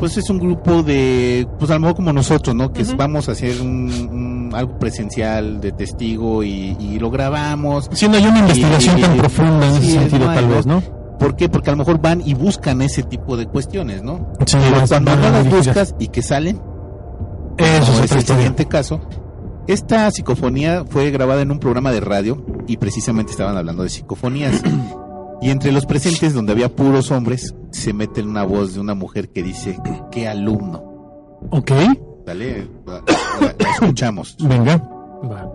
Pues 0.00 0.16
es 0.16 0.28
un 0.30 0.40
grupo 0.40 0.82
de, 0.82 1.46
pues 1.60 1.70
a 1.70 1.74
lo 1.74 1.80
mejor 1.80 1.94
como 1.96 2.12
nosotros, 2.12 2.56
¿no? 2.56 2.72
Que 2.72 2.82
vamos 2.96 3.28
a 3.28 3.32
hacer 3.32 3.60
un, 3.62 3.88
un- 4.48 4.50
algo 4.52 4.78
presencial 4.80 5.60
de 5.60 5.70
testigo 5.72 6.42
y, 6.42 6.76
y 6.80 6.98
lo 6.98 7.10
grabamos. 7.10 7.88
Si 7.92 8.08
no 8.08 8.16
hay 8.16 8.26
una 8.26 8.40
investigación 8.40 8.98
Y- 8.98 9.02
tan 9.02 9.16
profunda 9.16 9.66
en 9.68 9.74
sí, 9.80 9.88
ese 9.90 9.98
sentido, 10.00 10.24
no 10.24 10.30
hay, 10.30 10.36
tal 10.38 10.48
vez, 10.48 10.66
¿no? 10.66 10.82
¿Por 11.20 11.36
qué? 11.36 11.48
Porque 11.48 11.70
a 11.70 11.72
lo 11.74 11.78
mejor 11.78 12.00
van 12.00 12.20
y 12.26 12.34
buscan 12.34 12.82
ese 12.82 13.04
tipo 13.04 13.36
de 13.36 13.46
cuestiones, 13.46 14.02
¿no? 14.02 14.32
Sí, 14.44 14.56
Pero 14.60 14.86
cuando 14.88 15.14
no 15.16 15.22
las 15.30 15.48
buscas 15.48 15.94
y 16.00 16.08
que 16.08 16.20
salen, 16.22 16.60
Eso 17.58 17.92
como 17.92 18.04
es 18.04 18.12
el 18.12 18.22
siguiente 18.24 18.66
caso, 18.66 19.00
esta 19.68 20.10
psicofonía 20.10 20.84
fue 20.84 21.10
grabada 21.10 21.42
en 21.42 21.50
un 21.50 21.58
programa 21.58 21.92
de 21.92 22.00
radio 22.00 22.44
y 22.66 22.76
precisamente 22.76 23.32
estaban 23.32 23.56
hablando 23.56 23.82
de 23.82 23.88
psicofonías. 23.90 24.62
Y 25.42 25.50
entre 25.50 25.70
los 25.70 25.84
presentes, 25.84 26.32
donde 26.32 26.52
había 26.52 26.74
puros 26.74 27.10
hombres, 27.10 27.54
se 27.70 27.92
mete 27.92 28.22
una 28.22 28.42
voz 28.44 28.72
de 28.72 28.80
una 28.80 28.94
mujer 28.94 29.28
que 29.28 29.42
dice, 29.42 29.76
¿qué 30.10 30.26
alumno? 30.26 30.78
Ok, 31.50 31.72
Dale, 32.24 32.66
la, 32.86 32.94
la- 32.94 33.54
la 33.58 33.70
escuchamos. 33.70 34.34
venga. 34.40 34.78
Va. 34.78 35.52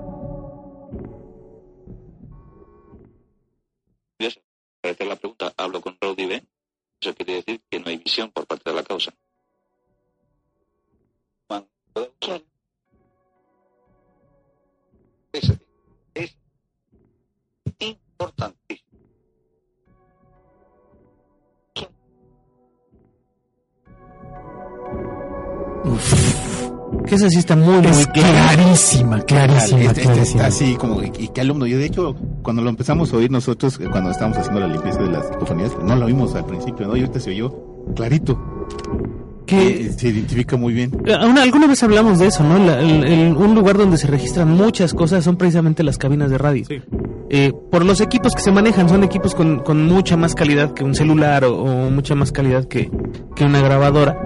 Para 4.81 4.93
hacer 4.93 5.07
la 5.07 5.15
pregunta, 5.15 5.51
hablo 5.57 5.81
con 5.81 5.97
Rowdy 5.99 6.25
B. 6.27 6.43
Eso 7.01 7.13
quiere 7.15 7.33
decir 7.35 7.61
que 7.69 7.79
no 7.79 7.87
hay 7.87 7.97
visión 7.97 8.31
por 8.31 8.45
parte 8.47 8.69
de 8.69 8.75
la 8.75 8.83
causa. 8.83 9.11
Que 27.11 27.15
esa 27.15 27.29
sí 27.29 27.39
está 27.39 27.57
muy, 27.57 27.85
Es 27.85 28.07
clarísima, 28.07 29.19
clarísima, 29.19 29.81
Este, 29.81 29.87
este 29.87 30.01
clarísima. 30.03 30.23
está 30.23 30.45
así 30.45 30.75
como, 30.75 31.03
¿y 31.03 31.27
qué 31.27 31.41
alumno? 31.41 31.67
Yo 31.67 31.77
de 31.77 31.85
hecho, 31.87 32.15
cuando 32.41 32.61
lo 32.61 32.69
empezamos 32.69 33.11
a 33.11 33.17
oír 33.17 33.29
nosotros, 33.29 33.77
eh, 33.81 33.87
cuando 33.91 34.11
estábamos 34.11 34.37
haciendo 34.37 34.61
la 34.61 34.67
limpieza 34.67 35.01
de 35.01 35.09
las 35.09 35.27
psicofonías, 35.27 35.73
no 35.83 35.93
lo 35.97 36.05
vimos 36.05 36.33
al 36.35 36.45
principio, 36.45 36.87
¿no? 36.87 36.95
Y 36.95 37.01
ahorita 37.01 37.19
se 37.19 37.31
oyó 37.31 37.53
clarito. 37.97 38.39
Que 39.45 39.87
Eh, 39.87 39.91
se 39.91 40.07
identifica 40.07 40.55
muy 40.55 40.71
bien. 40.73 40.91
Eh, 41.05 41.13
una- 41.29 41.43
alguna 41.43 41.67
vez 41.67 41.83
hablamos 41.83 42.17
de 42.19 42.27
eso, 42.27 42.45
¿no? 42.45 42.57
La- 42.59 42.79
el- 42.79 43.03
el- 43.03 43.35
un 43.35 43.55
lugar 43.55 43.77
donde 43.77 43.97
se 43.97 44.07
registran 44.07 44.49
muchas 44.49 44.93
cosas 44.93 45.21
son 45.25 45.35
precisamente 45.35 45.83
las 45.83 45.97
cabinas 45.97 46.29
de 46.29 46.37
radio. 46.37 46.63
Eh, 47.29 47.51
por 47.69 47.83
los 47.83 47.99
equipos 47.99 48.33
que 48.35 48.41
se 48.41 48.53
manejan, 48.53 48.87
son 48.87 49.03
equipos 49.03 49.35
con, 49.35 49.59
con 49.59 49.85
mucha 49.85 50.15
más 50.15 50.33
calidad 50.33 50.73
que 50.73 50.85
un 50.85 50.95
celular 50.95 51.43
o, 51.43 51.61
o 51.61 51.89
mucha 51.89 52.15
más 52.15 52.31
calidad 52.31 52.63
que, 52.69 52.89
que 53.35 53.43
una 53.43 53.59
grabadora. 53.59 54.17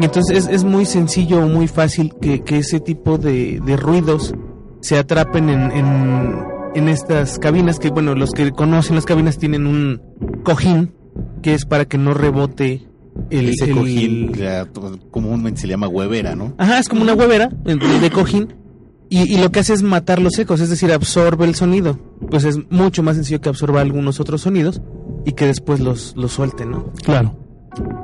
Y 0.00 0.04
entonces 0.04 0.38
es, 0.38 0.48
es 0.48 0.64
muy 0.64 0.86
sencillo 0.86 1.40
o 1.44 1.48
muy 1.48 1.68
fácil 1.68 2.14
que, 2.20 2.40
que 2.42 2.58
ese 2.58 2.80
tipo 2.80 3.18
de, 3.18 3.60
de 3.64 3.76
ruidos 3.76 4.34
se 4.80 4.96
atrapen 4.98 5.50
en, 5.50 5.70
en, 5.72 6.34
en 6.74 6.88
estas 6.88 7.38
cabinas 7.38 7.78
que, 7.78 7.90
bueno, 7.90 8.14
los 8.14 8.30
que 8.32 8.50
conocen 8.52 8.96
las 8.96 9.04
cabinas 9.04 9.36
tienen 9.38 9.66
un 9.66 10.00
cojín 10.42 10.94
que 11.42 11.54
es 11.54 11.66
para 11.66 11.84
que 11.84 11.98
no 11.98 12.14
rebote 12.14 12.86
el, 13.30 13.50
Ese 13.50 13.66
el- 13.66 13.74
cojín, 13.76 14.32
la- 14.38 14.66
comúnmente 15.10 15.60
se 15.60 15.66
le 15.66 15.72
llama 15.74 15.88
huevera, 15.88 16.34
¿no? 16.34 16.54
Ajá, 16.58 16.78
es 16.78 16.88
como 16.88 17.02
una 17.02 17.14
huevera 17.14 17.48
de, 17.64 17.76
de 17.76 18.10
cojín. 18.10 18.54
Y, 19.12 19.22
y 19.34 19.38
lo 19.38 19.50
que 19.50 19.58
hace 19.60 19.72
es 19.74 19.82
matar 19.82 20.22
los 20.22 20.38
ecos, 20.38 20.60
es 20.60 20.70
decir, 20.70 20.92
absorbe 20.92 21.44
el 21.44 21.56
sonido. 21.56 21.98
Pues 22.30 22.44
es 22.44 22.58
mucho 22.70 23.02
más 23.02 23.16
sencillo 23.16 23.40
que 23.40 23.48
absorba 23.48 23.80
algunos 23.80 24.20
otros 24.20 24.42
sonidos 24.42 24.80
y 25.26 25.32
que 25.32 25.46
después 25.46 25.80
los, 25.80 26.14
los 26.16 26.30
suelte, 26.32 26.64
¿no? 26.64 26.92
Claro. 27.02 27.34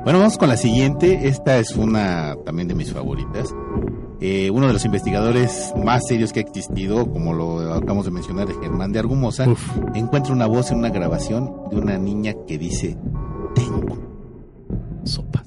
Bueno, 0.03 0.19
vamos 0.19 0.37
con 0.37 0.49
la 0.49 0.57
siguiente. 0.57 1.27
Esta 1.27 1.57
es 1.57 1.75
una 1.75 2.35
también 2.45 2.67
de 2.67 2.75
mis 2.75 2.91
favoritas. 2.93 3.53
Eh, 4.19 4.49
uno 4.49 4.67
de 4.67 4.73
los 4.73 4.83
investigadores 4.85 5.73
más 5.83 6.07
serios 6.07 6.33
que 6.33 6.39
ha 6.39 6.43
existido, 6.43 7.11
como 7.11 7.33
lo 7.33 7.73
acabamos 7.73 8.05
de 8.05 8.11
mencionar, 8.11 8.47
de 8.47 8.55
Germán 8.55 8.91
de 8.91 8.99
Argumosa, 8.99 9.47
Uf. 9.47 9.61
encuentra 9.93 10.33
una 10.33 10.47
voz 10.47 10.71
en 10.71 10.79
una 10.79 10.89
grabación 10.89 11.53
de 11.69 11.77
una 11.77 11.97
niña 11.97 12.33
que 12.47 12.57
dice, 12.57 12.97
tengo. 13.53 13.97
Sopa. 15.03 15.43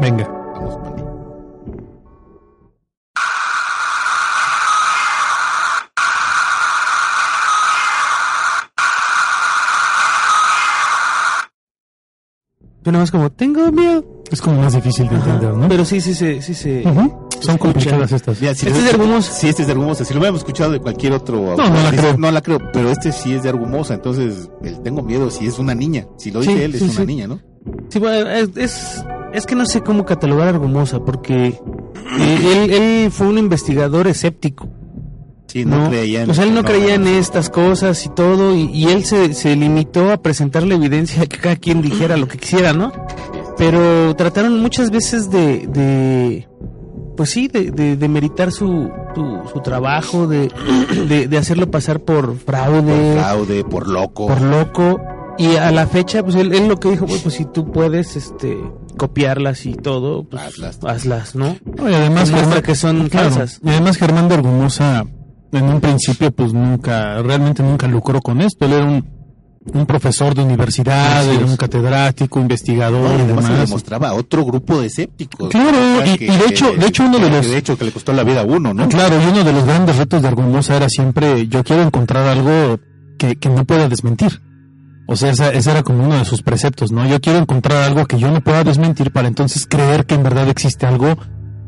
Venga. 0.00 0.26
Vamos 0.54 0.76
con 0.78 1.07
Yo 12.88 12.92
nada 12.92 13.02
más 13.02 13.10
como, 13.10 13.30
tengo 13.30 13.70
miedo. 13.70 14.02
Es 14.30 14.40
como 14.40 14.62
más 14.62 14.72
difícil 14.72 15.06
de 15.10 15.16
entender, 15.16 15.52
¿no? 15.52 15.68
Pero 15.68 15.84
sí, 15.84 16.00
sí, 16.00 16.14
sí, 16.14 16.40
sí, 16.40 16.54
sí. 16.54 16.82
Ujú. 16.86 17.28
Son 17.38 17.58
complicadas 17.58 18.10
estas. 18.12 18.40
Mira, 18.40 18.54
si 18.54 18.66
Este 18.66 18.78
es 18.78 18.84
de 18.86 18.90
Argumosa. 18.92 19.30
Sí, 19.30 19.46
este 19.46 19.60
es 19.60 19.68
de 19.68 19.72
Argumosa. 19.72 20.06
Si 20.06 20.14
lo 20.14 20.20
hubiéramos 20.20 20.40
escuchado 20.40 20.72
de 20.72 20.80
cualquier 20.80 21.12
otro... 21.12 21.50
autor, 21.50 21.68
no 21.70 21.82
la 21.82 21.90
creo. 21.90 22.16
No 22.16 22.30
la 22.30 22.40
creo, 22.40 22.58
pero 22.72 22.90
este 22.90 23.12
sí 23.12 23.34
es 23.34 23.42
de 23.42 23.50
Argumosa. 23.50 23.92
Entonces, 23.92 24.48
el 24.64 24.80
tengo 24.80 25.02
miedo 25.02 25.30
si 25.30 25.46
es 25.46 25.58
una 25.58 25.74
niña. 25.74 26.06
Si 26.16 26.30
lo 26.30 26.40
dice 26.40 26.54
Sí, 26.54 26.62
él, 26.62 26.74
es 26.76 26.80
sí, 26.80 26.90
una 26.96 27.04
niña, 27.04 27.26
¿no? 27.26 27.40
Sí, 27.90 27.98
bueno, 27.98 28.30
es, 28.30 28.56
es, 28.56 29.04
es 29.34 29.44
que 29.44 29.54
no 29.54 29.66
sé 29.66 29.82
cómo 29.82 30.06
catalogar 30.06 30.46
a 30.46 30.50
Argumosa, 30.52 31.04
porque 31.04 31.48
eh, 31.48 32.64
él, 32.64 32.70
él 32.70 33.10
fue 33.10 33.26
un 33.26 33.36
investigador 33.36 34.06
escéptico. 34.06 34.66
Sí, 35.48 35.64
no, 35.64 35.88
creía 35.88 36.22
en... 36.22 36.30
O 36.30 36.34
sea, 36.34 36.44
él 36.44 36.54
no 36.54 36.62
creía 36.62 36.94
en 36.94 37.06
estas 37.08 37.50
cosas 37.50 38.04
y 38.06 38.10
todo, 38.10 38.54
y, 38.54 38.70
y 38.72 38.84
él 38.88 39.04
se, 39.04 39.32
se 39.34 39.56
limitó 39.56 40.12
a 40.12 40.18
presentar 40.22 40.62
la 40.62 40.74
evidencia 40.74 41.26
que 41.26 41.38
cada 41.38 41.56
quien 41.56 41.82
dijera 41.82 42.16
lo 42.16 42.28
que 42.28 42.38
quisiera, 42.38 42.72
¿no? 42.72 42.92
Pero 43.56 44.14
trataron 44.14 44.60
muchas 44.60 44.90
veces 44.90 45.30
de, 45.30 45.66
de 45.66 46.48
pues 47.16 47.30
sí, 47.30 47.48
de, 47.48 47.70
de, 47.72 47.96
de 47.96 48.08
meritar 48.08 48.52
su, 48.52 48.88
su, 49.14 49.40
su 49.52 49.60
trabajo, 49.60 50.26
de, 50.28 50.48
de, 51.08 51.26
de 51.26 51.38
hacerlo 51.38 51.68
pasar 51.70 52.00
por 52.00 52.38
fraude, 52.38 53.14
Por 53.14 53.22
fraude, 53.22 53.64
por 53.64 53.88
loco. 53.88 54.26
por 54.28 54.40
loco. 54.42 55.00
Y 55.38 55.54
a 55.56 55.70
la 55.70 55.86
fecha, 55.86 56.22
pues 56.24 56.34
él, 56.36 56.52
él 56.52 56.66
lo 56.68 56.78
que 56.78 56.90
dijo, 56.90 57.06
"Bueno, 57.06 57.20
pues 57.22 57.36
si 57.36 57.44
tú 57.44 57.70
puedes 57.72 58.16
este 58.16 58.56
copiarlas 58.96 59.66
y 59.66 59.74
todo, 59.74 60.24
pues 60.24 60.42
Hazlas. 60.42 60.78
hazlas, 60.84 61.34
¿no? 61.36 61.56
No, 61.76 61.88
y 61.88 61.94
además, 61.94 62.30
Germán, 62.30 62.60
que 62.62 62.74
son 62.74 63.08
claro, 63.08 63.30
falsas. 63.30 63.60
y 63.64 63.68
además 63.70 63.96
Germán 63.98 64.28
de 64.28 64.34
Argumosa 64.34 65.04
en 65.52 65.64
un 65.64 65.80
principio 65.80 66.30
pues 66.30 66.52
nunca, 66.52 67.22
realmente 67.22 67.62
nunca 67.62 67.86
lucró 67.86 68.20
con 68.20 68.40
esto. 68.40 68.66
Él 68.66 68.72
era 68.74 68.84
un, 68.84 69.18
un 69.74 69.86
profesor 69.86 70.34
de 70.34 70.42
universidad, 70.42 71.26
era 71.30 71.44
un 71.44 71.56
catedrático, 71.56 72.40
investigador 72.40 73.10
No, 73.10 73.18
y 73.18 73.22
además 73.22 73.44
se 73.46 73.52
demás. 73.52 73.68
demostraba 73.68 74.08
a 74.10 74.14
otro 74.14 74.44
grupo 74.44 74.80
de 74.80 74.86
escépticos. 74.86 75.50
Claro, 75.50 75.78
O 75.78 76.04
sea, 76.04 76.06
y- 76.06 76.24
y 76.24 76.26
de 76.26 76.46
hecho- 76.48 76.72
de 76.72 76.86
hecho 76.86 77.04
uno 77.04 77.18
de 77.18 77.30
los- 77.30 77.48
De 77.50 77.56
hecho, 77.58 77.76
que 77.76 77.84
le 77.84 77.92
costó 77.92 78.12
la 78.12 78.24
vida 78.24 78.40
a 78.42 78.44
uno, 78.44 78.72
¿no? 78.74 78.88
Claro, 78.88 79.16
y 79.22 79.26
uno 79.26 79.44
de 79.44 79.52
los 79.52 79.64
grandes 79.64 79.96
retos 79.96 80.22
de 80.22 80.28
Argumosa 80.28 80.76
era 80.76 80.88
siempre, 80.88 81.48
yo 81.48 81.62
quiero 81.64 81.82
encontrar 81.82 82.26
algo 82.26 82.78
que, 83.18 83.36
que 83.36 83.48
no 83.48 83.64
pueda 83.64 83.88
desmentir. 83.88 84.40
O 85.10 85.16
sea, 85.16 85.30
esa- 85.30 85.50
ese 85.52 85.70
era 85.70 85.82
como 85.82 86.04
uno 86.04 86.18
de 86.18 86.24
sus 86.26 86.42
preceptos, 86.42 86.92
¿no? 86.92 87.06
Yo 87.06 87.18
quiero 87.20 87.38
encontrar 87.38 87.82
algo 87.82 88.04
que 88.06 88.18
yo 88.18 88.30
no 88.30 88.42
pueda 88.42 88.62
desmentir 88.62 89.10
para 89.10 89.26
entonces 89.28 89.66
creer 89.66 90.04
que 90.04 90.14
en 90.14 90.22
verdad 90.22 90.48
existe 90.50 90.84
algo 90.86 91.16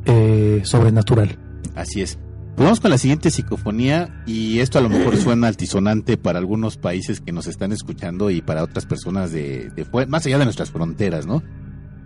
eh, 0.06 0.60
sobrenatural. 0.64 1.38
Así 1.74 2.00
es. 2.02 2.18
Pues 2.60 2.66
vamos 2.66 2.80
con 2.80 2.90
la 2.90 2.98
siguiente 2.98 3.30
psicofonía 3.30 4.22
y 4.26 4.58
esto 4.58 4.78
a 4.78 4.82
lo 4.82 4.90
mejor 4.90 5.16
suena 5.16 5.48
altisonante 5.48 6.18
para 6.18 6.38
algunos 6.38 6.76
países 6.76 7.22
que 7.22 7.32
nos 7.32 7.46
están 7.46 7.72
escuchando 7.72 8.28
y 8.28 8.42
para 8.42 8.62
otras 8.62 8.84
personas 8.84 9.32
de, 9.32 9.72
más 10.08 10.26
allá 10.26 10.36
de 10.36 10.44
nuestras 10.44 10.70
fronteras, 10.70 11.24
¿no? 11.24 11.42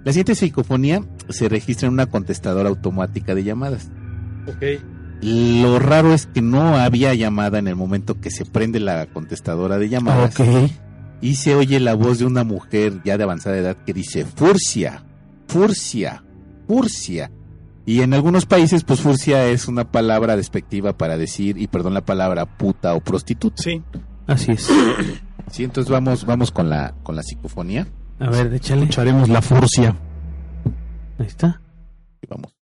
La 0.05 0.12
siguiente 0.12 0.37
psicofonía 0.37 1.03
se 1.29 1.49
registra 1.49 1.88
en 1.88 1.95
una 1.95 2.07
contestadora 2.07 2.69
automática 2.69 3.35
de 3.35 3.43
llamadas. 3.43 3.90
Lo 5.23 5.81
raro 5.81 6.14
es 6.14 6.27
que 6.27 6.40
no 6.40 6.77
había 6.77 7.12
llamada 7.14 7.59
en 7.59 7.67
el 7.67 7.75
momento 7.75 8.21
que 8.21 8.31
se 8.31 8.45
prende 8.45 8.79
la 8.79 9.07
contestadora 9.07 9.77
de 9.79 9.88
llamadas 9.88 10.38
Ok. 10.38 10.71
y 11.21 11.35
se 11.35 11.57
oye 11.57 11.81
la 11.81 11.95
voz 11.95 12.21
de 12.21 12.27
una 12.27 12.45
mujer 12.45 13.01
ya 13.05 13.18
de 13.18 13.24
avanzada 13.24 13.59
edad 13.59 13.76
que 13.85 13.93
dice 13.93 14.24
Furcia, 14.24 15.03
Furcia, 15.49 16.22
Furcia. 16.68 17.33
Y 17.87 18.01
en 18.01 18.14
algunos 18.14 18.47
países, 18.47 18.82
pues 18.85 19.01
furcia 19.01 19.47
es 19.47 19.68
una 19.68 19.85
palabra 19.85 20.37
despectiva 20.37 20.97
para 20.97 21.18
decir, 21.18 21.59
y 21.59 21.66
perdón 21.66 21.95
la 21.95 22.05
palabra, 22.05 22.47
puta 22.47 22.95
o 22.95 23.01
prostituta. 23.01 23.62
Sí. 23.62 23.82
Así 24.26 24.53
es. 24.53 24.70
Sí, 25.51 25.62
entonces 25.62 25.91
vamos, 25.91 26.24
vamos 26.24 26.51
con 26.51 26.70
la, 26.70 26.95
con 27.03 27.16
la 27.16 27.22
psicofonía. 27.22 27.87
A 28.18 28.30
ver, 28.30 28.53
échale. 28.55 28.85
Escucharemos 28.85 29.28
la 29.28 29.43
furcia. 29.43 29.95
Ahí 31.18 31.26
está. 31.26 31.61
Y 32.22 32.26
vamos. 32.26 32.55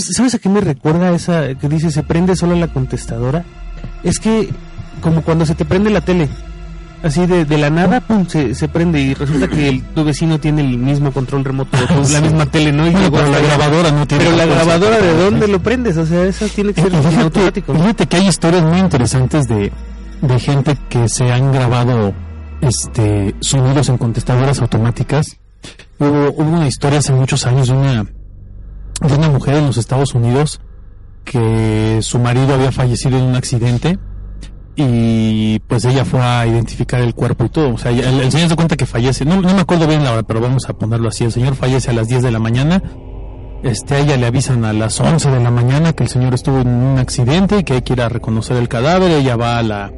¿Sabes, 0.00 0.16
¿Sabes 0.16 0.34
a 0.34 0.38
qué 0.38 0.48
me 0.48 0.60
recuerda 0.60 1.10
esa 1.14 1.54
que 1.54 1.68
dice 1.68 1.90
se 1.90 2.02
prende 2.02 2.36
solo 2.36 2.54
la 2.56 2.68
contestadora? 2.68 3.44
Es 4.02 4.18
que 4.18 4.50
como 5.00 5.22
cuando 5.22 5.44
se 5.46 5.54
te 5.54 5.64
prende 5.64 5.90
la 5.90 6.00
tele. 6.00 6.28
Así 7.02 7.26
de, 7.26 7.44
de 7.44 7.58
la 7.58 7.68
nada, 7.70 8.00
pum, 8.00 8.26
se, 8.26 8.54
se 8.54 8.68
prende 8.68 9.00
y 9.00 9.14
resulta 9.14 9.46
que 9.48 9.68
el, 9.68 9.82
tu 9.82 10.02
vecino 10.02 10.40
tiene 10.40 10.62
el 10.62 10.78
mismo 10.78 11.12
control 11.12 11.44
remoto, 11.44 11.76
de 11.76 11.86
tu- 11.86 12.12
la 12.12 12.20
misma 12.20 12.46
tele, 12.46 12.72
¿no? 12.72 12.86
Y 12.88 12.92
No, 12.92 13.00
llegó 13.00 13.18
pero 13.18 13.30
la 13.30 13.38
grabadora 13.38 13.90
no 13.92 14.06
tiene 14.06 14.24
Pero 14.24 14.36
la 14.36 14.46
grabadora, 14.46 14.98
¿de 14.98 15.14
dónde 15.16 15.46
lo 15.46 15.62
prendes? 15.62 15.96
O 15.98 16.06
sea, 16.06 16.24
eso 16.24 16.46
tiene 16.48 16.72
que 16.72 16.80
Y 16.80 16.84
ser 16.84 16.92
fíjate, 16.96 17.20
automático. 17.20 17.74
fíjate 17.74 18.06
que 18.06 18.16
hay 18.16 18.26
historias 18.26 18.62
muy 18.64 18.78
interesantes 18.78 19.46
de, 19.46 19.70
de 20.22 20.40
gente 20.40 20.76
que 20.88 21.08
se 21.08 21.30
han 21.30 21.52
grabado 21.52 22.12
este 22.62 23.34
sonidos 23.40 23.88
en 23.90 23.98
contestadoras 23.98 24.60
automáticas. 24.60 25.36
Hubo, 25.98 26.30
hubo 26.32 26.50
una 26.50 26.66
historia 26.66 26.98
hace 27.00 27.12
muchos 27.12 27.46
años 27.46 27.68
de 27.68 27.74
una, 27.74 28.06
de 29.00 29.14
una 29.14 29.28
mujer 29.28 29.56
en 29.56 29.66
los 29.66 29.76
Estados 29.76 30.14
Unidos 30.14 30.60
que 31.24 31.98
su 32.02 32.18
marido 32.18 32.54
había 32.54 32.72
fallecido 32.72 33.18
en 33.18 33.24
un 33.24 33.34
accidente 33.34 33.98
y 34.76 35.58
pues 35.60 35.84
ella 35.84 36.04
fue 36.04 36.20
a 36.20 36.46
identificar 36.46 37.00
el 37.00 37.14
cuerpo 37.14 37.46
y 37.46 37.48
todo. 37.48 37.74
O 37.74 37.78
sea, 37.78 37.90
el, 37.90 38.20
el 38.20 38.30
señor 38.30 38.48
se 38.48 38.56
cuenta 38.56 38.76
que 38.76 38.86
fallece, 38.86 39.24
no, 39.24 39.40
no 39.40 39.54
me 39.54 39.60
acuerdo 39.60 39.86
bien 39.86 40.04
la 40.04 40.12
hora, 40.12 40.22
pero 40.22 40.40
vamos 40.40 40.68
a 40.68 40.74
ponerlo 40.74 41.08
así. 41.08 41.24
El 41.24 41.32
señor 41.32 41.54
fallece 41.54 41.90
a 41.90 41.94
las 41.94 42.08
10 42.08 42.22
de 42.22 42.30
la 42.30 42.38
mañana 42.38 42.82
este, 43.62 43.94
a 43.94 43.98
ella 43.98 44.16
le 44.16 44.26
avisan 44.26 44.64
a 44.64 44.72
las 44.72 45.00
11 45.00 45.30
de 45.30 45.40
la 45.40 45.50
mañana 45.50 45.92
que 45.92 46.04
el 46.04 46.08
señor 46.08 46.34
estuvo 46.34 46.60
en 46.60 46.68
un 46.68 46.98
accidente 46.98 47.58
y 47.58 47.64
que 47.64 47.74
hay 47.74 47.82
que 47.82 47.94
ir 47.94 48.02
a 48.02 48.08
reconocer 48.08 48.56
el 48.56 48.68
cadáver. 48.68 49.10
Ella 49.10 49.36
va 49.36 49.58
a 49.58 49.62
la, 49.62 49.92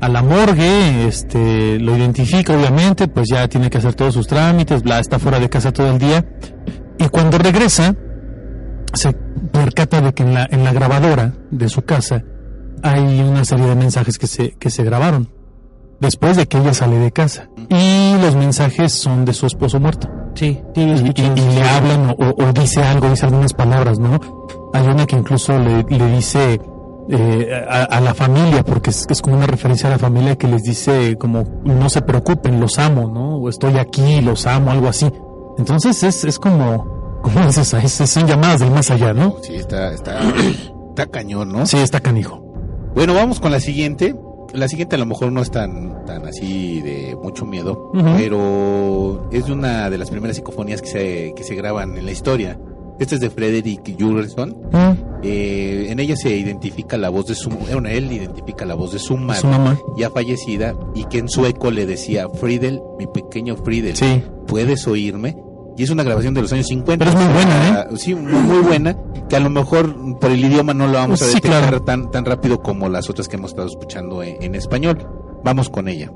a 0.00 0.08
la 0.08 0.22
morgue, 0.22 1.06
este, 1.06 1.78
lo 1.78 1.96
identifica 1.96 2.54
obviamente, 2.54 3.08
pues 3.08 3.28
ya 3.30 3.48
tiene 3.48 3.70
que 3.70 3.78
hacer 3.78 3.94
todos 3.94 4.14
sus 4.14 4.26
trámites, 4.26 4.82
bla, 4.82 4.98
está 4.98 5.18
fuera 5.18 5.38
de 5.38 5.48
casa 5.48 5.72
todo 5.72 5.90
el 5.90 5.98
día. 5.98 6.26
Y 6.98 7.08
cuando 7.08 7.38
regresa, 7.38 7.94
se 8.94 9.12
percata 9.12 10.00
de 10.00 10.12
que 10.14 10.22
en 10.22 10.34
la, 10.34 10.46
en 10.50 10.64
la 10.64 10.72
grabadora 10.72 11.32
de 11.50 11.68
su 11.68 11.82
casa 11.82 12.22
hay 12.82 13.20
una 13.20 13.44
serie 13.44 13.66
de 13.66 13.74
mensajes 13.76 14.18
que 14.18 14.26
se, 14.26 14.52
que 14.52 14.70
se 14.70 14.82
grabaron 14.84 15.28
después 16.00 16.36
de 16.36 16.46
que 16.46 16.58
ella 16.58 16.72
sale 16.74 16.98
de 16.98 17.12
casa. 17.12 17.48
Y 17.68 18.14
los 18.22 18.34
mensajes 18.36 18.92
son 18.92 19.24
de 19.24 19.32
su 19.34 19.46
esposo 19.46 19.78
muerto 19.80 20.08
Sí, 20.34 20.60
y, 20.76 20.84
le 20.86 21.62
hablan 21.68 22.10
o, 22.10 22.12
o- 22.12 22.44
o 22.48 22.52
dice 22.52 22.82
algo, 22.82 23.10
dice 23.10 23.26
algunas 23.26 23.52
palabras, 23.52 23.98
¿no? 23.98 24.18
Hay 24.72 24.86
una 24.86 25.04
que 25.04 25.16
incluso 25.16 25.58
le, 25.58 25.82
le 25.82 26.06
dice 26.12 26.60
eh, 27.10 27.50
a, 27.68 27.82
a 27.84 28.00
la 28.00 28.14
familia, 28.14 28.62
porque 28.62 28.90
es, 28.90 29.06
es 29.10 29.20
como 29.20 29.36
una 29.36 29.46
referencia 29.46 29.88
a 29.88 29.92
la 29.92 29.98
familia 29.98 30.36
que 30.36 30.46
les 30.46 30.62
dice 30.62 31.16
como 31.18 31.44
no 31.64 31.90
se 31.90 32.00
preocupen, 32.02 32.60
los 32.60 32.78
amo, 32.78 33.10
¿no? 33.12 33.36
O 33.38 33.48
estoy 33.48 33.76
aquí, 33.78 34.20
los 34.20 34.46
amo, 34.46 34.70
algo 34.70 34.86
así. 34.88 35.10
Entonces 35.58 36.02
es, 36.04 36.24
es 36.24 36.38
como, 36.38 36.99
¿cómo 37.22 37.46
dices? 37.46 37.72
Es, 37.74 38.00
es- 38.00 38.10
son 38.10 38.26
llamadas 38.26 38.60
del 38.60 38.70
más 38.70 38.90
allá, 38.90 39.12
¿no? 39.12 39.36
Sí, 39.42 39.54
está, 39.56 39.92
está, 39.92 40.20
está 40.90 41.06
cañón, 41.06 41.52
¿no? 41.52 41.66
Sí, 41.66 41.76
está 41.78 42.00
canijo. 42.00 42.42
Bueno, 42.94 43.14
vamos 43.14 43.40
con 43.40 43.52
la 43.52 43.60
siguiente. 43.60 44.14
La 44.52 44.66
siguiente 44.66 44.96
a 44.96 44.98
lo 44.98 45.06
mejor 45.06 45.30
no 45.30 45.40
es 45.42 45.50
tan, 45.52 46.04
tan 46.06 46.26
así 46.26 46.80
de 46.82 47.16
mucho 47.22 47.46
miedo, 47.46 47.92
pero 48.16 49.28
es 49.30 49.46
de 49.46 49.52
una 49.52 49.88
de 49.90 49.96
las 49.98 50.10
primeras 50.10 50.36
psicofonías 50.36 50.82
que 50.82 50.88
se, 50.88 51.32
que 51.36 51.44
se 51.44 51.54
graban 51.54 51.96
en 51.96 52.04
la 52.04 52.10
historia. 52.10 52.58
Esta 52.98 53.14
es 53.14 53.20
de 53.20 53.30
Frederick 53.30 53.96
Jurgenson. 53.98 54.56
Mm, 54.72 55.10
Eh, 55.22 55.86
en 55.90 56.00
ella 56.00 56.16
se 56.16 56.34
identifica 56.34 56.96
la 56.96 57.10
voz 57.10 57.26
de 57.26 57.34
su 57.34 57.50
bueno, 57.50 57.88
él 57.88 58.10
identifica 58.10 58.64
la 58.64 58.74
voz 58.74 58.92
de 58.92 58.98
su 58.98 59.16
madre 59.18 59.42
Su 59.42 59.46
mamá. 59.48 59.78
ya 59.96 60.10
fallecida 60.10 60.74
y 60.94 61.04
que 61.04 61.18
en 61.18 61.28
sueco 61.28 61.70
le 61.70 61.84
decía 61.86 62.26
Friedel, 62.28 62.80
mi 62.98 63.06
pequeño 63.06 63.54
Friedel, 63.56 63.96
Sí. 63.96 64.22
¿puedes 64.46 64.86
oírme? 64.88 65.36
Y 65.80 65.84
es 65.84 65.88
una 65.88 66.02
grabación 66.02 66.34
de 66.34 66.42
los 66.42 66.52
años 66.52 66.66
50. 66.66 67.02
Pero 67.06 67.18
es 67.18 67.24
muy 67.24 67.32
buena, 67.34 67.80
¿eh? 67.80 67.86
Sí, 67.96 68.14
muy, 68.14 68.32
muy 68.34 68.58
buena, 68.58 68.96
que 69.30 69.36
a 69.36 69.40
lo 69.40 69.48
mejor 69.48 70.18
por 70.18 70.30
el 70.30 70.44
idioma 70.44 70.74
no 70.74 70.86
lo 70.86 70.92
vamos 70.92 71.22
a 71.22 71.24
Sí, 71.24 71.36
detectar 71.36 71.62
claro. 71.62 71.82
tan, 71.82 72.10
tan 72.10 72.26
rápido 72.26 72.60
como 72.60 72.90
las 72.90 73.08
otras 73.08 73.28
que 73.28 73.36
hemos 73.36 73.52
estado 73.52 73.68
escuchando 73.68 74.22
en, 74.22 74.42
en 74.42 74.54
español. 74.54 75.08
Vamos 75.42 75.70
con 75.70 75.88
ella. 75.88 76.10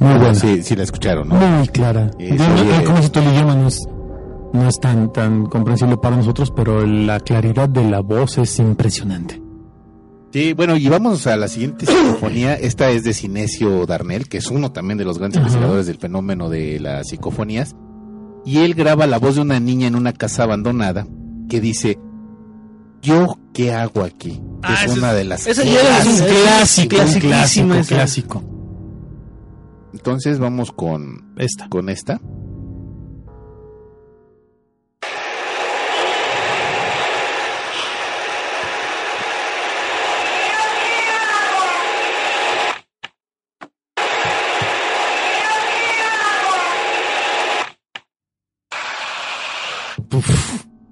Muy 0.00 0.14
buena. 0.14 0.34
Sí, 0.34 0.62
sí 0.62 0.74
la 0.76 0.82
escucharon, 0.82 1.28
¿no? 1.28 1.34
Muy 1.36 1.68
clara. 1.68 2.10
Eh. 2.18 2.36
como 2.86 3.02
si 3.02 3.10
todo 3.10 3.22
el 3.24 3.34
idioma 3.34 3.54
no 3.54 3.68
es, 3.68 3.78
no 4.52 4.68
es 4.68 4.80
tan, 4.80 5.12
tan 5.12 5.46
comprensible 5.46 5.96
para 5.98 6.16
nosotros, 6.16 6.50
pero 6.54 6.84
la 6.86 7.20
claridad 7.20 7.68
de 7.68 7.84
la 7.88 8.00
voz 8.00 8.38
es 8.38 8.58
impresionante. 8.58 9.40
Sí, 10.32 10.52
bueno, 10.52 10.76
y 10.76 10.88
vamos 10.88 11.26
a 11.26 11.36
la 11.36 11.48
siguiente 11.48 11.86
psicofonía. 11.86 12.54
Esta 12.60 12.90
es 12.90 13.02
de 13.04 13.12
Cinesio 13.14 13.84
Darnell, 13.86 14.28
que 14.28 14.38
es 14.38 14.46
uno 14.50 14.72
también 14.72 14.96
de 14.98 15.04
los 15.04 15.18
grandes 15.18 15.38
Ajá. 15.38 15.46
investigadores 15.48 15.86
del 15.86 15.98
fenómeno 15.98 16.48
de 16.48 16.80
las 16.80 17.08
psicofonías. 17.08 17.74
Y 18.44 18.58
él 18.58 18.74
graba 18.74 19.06
la 19.06 19.18
voz 19.18 19.34
de 19.34 19.42
una 19.42 19.60
niña 19.60 19.86
en 19.86 19.96
una 19.96 20.12
casa 20.14 20.44
abandonada 20.44 21.06
que 21.48 21.60
dice, 21.60 21.98
¿yo 23.02 23.36
qué 23.52 23.74
hago 23.74 24.02
aquí? 24.02 24.30
Que 24.30 24.40
Ah, 24.62 24.84
es 24.86 24.96
una 24.96 25.10
es- 25.10 25.16
de 25.16 25.24
las... 25.24 25.46
esa 25.46 25.62
ya 25.64 25.98
es 26.00 26.06
un 26.06 26.26
clásico, 26.88 26.96
un 27.74 27.82
clásico. 27.84 28.42
Entonces 29.92 30.38
vamos 30.38 30.72
con, 30.72 31.34
Esta. 31.36 31.68
con 31.68 31.88
esta. 31.88 32.20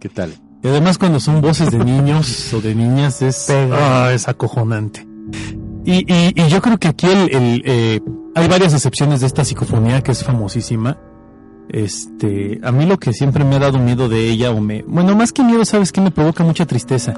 ¿Qué 0.01 0.09
tal? 0.09 0.33
Y 0.63 0.69
además 0.69 0.97
cuando 0.99 1.21
son 1.21 1.41
voces 1.41 1.71
de 1.71 1.79
niños 1.79 2.53
o 2.55 2.61
de 2.61 2.75
niñas 2.75 3.23
es, 3.23 3.51
ah, 3.51 4.13
es 4.13 4.29
acojonante. 4.29 5.07
Y, 5.91 6.05
y, 6.13 6.33
y 6.37 6.49
yo 6.49 6.61
creo 6.61 6.77
que 6.79 6.89
aquí 6.89 7.07
el, 7.07 7.35
el, 7.35 7.63
eh, 7.65 8.01
hay 8.35 8.47
varias 8.49 8.75
excepciones 8.75 9.21
de 9.21 9.27
esta 9.27 9.45
psicofonía 9.45 10.03
que 10.03 10.13
es 10.13 10.23
famosísima. 10.23 10.99
Este, 11.71 12.61
a 12.63 12.73
mí 12.73 12.87
lo 12.87 12.99
que 12.99 13.13
siempre 13.13 13.45
me 13.45 13.57
ha 13.57 13.59
dado 13.59 13.79
miedo 13.79 14.09
de 14.09 14.29
ella 14.31 14.51
o 14.51 14.61
me, 14.61 14.83
bueno, 14.83 15.15
más 15.17 15.33
que 15.33 15.43
miedo, 15.43 15.65
sabes 15.65 15.93
que 15.93 16.01
me 16.01 16.11
provoca 16.11 16.43
mucha 16.45 16.67
tristeza. 16.67 17.15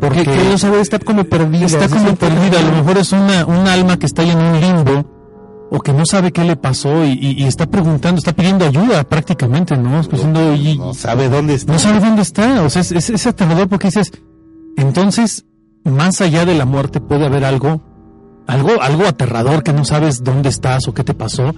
Porque 0.00 0.24
Que, 0.24 0.30
que 0.32 0.44
no 0.44 0.58
sabe, 0.58 0.80
está 0.80 0.98
como 0.98 1.24
perdida. 1.24 1.66
está 1.66 1.84
es 1.86 1.92
como 1.92 2.14
perdida, 2.16 2.58
a 2.58 2.62
lo 2.62 2.72
mejor 2.76 2.98
es 2.98 3.12
una, 3.12 3.46
un 3.46 3.66
alma 3.68 3.98
que 3.98 4.06
está 4.06 4.22
ahí 4.22 4.30
en 4.30 4.38
un 4.38 4.60
limbo 4.60 5.68
o 5.70 5.80
que 5.80 5.92
no 5.92 6.06
sabe 6.06 6.32
qué 6.32 6.44
le 6.44 6.56
pasó 6.56 7.04
y, 7.04 7.12
y- 7.20 7.42
y 7.42 7.44
está 7.44 7.66
preguntando, 7.66 8.18
está 8.18 8.32
pidiendo 8.32 8.64
ayuda 8.64 9.04
prácticamente, 9.04 9.76
¿no? 9.76 10.00
Está 10.00 10.16
diciendo, 10.16 10.52
"Oye, 10.52 10.76
No 10.76 10.94
sabe 10.94 11.28
dónde 11.28 11.54
está. 11.54 11.72
no 11.72 11.78
sabe 11.78 12.00
dónde 12.00 12.22
está. 12.22 12.62
O 12.62 12.70
sea, 12.70 12.80
es, 12.82 12.90
es, 12.92 13.10
es 13.10 13.26
aterrador 13.26 13.68
porque 13.68 13.88
dices, 13.88 14.12
entonces, 14.76 15.44
más 15.84 16.20
allá 16.20 16.44
de 16.46 16.54
la 16.54 16.64
muerte 16.64 17.00
puede 17.00 17.26
haber 17.26 17.44
algo, 17.44 17.82
algo, 18.48 18.82
algo 18.82 19.06
aterrador 19.06 19.62
que 19.62 19.72
no 19.72 19.84
sabes 19.84 20.24
dónde 20.24 20.48
estás 20.48 20.88
o 20.88 20.94
qué 20.94 21.04
te 21.04 21.14
pasó. 21.14 21.54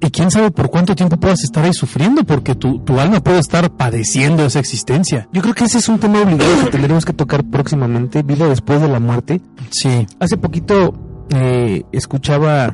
Y 0.00 0.10
quién 0.10 0.30
sabe 0.30 0.52
por 0.52 0.70
cuánto 0.70 0.94
tiempo 0.94 1.16
puedas 1.16 1.42
estar 1.42 1.64
ahí 1.64 1.72
sufriendo, 1.72 2.22
porque 2.22 2.54
tu, 2.54 2.78
tu 2.78 3.00
alma 3.00 3.20
puede 3.20 3.40
estar 3.40 3.68
padeciendo 3.72 4.46
esa 4.46 4.60
existencia. 4.60 5.28
Yo 5.32 5.42
creo 5.42 5.54
que 5.54 5.64
ese 5.64 5.78
es 5.78 5.88
un 5.88 5.98
tema 5.98 6.22
obligado 6.22 6.64
que 6.64 6.70
tendremos 6.70 7.04
que 7.04 7.12
tocar 7.12 7.42
próximamente, 7.42 8.22
vida 8.22 8.48
después 8.48 8.80
de 8.80 8.86
la 8.86 9.00
muerte. 9.00 9.40
Sí. 9.70 10.06
Hace 10.20 10.36
poquito 10.36 10.94
eh, 11.30 11.82
escuchaba 11.90 12.72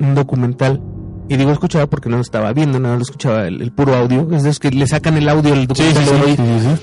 un 0.00 0.16
documental, 0.16 0.82
y 1.28 1.36
digo 1.36 1.52
escuchaba 1.52 1.86
porque 1.86 2.08
no 2.08 2.16
lo 2.16 2.22
estaba 2.22 2.52
viendo, 2.52 2.80
nada, 2.80 2.96
lo 2.96 3.02
escuchaba 3.02 3.46
el, 3.46 3.62
el 3.62 3.70
puro 3.70 3.94
audio, 3.94 4.28
es 4.32 4.42
de 4.42 4.48
los 4.48 4.58
que 4.58 4.70
le 4.72 4.88
sacan 4.88 5.16
el 5.16 5.28
audio 5.28 5.52
al 5.52 5.68
documental 5.68 6.04
sí, 6.04 6.36
sí, 6.36 6.76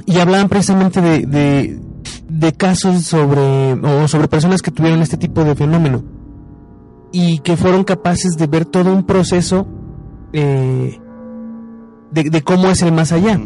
sí. 0.00 0.02
y 0.06 0.18
hablaban 0.20 0.48
precisamente 0.48 1.00
de, 1.00 1.26
de, 1.26 1.80
de 2.28 2.52
casos 2.52 3.02
sobre, 3.04 3.72
o 3.74 4.08
sobre 4.08 4.28
personas 4.28 4.62
que 4.62 4.70
tuvieron 4.70 5.02
este 5.02 5.16
tipo 5.16 5.44
de 5.44 5.54
fenómeno 5.54 6.02
y 7.12 7.38
que 7.38 7.56
fueron 7.56 7.84
capaces 7.84 8.36
de 8.36 8.46
ver 8.46 8.64
todo 8.64 8.92
un 8.92 9.04
proceso 9.04 9.66
eh, 10.32 10.98
de, 12.10 12.24
de 12.24 12.42
cómo 12.42 12.68
es 12.68 12.82
el 12.82 12.92
más 12.92 13.12
allá. 13.12 13.40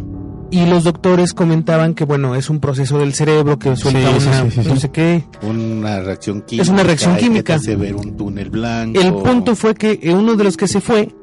Y 0.52 0.66
los 0.66 0.82
doctores 0.82 1.32
comentaban 1.32 1.94
que, 1.94 2.04
bueno, 2.04 2.34
es 2.34 2.50
un 2.50 2.58
proceso 2.58 2.98
del 2.98 3.14
cerebro 3.14 3.56
que 3.56 3.76
suelta 3.76 4.00
Sí, 4.18 4.26
una, 4.26 4.50
sí, 4.50 4.62
sí, 4.62 4.68
no 4.68 4.76
sé 4.76 4.90
qué. 4.90 5.24
Una 5.42 6.00
reacción 6.00 6.42
química. 6.42 6.62
Es 6.62 6.68
una 6.68 6.82
reacción 6.82 7.12
y 7.12 7.14
que 7.14 7.20
te 7.20 7.28
química. 7.28 7.54
hace 7.54 7.76
ver 7.76 7.94
un 7.94 8.16
túnel 8.16 8.50
blanco. 8.50 9.00
El 9.00 9.14
punto 9.14 9.54
fue 9.54 9.74
que 9.74 10.00
uno 10.12 10.34
de 10.34 10.42
los 10.42 10.56
que 10.56 10.66
se 10.66 10.80
fue 10.80 11.14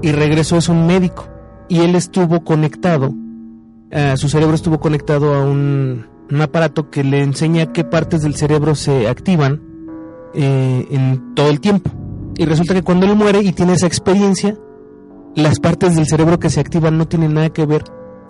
y 0.00 0.10
regresó 0.10 0.56
es 0.56 0.68
un 0.68 0.86
médico. 0.86 1.28
Y 1.68 1.78
él 1.78 1.94
estuvo 1.94 2.42
conectado, 2.42 3.14
eh, 3.90 4.14
su 4.16 4.28
cerebro 4.28 4.56
estuvo 4.56 4.80
conectado 4.80 5.32
a 5.32 5.44
un, 5.44 6.06
un 6.32 6.40
aparato 6.40 6.90
que 6.90 7.04
le 7.04 7.22
enseña 7.22 7.72
qué 7.72 7.84
partes 7.84 8.22
del 8.22 8.34
cerebro 8.34 8.74
se 8.74 9.06
activan 9.06 9.60
eh, 10.34 10.86
en 10.90 11.34
todo 11.34 11.50
el 11.50 11.60
tiempo. 11.60 11.90
Y 12.36 12.46
resulta 12.46 12.72
que 12.72 12.82
cuando 12.82 13.04
él 13.04 13.14
muere 13.14 13.40
y 13.42 13.52
tiene 13.52 13.74
esa 13.74 13.86
experiencia, 13.86 14.56
las 15.36 15.60
partes 15.60 15.94
del 15.94 16.06
cerebro 16.06 16.38
que 16.38 16.48
se 16.48 16.60
activan 16.60 16.96
no 16.96 17.06
tienen 17.06 17.34
nada 17.34 17.50
que 17.50 17.66
ver 17.66 17.84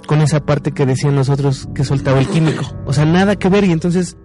con 0.08 0.20
esa 0.20 0.44
parte 0.44 0.72
que 0.72 0.84
decían 0.84 1.14
nosotros 1.14 1.68
que 1.74 1.84
soltaba 1.84 2.18
el 2.18 2.26
químico. 2.26 2.64
O 2.86 2.92
sea, 2.92 3.04
nada 3.04 3.36
que 3.36 3.48
ver 3.48 3.64
y 3.64 3.70
entonces 3.70 4.16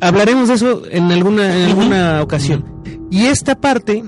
hablaremos 0.00 0.48
de 0.48 0.54
eso 0.54 0.82
en 0.90 1.12
alguna, 1.12 1.54
en 1.54 1.68
alguna 1.68 2.22
ocasión. 2.22 2.64
Y 3.10 3.26
esta 3.26 3.60
parte, 3.60 4.04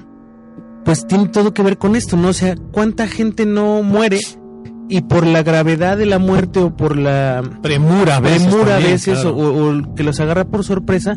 pues 0.83 1.07
tiene 1.07 1.29
todo 1.29 1.53
que 1.53 1.63
ver 1.63 1.77
con 1.77 1.95
esto, 1.95 2.17
¿no? 2.17 2.29
O 2.29 2.33
sea, 2.33 2.55
cuánta 2.73 3.07
gente 3.07 3.45
no 3.45 3.83
muere 3.83 4.19
y 4.91 5.03
por 5.03 5.25
la 5.25 5.43
gravedad 5.43 5.97
de 5.97 6.05
la 6.05 6.19
muerte 6.19 6.59
o 6.59 6.77
por 6.77 6.99
la 6.99 7.43
Premura 7.63 8.17
a 8.17 8.21
veces. 8.21 8.49
premura 8.49 8.77
a 8.77 8.79
veces 8.81 9.21
claro. 9.21 9.37
o, 9.37 9.71
o 9.71 9.95
que 9.95 10.03
los 10.03 10.19
agarra 10.21 10.45
por 10.45 10.65
sorpresa, 10.65 11.17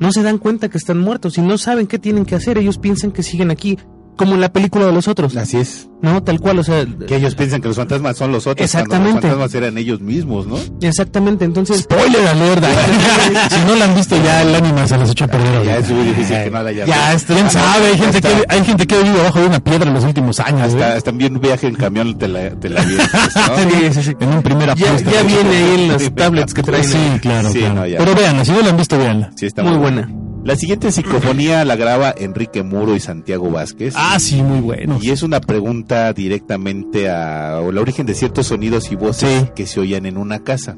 no 0.00 0.10
se 0.10 0.22
dan 0.22 0.38
cuenta 0.38 0.68
que 0.68 0.76
están 0.76 0.98
muertos 0.98 1.38
y 1.38 1.40
no 1.40 1.56
saben 1.56 1.86
qué 1.86 1.98
tienen 1.98 2.24
que 2.24 2.34
hacer. 2.34 2.58
Ellos 2.58 2.78
piensan 2.78 3.12
que 3.12 3.22
siguen 3.22 3.50
aquí, 3.52 3.78
como 4.16 4.34
en 4.34 4.40
la 4.40 4.52
película 4.52 4.86
de 4.86 4.92
los 4.92 5.08
otros, 5.08 5.36
Así 5.36 5.56
es. 5.58 5.88
¿no? 6.02 6.22
Tal 6.22 6.40
cual, 6.40 6.58
o 6.58 6.64
sea, 6.64 6.84
Que 7.06 7.16
ellos 7.16 7.34
piensan 7.36 7.60
que 7.60 7.68
los 7.68 7.76
fantasmas 7.76 8.16
son 8.16 8.32
los 8.32 8.46
otros. 8.46 8.68
Cuando 8.70 8.86
Exactamente. 8.86 9.12
los 9.14 9.22
fantasmas 9.22 9.54
eran 9.54 9.78
ellos 9.78 10.00
mismos, 10.00 10.46
¿no? 10.46 10.58
exactamente. 10.80 11.44
Entonces, 11.44 11.80
Spoiler 11.80 12.26
alert. 12.26 12.64
si 13.50 13.60
no 13.66 13.76
la 13.76 13.84
han 13.84 13.94
visto 13.94 14.16
ya, 14.22 14.42
el 14.42 14.54
ánima 14.54 14.86
se 14.86 14.98
las 14.98 15.10
echó 15.10 15.24
a 15.24 15.28
perder. 15.28 15.52
Ya 15.52 15.58
ahorita. 15.58 15.78
es 15.78 15.90
muy 15.90 16.04
difícil 16.04 16.36
que 16.42 16.50
no 16.50 16.62
la 16.62 16.68
hayan 16.70 16.86
Ya, 16.88 17.12
este, 17.14 17.34
quién 17.34 17.50
sabe, 17.50 17.86
hay 17.86 17.98
gente, 17.98 18.20
que, 18.20 18.44
hay 18.48 18.64
gente 18.64 18.86
que 18.86 18.94
ha 18.96 18.98
vivido 18.98 19.20
abajo 19.20 19.40
de 19.40 19.46
una 19.46 19.60
piedra 19.60 19.88
en 19.88 19.94
los 19.94 20.04
últimos 20.04 20.40
años. 20.40 20.60
Hasta, 20.62 20.98
¿eh? 20.98 21.02
también 21.02 21.34
un 21.36 21.40
viaje 21.40 21.68
en 21.68 21.74
camión 21.76 22.18
te 22.18 22.28
la, 22.28 22.50
te 22.50 22.68
la 22.68 22.82
vienes, 22.82 23.08
¿no? 23.14 23.56
Sí, 23.72 23.92
sí, 23.94 24.02
sí. 24.02 24.16
En 24.20 24.28
un 24.30 24.42
primer 24.42 24.74
ya, 24.74 24.86
apuesta. 24.88 25.10
ya 25.10 25.22
viene 25.22 25.56
ahí 25.56 25.74
en 25.82 25.88
los 25.92 26.14
tablets 26.14 26.54
que 26.54 26.62
traen. 26.62 26.84
Sí, 26.84 26.98
claro, 27.20 27.50
Sí, 27.52 27.58
claro. 27.60 27.74
no, 27.74 27.86
ya. 27.86 27.98
Pero 27.98 28.14
véanla, 28.14 28.44
si 28.44 28.52
no 28.52 28.60
la 28.60 28.70
han 28.70 28.76
visto, 28.76 28.98
véanla. 28.98 29.30
Sí, 29.36 29.46
está 29.46 29.62
Muy 29.62 29.76
buena. 29.76 30.08
La 30.44 30.56
siguiente 30.56 30.90
psicofonía 30.90 31.64
la 31.64 31.76
graba 31.76 32.12
Enrique 32.16 32.64
Muro 32.64 32.96
y 32.96 33.00
Santiago 33.00 33.48
Vázquez. 33.50 33.94
Ah, 33.96 34.18
sí, 34.18 34.42
muy 34.42 34.60
bueno. 34.60 34.98
Y 35.00 35.10
es 35.10 35.22
una 35.22 35.40
pregunta 35.40 36.12
directamente 36.12 37.08
a 37.08 37.60
el 37.60 37.78
origen 37.78 38.06
de 38.06 38.14
ciertos 38.14 38.48
sonidos 38.48 38.90
y 38.90 38.96
voces 38.96 39.42
Sí. 39.42 39.48
que 39.54 39.66
se 39.66 39.78
oían 39.78 40.04
en 40.04 40.16
una 40.16 40.40
casa. 40.42 40.76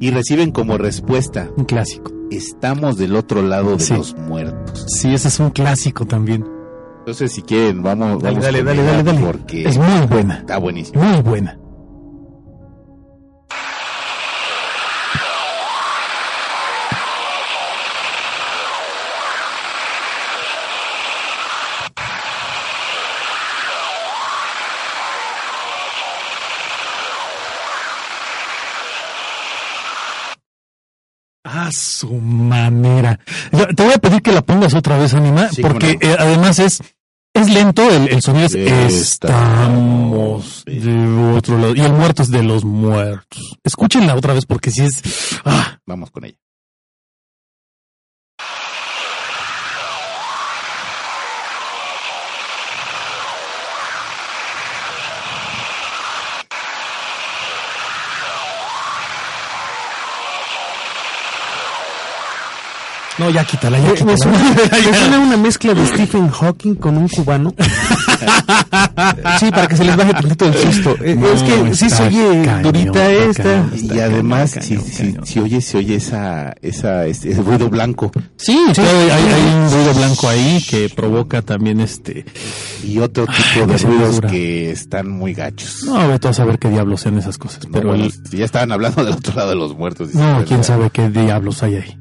Y 0.00 0.10
reciben 0.10 0.50
como 0.50 0.78
respuesta, 0.78 1.48
Un 1.56 1.64
clásico. 1.64 2.10
estamos 2.32 2.96
del 2.96 3.14
otro 3.14 3.40
lado 3.42 3.76
de 3.76 3.84
Sí. 3.84 3.94
los 3.94 4.16
muertos. 4.16 4.84
Sí, 4.88 5.14
ese 5.14 5.28
es 5.28 5.38
un 5.38 5.50
clásico 5.50 6.04
también. 6.04 6.44
Entonces, 6.98 7.32
si 7.32 7.42
quieren, 7.42 7.82
vamos, 7.84 8.20
Dale, 8.22 8.36
vamos 8.36 8.44
dale, 8.44 8.62
dale, 8.64 8.82
dale, 8.82 9.02
dale. 9.04 9.20
porque 9.20 9.64
Es 9.68 9.78
muy 9.78 10.06
buena. 10.08 10.38
está 10.38 10.58
buenísimo. 10.58 11.02
Muy 11.04 11.20
buena. 11.22 11.56
Su 31.72 32.12
manera. 32.12 33.18
Te 33.50 33.82
voy 33.82 33.92
a 33.94 33.98
pedir 33.98 34.22
que 34.22 34.32
la 34.32 34.42
pongas 34.42 34.74
otra 34.74 34.98
vez, 34.98 35.14
Anima, 35.14 35.48
Sí, 35.48 35.62
porque 35.62 35.98
eh, 36.00 36.16
además 36.18 36.58
es 36.58 36.80
es 37.34 37.48
lento, 37.48 37.88
el, 37.90 38.08
el 38.08 38.20
sonido 38.20 38.46
es 38.46 38.54
Estamos 38.54 38.92
estamos 38.92 40.64
de 40.66 41.34
otro 41.34 41.56
lado 41.56 41.74
y 41.74 41.80
el 41.80 41.92
muerto 41.92 42.22
es 42.22 42.30
de 42.30 42.42
los 42.42 42.64
muertos. 42.64 43.56
Escúchenla 43.64 44.14
otra 44.14 44.34
vez 44.34 44.44
porque 44.44 44.70
si 44.70 44.82
es 44.82 45.02
ah, 45.44 45.78
Vamos 45.86 46.10
con 46.10 46.24
ella. 46.24 46.36
No 63.18 63.30
ya 63.30 63.44
quítala, 63.44 63.78
ya 63.78 63.92
quítala. 63.94 64.04
me 64.12 64.16
suena, 64.18 64.38
me 64.70 64.98
suena 64.98 65.18
una 65.20 65.36
mezcla 65.36 65.74
de 65.74 65.86
Stephen 65.86 66.28
Hawking 66.30 66.74
con 66.76 66.96
un 66.96 67.08
cubano. 67.08 67.54
Sí, 69.38 69.50
para 69.50 69.66
que 69.66 69.76
se 69.76 69.84
les 69.84 69.96
baje 69.96 70.12
tantito 70.12 70.46
el 70.46 70.54
susto. 70.54 70.96
Eh, 71.02 71.14
No, 71.14 71.28
es 71.28 71.42
que 71.42 71.74
sí 71.74 71.90
se 71.90 72.02
oye 72.04 72.42
cañón, 72.44 72.62
durita 72.62 73.10
esta. 73.10 73.42
cañón. 73.42 73.70
Y 73.74 73.76
Está 73.86 74.04
además, 74.04 74.52
cañón, 74.54 74.64
si, 74.66 74.74
cañón, 74.76 74.90
si, 74.92 75.02
cañón. 75.12 75.26
si 75.26 75.40
oye, 75.40 75.60
se 75.60 75.78
oye 75.78 75.94
esa, 75.96 76.54
esa, 76.62 77.06
ese 77.06 77.32
ese 77.32 77.42
ruido 77.42 77.68
blanco 77.68 78.10
Sí, 78.36 78.58
sí, 78.74 78.80
hay, 78.80 79.10
hay- 79.10 79.32
hay 79.32 79.54
un 79.54 79.70
ruido 79.70 79.94
blanco 79.94 80.28
ahí 80.28 80.64
que 80.68 80.88
provoca 80.94 81.42
también 81.42 81.80
este. 81.80 82.24
y 82.84 82.98
otro 82.98 83.26
tipo 83.26 83.66
de 83.66 83.74
esa 83.76 83.88
ruidos 83.88 84.20
que 84.20 84.70
están 84.70 85.10
muy 85.10 85.34
gachos. 85.34 85.82
No, 85.84 86.08
vete 86.08 86.28
a 86.28 86.32
saber 86.32 86.58
qué 86.58 86.68
diablos 86.68 87.00
sean 87.02 87.18
esas 87.18 87.38
cosas. 87.38 87.64
No, 87.66 87.72
Pero 87.72 87.88
bueno, 87.88 88.04
el- 88.04 88.12
si 88.12 88.36
ya 88.38 88.44
estaban 88.44 88.72
hablando 88.72 89.04
del 89.04 89.14
otro 89.14 89.34
lado 89.34 89.50
de 89.50 89.56
los 89.56 89.76
muertos. 89.76 90.14
no, 90.14 90.44
quién 90.46 90.64
sabe 90.64 90.90
qué 90.90 91.08
diablos 91.10 91.62
hay 91.62 91.76
ahí. 91.76 91.98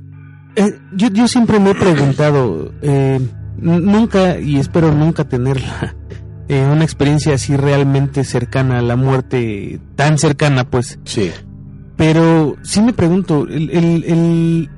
Eh, 0.55 0.79
yo, 0.93 1.07
yo 1.09 1.27
siempre 1.27 1.59
me 1.59 1.71
he 1.71 1.75
preguntado, 1.75 2.73
eh, 2.81 3.19
nunca, 3.57 4.39
y 4.39 4.57
espero 4.57 4.91
nunca 4.91 5.23
tenerla, 5.23 5.95
eh, 6.49 6.67
una 6.71 6.83
experiencia 6.83 7.35
así 7.35 7.55
realmente 7.55 8.23
cercana 8.23 8.79
a 8.79 8.81
la 8.81 8.95
muerte, 8.95 9.79
tan 9.95 10.17
cercana 10.17 10.69
pues, 10.69 10.99
Sí, 11.05 11.31
pero 11.95 12.57
sí 12.63 12.81
me 12.81 12.93
pregunto, 12.93 13.47
el, 13.47 13.69
el, 13.69 14.03
el, 14.03 14.69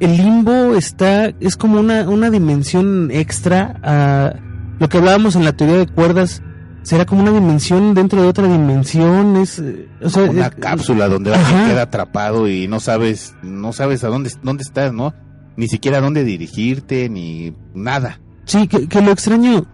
el 0.00 0.16
limbo 0.16 0.74
está, 0.74 1.26
es 1.40 1.56
como 1.56 1.80
una, 1.80 2.08
una 2.08 2.30
dimensión 2.30 3.10
extra 3.10 3.80
a 3.82 4.34
lo 4.78 4.88
que 4.88 4.98
hablábamos 4.98 5.36
en 5.36 5.44
la 5.44 5.52
teoría 5.52 5.78
de 5.78 5.86
cuerdas, 5.86 6.42
será 6.84 7.04
como 7.04 7.22
una 7.22 7.32
dimensión 7.32 7.94
dentro 7.94 8.22
de 8.22 8.28
otra 8.28 8.46
dimensión, 8.46 9.36
es, 9.36 9.58
eh, 9.58 9.88
o 10.00 10.08
sea, 10.08 10.24
una 10.30 10.50
cápsula 10.50 11.08
donde 11.08 11.34
Ajá. 11.34 11.44
alguien 11.48 11.68
queda 11.70 11.82
atrapado 11.82 12.48
y 12.48 12.68
no 12.68 12.78
sabes, 12.78 13.34
no 13.42 13.72
sabes 13.72 14.04
a 14.04 14.08
dónde, 14.08 14.30
dónde 14.42 14.62
estás, 14.62 14.92
¿no? 14.92 15.12
Ni 15.56 15.66
siquiera 15.68 15.98
a 15.98 16.00
dónde 16.00 16.22
dirigirte, 16.24 17.08
ni 17.08 17.54
nada. 17.74 18.20
Sí, 18.44 18.68
que, 18.68 18.86
que 18.88 19.00
lo 19.02 19.10
extraño 19.10 19.64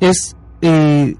es, 0.00 0.34
eh, 0.62 1.14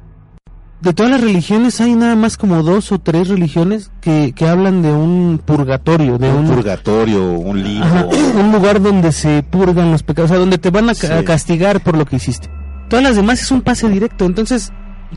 de 0.80 0.92
todas 0.92 1.10
las 1.12 1.20
religiones 1.20 1.80
hay 1.80 1.94
nada 1.94 2.14
más 2.16 2.36
como 2.36 2.62
dos 2.62 2.92
o 2.92 2.98
tres 2.98 3.28
religiones 3.28 3.90
que, 4.00 4.32
que 4.36 4.46
hablan 4.46 4.82
de 4.82 4.92
un 4.92 5.40
purgatorio, 5.44 6.18
de 6.18 6.30
un 6.30 6.46
un, 6.46 6.54
purgatorio, 6.54 7.32
un 7.32 7.58
ajá, 7.82 8.06
un 8.40 8.52
lugar 8.52 8.80
donde 8.80 9.12
se 9.12 9.42
purgan 9.42 9.90
los 9.90 10.02
pecados, 10.02 10.30
o 10.30 10.34
sea, 10.34 10.40
donde 10.40 10.58
te 10.58 10.70
van 10.70 10.88
a, 10.90 10.94
Sí. 10.94 11.06
a 11.08 11.24
castigar 11.24 11.82
por 11.82 11.96
lo 11.96 12.04
que 12.04 12.16
hiciste. 12.16 12.48
Todas 12.88 13.02
las 13.02 13.16
demás 13.16 13.42
es 13.42 13.50
un 13.50 13.62
pase 13.62 13.88
directo, 13.88 14.24
entonces, 14.26 14.72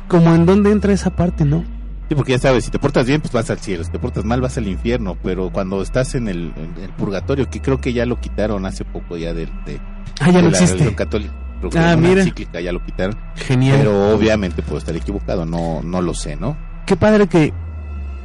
como 0.07 0.33
en 0.35 0.45
dónde 0.45 0.71
entra 0.71 0.93
esa 0.93 1.09
parte, 1.15 1.45
¿no? 1.45 1.63
Sí, 2.09 2.15
porque 2.15 2.31
ya 2.31 2.39
sabes, 2.39 2.65
si 2.65 2.71
te 2.71 2.79
portas 2.79 3.05
bien, 3.05 3.21
pues 3.21 3.31
vas 3.33 3.49
al 3.51 3.59
cielo, 3.59 3.83
si 3.83 3.91
te 3.91 3.99
portas 3.99 4.25
mal, 4.25 4.41
vas 4.41 4.57
al 4.57 4.67
infierno, 4.67 5.15
pero 5.21 5.51
cuando 5.51 5.81
estás 5.81 6.15
en 6.15 6.27
el, 6.27 6.51
en 6.55 6.83
el 6.83 6.89
purgatorio, 6.91 7.47
que 7.49 7.61
creo 7.61 7.79
que 7.79 7.93
ya 7.93 8.05
lo 8.07 8.19
quitaron 8.19 8.65
hace 8.65 8.83
poco 8.83 9.15
ya 9.17 9.33
del 9.33 9.49
de, 9.65 9.79
Ah, 10.19 10.25
ya 10.27 10.31
de 10.31 10.33
no 10.33 10.41
la 10.41 10.47
existe. 10.49 10.73
religión 10.73 10.95
católica. 10.95 11.33
Ah, 11.75 11.95
mira. 11.97 12.23
ya 12.63 12.71
lo 12.71 12.83
quitaron, 12.83 13.15
Genial. 13.35 13.77
pero 13.79 14.15
obviamente 14.15 14.61
puedo 14.63 14.77
estar 14.79 14.95
equivocado, 14.95 15.45
no, 15.45 15.81
no 15.83 16.01
lo 16.01 16.13
sé, 16.13 16.35
¿no? 16.35 16.57
Qué 16.85 16.95
padre 16.95 17.27
que, 17.27 17.53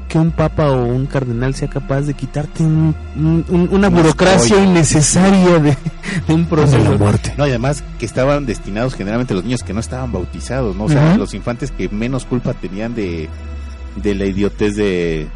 que 0.08 0.18
un 0.18 0.30
papa 0.30 0.70
o 0.70 0.84
un 0.84 1.06
cardenal 1.06 1.54
sea 1.54 1.68
capaz 1.68 2.02
de 2.02 2.14
quitarte 2.14 2.62
un- 2.62 2.94
un- 3.16 3.44
un- 3.48 3.68
una 3.72 3.88
Un 3.88 3.94
burocracia 3.94 4.62
innecesaria 4.62 5.58
de, 5.58 5.76
de 6.28 6.34
un 6.34 6.42
De 6.44 6.48
proceso. 6.48 6.78
la 6.92 6.96
muerte. 6.98 7.34
No, 7.36 7.46
y 7.46 7.50
además 7.50 7.82
que 7.98 8.06
estaban 8.06 8.46
destinados 8.46 8.94
generalmente 8.94 9.34
los 9.34 9.44
niños 9.44 9.62
que 9.62 9.72
no 9.72 9.80
estaban 9.80 10.12
bautizados, 10.12 10.76
¿no? 10.76 10.84
O 10.84 10.88
sea, 10.88 11.16
los 11.16 11.34
infantes 11.34 11.70
que 11.70 11.88
menos 11.88 12.24
culpa 12.26 12.52
tenían 12.54 12.94
de, 12.94 13.28
de 13.96 14.14
la 14.14 14.26
idiotez 14.26 14.76
de, 14.76 15.26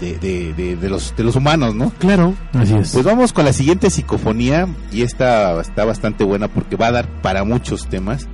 de, 0.00 0.18
de, 0.18 0.52
de, 0.54 0.76
de 0.76 0.88
los, 0.88 1.14
de 1.16 1.22
los 1.24 1.36
humanos, 1.36 1.74
¿no? 1.74 1.90
Claro. 1.98 2.34
Así 2.54 2.74
es. 2.74 2.92
Pues 2.92 3.04
vamos 3.04 3.32
con 3.32 3.44
la 3.44 3.52
siguiente 3.52 3.90
psicofonía 3.90 4.66
y 4.90 5.02
esta 5.02 5.60
está 5.60 5.84
bastante 5.84 6.24
buena 6.24 6.48
porque 6.48 6.76
va 6.76 6.88
a 6.88 6.92
dar 6.92 7.08
para 7.22 7.44
muchos 7.44 7.86
temas. 7.88 8.26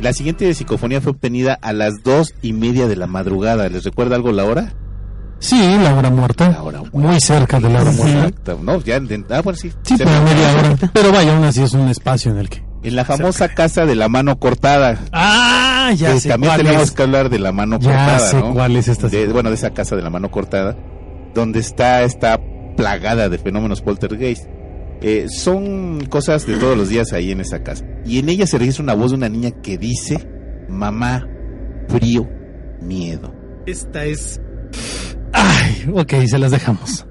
La 0.00 0.12
siguiente 0.12 0.52
psicofonía 0.54 1.00
fue 1.00 1.12
obtenida 1.12 1.58
a 1.60 1.72
las 1.72 2.02
dos 2.04 2.34
y 2.42 2.52
media 2.52 2.86
de 2.86 2.96
la 2.96 3.06
madrugada. 3.06 3.68
¿Les 3.68 3.84
recuerda 3.84 4.16
algo 4.16 4.32
la 4.32 4.44
hora? 4.44 4.72
sí, 5.38 5.76
la 5.82 5.94
hora 5.94 6.10
muerta. 6.10 6.48
La 6.50 6.62
hora 6.62 6.78
muerta. 6.80 6.98
Muy 6.98 7.20
cerca 7.20 7.60
de 7.60 7.68
la 7.70 7.80
hora 7.82 7.92
muerta. 7.92 8.18
Exacto. 8.26 8.60
No, 8.62 8.80
ya, 8.80 8.96
ah, 9.30 9.40
bueno, 9.42 9.56
sí. 9.58 9.70
Sí, 9.82 9.94
pero 9.98 10.10
media 10.22 10.54
hora. 10.54 10.76
Pero 10.92 11.12
vaya, 11.12 11.34
aún 11.34 11.44
así 11.44 11.62
es 11.62 11.72
un 11.74 11.88
espacio 11.88 12.30
en 12.32 12.38
el 12.38 12.48
que. 12.48 12.64
En 12.82 12.94
la 12.94 13.04
famosa 13.04 13.48
casa 13.48 13.84
de 13.84 13.96
la 13.96 14.08
mano 14.08 14.38
cortada. 14.38 14.98
Ah, 15.12 15.90
ya 15.96 16.12
que 16.12 16.20
sé 16.20 16.28
también 16.28 16.52
cuál 16.52 16.62
tenemos 16.64 16.82
es. 16.84 16.90
que 16.92 17.02
hablar 17.02 17.28
de 17.30 17.38
la 17.38 17.52
mano 17.52 17.78
Ya 17.80 17.90
cortada, 17.90 18.18
sé 18.18 18.36
¿no? 18.38 18.52
cuál 18.54 18.76
es 18.76 18.88
esta. 18.88 19.08
De- 19.08 19.26
bueno, 19.28 19.48
de 19.50 19.56
esa 19.56 19.70
casa 19.70 19.96
de 19.96 20.02
la 20.02 20.10
mano 20.10 20.30
cortada, 20.30 20.76
donde 21.34 21.58
está 21.60 22.02
esta 22.02 22.38
plagada 22.76 23.28
de 23.28 23.38
fenómenos 23.38 23.80
poltergeist. 23.82 24.44
Eh, 25.02 25.26
son 25.28 26.06
cosas 26.06 26.46
de 26.46 26.56
todos 26.56 26.76
los 26.76 26.88
días 26.88 27.12
ahí 27.12 27.30
en 27.30 27.40
esa 27.40 27.62
casa. 27.62 27.84
Y 28.04 28.18
en 28.18 28.28
ella 28.28 28.46
se 28.46 28.58
registra 28.58 28.82
una 28.82 28.94
voz 28.94 29.10
de 29.10 29.16
una 29.16 29.28
niña 29.28 29.50
que 29.62 29.78
dice, 29.78 30.28
mamá, 30.68 31.26
frío, 31.88 32.28
miedo. 32.80 33.34
Esta 33.66 34.04
es. 34.04 34.40
Ay, 35.32 35.90
ok, 35.92 36.12
se 36.26 36.38
las 36.38 36.50
dejamos. 36.50 37.06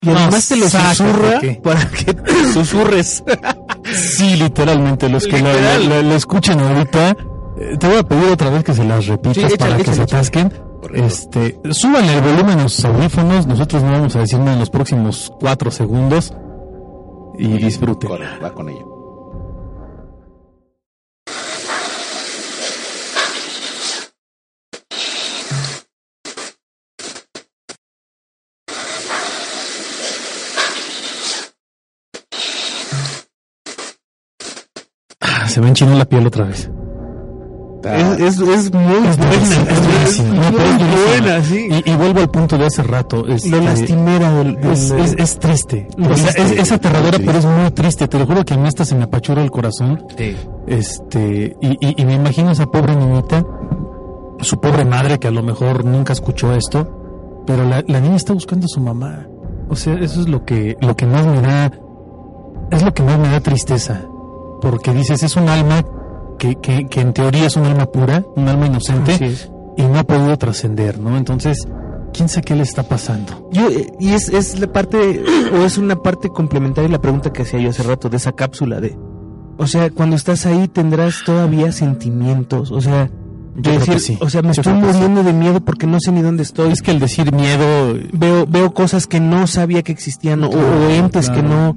Y 0.00 0.10
además 0.10 0.48
te 0.48 0.56
lo 0.56 0.68
sácate, 0.68 0.94
susurra 0.94 1.40
para 1.62 1.88
que 1.90 2.14
te 2.14 2.52
susurres. 2.52 3.24
Sí, 3.92 4.36
literalmente, 4.36 5.08
los 5.08 5.26
que 5.26 5.40
lo, 5.40 5.48
Literal. 5.50 5.88
lo- 5.88 6.02
lo 6.02 6.14
escuchen 6.14 6.60
ahorita, 6.60 7.10
eh, 7.58 7.76
te 7.78 7.88
voy 7.88 7.96
a 7.98 8.02
pedir 8.04 8.30
otra 8.30 8.50
vez 8.50 8.62
que 8.62 8.74
se 8.74 8.84
las 8.84 9.06
repitas 9.06 9.34
Sí, 9.36 9.54
échale, 9.54 9.58
para 9.58 9.76
que 9.76 9.82
échale, 9.82 9.96
se 9.96 10.02
atasquen. 10.02 10.52
Este, 10.94 11.58
súbanle 11.70 12.14
el 12.14 12.20
volumen 12.22 12.60
a 12.60 12.68
sus 12.68 12.84
audífonos, 12.84 13.46
nosotros 13.48 13.82
no 13.82 13.90
vamos 13.90 14.14
a 14.14 14.20
decir 14.20 14.38
nada 14.38 14.52
en 14.52 14.60
los 14.60 14.70
próximos 14.70 15.32
cuatro 15.40 15.70
segundos 15.72 16.32
y 17.36 17.48
disfruten. 17.58 18.08
Corre, 18.08 18.26
va 18.42 18.52
con 18.54 18.68
ella. 18.68 18.84
Se 35.58 35.62
me 35.62 35.70
enchinó 35.70 35.96
la 35.98 36.04
piel 36.04 36.24
otra 36.24 36.44
vez. 36.44 36.70
Es, 37.82 38.20
es, 38.20 38.38
es 38.38 38.72
muy 38.72 38.84
buena. 38.84 39.10
Es 39.10 39.16
buenísima, 39.18 39.62
Es 40.04 40.08
es 40.10 40.20
muy 40.20 40.36
buenísima. 40.52 40.86
buena, 41.20 41.42
sí. 41.42 41.68
Y, 41.84 41.90
y 41.90 41.96
vuelvo 41.96 42.20
al 42.20 42.30
punto 42.30 42.56
de 42.56 42.66
hace 42.66 42.84
rato. 42.84 43.26
este, 43.26 43.50
Lo 43.50 43.60
lastimera 43.60 44.32
del, 44.34 44.54
del- 44.54 44.70
Es, 44.70 44.90
es, 44.92 45.14
es 45.18 45.38
triste. 45.40 45.88
O 45.98 46.14
sea, 46.14 46.30
es, 46.44 46.52
es 46.52 46.70
aterradora, 46.70 47.18
pero 47.18 47.38
es 47.38 47.44
muy 47.44 47.68
triste. 47.72 48.06
Te 48.06 48.20
lo 48.20 48.26
juro 48.26 48.44
que 48.44 48.54
a 48.54 48.56
mí 48.56 48.68
hasta 48.68 48.84
se 48.84 48.94
me 48.94 49.02
apachura 49.02 49.42
el 49.42 49.50
corazón. 49.50 50.00
Este, 50.68 51.56
y, 51.60 51.68
y, 51.84 52.00
y 52.00 52.04
me 52.04 52.14
imagino 52.14 52.50
a 52.50 52.52
esa 52.52 52.66
pobre 52.66 52.94
niñita, 52.94 53.44
su 54.42 54.60
pobre 54.60 54.84
madre 54.84 55.18
que 55.18 55.26
a 55.26 55.32
lo 55.32 55.42
mejor 55.42 55.84
nunca 55.84 56.12
escuchó 56.12 56.52
esto, 56.54 57.42
pero 57.48 57.64
la, 57.64 57.82
la 57.84 58.00
niña 58.00 58.14
está 58.14 58.32
buscando 58.32 58.66
a 58.66 58.68
su 58.68 58.80
mamá. 58.80 59.26
O 59.68 59.74
sea, 59.74 59.94
eso 59.94 60.20
es 60.20 60.28
lo 60.28 60.44
que, 60.44 60.76
lo 60.80 60.94
que 60.94 61.04
más 61.04 61.26
me 61.26 61.40
da, 61.42 61.72
es 62.70 62.82
lo 62.84 62.94
que 62.94 63.02
más 63.02 63.18
me 63.18 63.28
da 63.28 63.40
tristeza. 63.40 64.02
Porque 64.60 64.92
dices, 64.94 65.22
es 65.22 65.36
un 65.36 65.48
alma 65.48 65.84
que, 66.38 66.56
que, 66.56 66.86
que 66.86 67.00
en 67.00 67.12
teoría 67.12 67.46
es 67.46 67.56
un 67.56 67.64
alma 67.64 67.86
pura, 67.86 68.24
un 68.36 68.48
alma 68.48 68.66
inocente, 68.66 69.32
y 69.76 69.82
no 69.82 69.98
ha 69.98 70.04
podido 70.04 70.36
trascender, 70.36 70.98
¿no? 70.98 71.16
Entonces, 71.16 71.66
¿quién 72.12 72.28
sabe 72.28 72.42
qué 72.42 72.54
le 72.56 72.62
está 72.62 72.82
pasando? 72.82 73.48
Yo, 73.52 73.68
eh, 73.68 73.86
y 74.00 74.10
es, 74.10 74.28
es 74.28 74.58
la 74.58 74.66
parte, 74.72 75.22
o 75.52 75.64
es 75.64 75.78
una 75.78 75.96
parte 75.96 76.28
complementaria 76.28 76.88
a 76.88 76.92
la 76.92 77.00
pregunta 77.00 77.32
que 77.32 77.42
hacía 77.42 77.60
yo 77.60 77.70
hace 77.70 77.82
rato 77.82 78.08
de 78.08 78.16
esa 78.16 78.32
cápsula 78.32 78.80
de, 78.80 78.96
o 79.56 79.66
sea, 79.66 79.90
cuando 79.90 80.16
estás 80.16 80.46
ahí 80.46 80.68
tendrás 80.68 81.22
todavía 81.24 81.72
sentimientos, 81.72 82.70
o 82.70 82.80
sea, 82.80 83.10
Yo 83.56 83.62
creo 83.62 83.80
que 83.84 83.90
decir, 83.94 84.00
sí. 84.00 84.18
o 84.20 84.30
sea, 84.30 84.42
me 84.42 84.52
Yo 84.52 84.60
estoy 84.62 84.74
sí. 84.74 84.80
muriendo 84.80 85.22
de 85.24 85.32
miedo 85.32 85.60
porque 85.60 85.86
no 85.88 85.98
sé 86.00 86.12
ni 86.12 86.22
dónde 86.22 86.44
estoy. 86.44 86.70
Es 86.70 86.80
que 86.82 86.92
el 86.92 87.00
decir 87.00 87.32
miedo, 87.32 87.94
Veo, 88.12 88.46
veo 88.46 88.72
cosas 88.72 89.06
que 89.08 89.18
no 89.18 89.46
sabía 89.48 89.82
que 89.82 89.90
existían, 89.92 90.44
o, 90.44 90.50
Claro, 90.50 90.86
o 90.86 90.90
entes 90.90 91.28
que 91.30 91.42
no, 91.42 91.76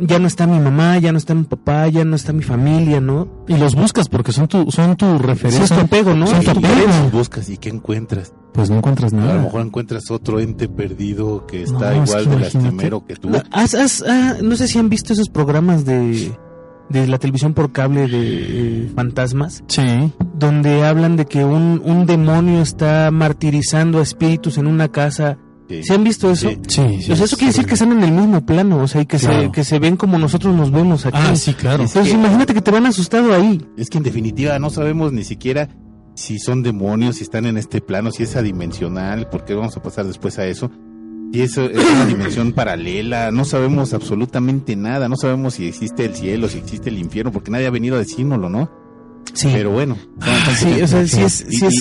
ya 0.00 0.18
no 0.18 0.26
está 0.26 0.46
mi 0.46 0.58
mamá, 0.60 0.98
ya 0.98 1.12
no 1.12 1.18
está 1.18 1.34
mi 1.34 1.44
papá, 1.44 1.88
ya 1.88 2.04
no 2.04 2.16
está 2.16 2.32
mi 2.32 2.42
familia, 2.42 3.00
¿no? 3.00 3.28
y 3.48 3.56
los 3.56 3.74
buscas 3.74 4.08
porque 4.08 4.32
son 4.32 4.46
tu, 4.48 4.70
son 4.70 4.96
tu 4.96 5.06
Sí, 5.16 5.22
referencia. 5.22 5.64
es 5.64 5.70
tu 5.70 5.80
apego, 5.80 6.14
¿no? 6.14 6.26
Son 6.26 6.38
tu 6.44 6.52
tu 6.52 6.58
apego. 6.58 6.86
Los 6.86 7.12
buscas 7.12 7.48
y 7.50 7.56
qué 7.56 7.68
encuentras. 7.70 8.32
Pues 8.52 8.70
no 8.70 8.76
encuentras 8.78 9.12
A 9.12 9.16
lo 9.16 9.22
nada. 9.22 9.42
mejor 9.42 9.60
encuentras 9.62 10.10
otro 10.10 10.40
ente 10.40 10.68
perdido 10.68 11.46
que 11.46 11.62
está 11.62 11.92
No, 11.94 12.02
es 12.04 12.10
igual 12.10 12.24
que 12.24 12.30
de 12.30 12.40
lastimero 12.40 13.04
que 13.06 13.16
tú. 13.16 13.28
Haz- 13.52 13.74
haz- 13.74 14.04
ah, 14.08 14.34
no 14.42 14.56
sé 14.56 14.68
si 14.68 14.78
han 14.78 14.88
visto 14.88 15.12
esos 15.12 15.28
programas 15.28 15.84
de, 15.84 16.32
de 16.88 17.06
la 17.06 17.18
televisión 17.18 17.54
por 17.54 17.72
cable 17.72 18.08
de 18.08 18.84
eh, 18.86 18.92
fantasmas, 18.94 19.62
Sí. 19.68 20.12
donde 20.34 20.84
hablan 20.84 21.16
de 21.16 21.26
que 21.26 21.44
un, 21.44 21.80
un 21.84 22.06
demonio 22.06 22.60
está 22.62 23.10
martirizando 23.12 23.98
a 23.98 24.02
espíritus 24.02 24.58
en 24.58 24.66
una 24.66 24.88
casa. 24.88 25.38
Sí. 25.68 25.82
¿Se 25.82 25.94
han 25.94 26.04
visto 26.04 26.30
eso? 26.30 26.48
Sí. 26.48 26.58
Sí, 26.66 27.02
sí. 27.02 27.12
O 27.12 27.16
sea, 27.16 27.26
eso 27.26 27.36
quiere 27.36 27.52
decir 27.52 27.66
que 27.66 27.74
están 27.74 27.92
en 27.92 28.02
el 28.02 28.12
mismo 28.12 28.44
plano, 28.44 28.82
o 28.82 28.88
sea, 28.88 29.02
y 29.02 29.06
que, 29.06 29.18
se, 29.18 29.50
que 29.52 29.64
se 29.64 29.78
ven 29.78 29.96
como 29.96 30.18
nosotros 30.18 30.54
nos 30.54 30.70
vemos 30.70 31.04
aquí. 31.04 31.18
Ah, 31.20 31.36
sí, 31.36 31.52
claro. 31.52 31.84
Entonces, 31.84 32.14
imagínate 32.14 32.54
que 32.54 32.62
te 32.62 32.70
van 32.70 32.86
asustado 32.86 33.34
ahí. 33.34 33.60
Es 33.76 33.90
que 33.90 33.98
en 33.98 34.04
definitiva 34.04 34.58
no 34.58 34.70
sabemos 34.70 35.12
ni 35.12 35.24
siquiera 35.24 35.68
si 36.14 36.38
son 36.38 36.62
demonios, 36.62 37.16
si 37.16 37.22
están 37.22 37.46
en 37.46 37.56
este 37.58 37.80
plano, 37.80 38.10
si 38.10 38.24
es 38.24 38.34
adimensional, 38.34 39.28
porque 39.30 39.54
vamos 39.54 39.76
a 39.76 39.82
pasar 39.82 40.06
después 40.06 40.38
a 40.38 40.46
eso. 40.46 40.70
Si 41.32 41.42
eso 41.42 41.64
es 41.66 41.84
una 41.84 42.06
dimensión 42.06 42.52
paralela, 42.52 43.30
no 43.30 43.44
sabemos 43.44 43.92
absolutamente 43.92 44.74
nada, 44.74 45.08
no 45.08 45.16
sabemos 45.16 45.54
si 45.54 45.68
existe 45.68 46.06
el 46.06 46.14
cielo, 46.14 46.48
si 46.48 46.58
existe 46.58 46.88
el 46.88 46.98
infierno, 46.98 47.30
porque 47.30 47.50
nadie 47.50 47.66
ha 47.66 47.70
venido 47.70 47.96
a 47.96 47.98
decírnoslo, 47.98 48.48
¿no? 48.48 48.70
Sí. 49.34 49.48
Pero 49.52 49.70
bueno, 49.70 49.96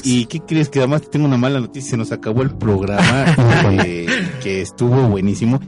y, 0.03 0.25
qué 0.25 0.39
crees 0.41 0.69
que 0.69 0.79
además 0.79 1.09
tengo 1.09 1.25
una 1.25 1.37
mala 1.37 1.59
noticia, 1.59 1.91
se 1.91 1.97
nos 1.97 2.11
acabó 2.11 2.41
el 2.41 2.51
programa 2.55 3.25
eh, 3.85 4.05
que 4.41 4.61
estuvo 4.61 5.07
buenísimo. 5.07 5.59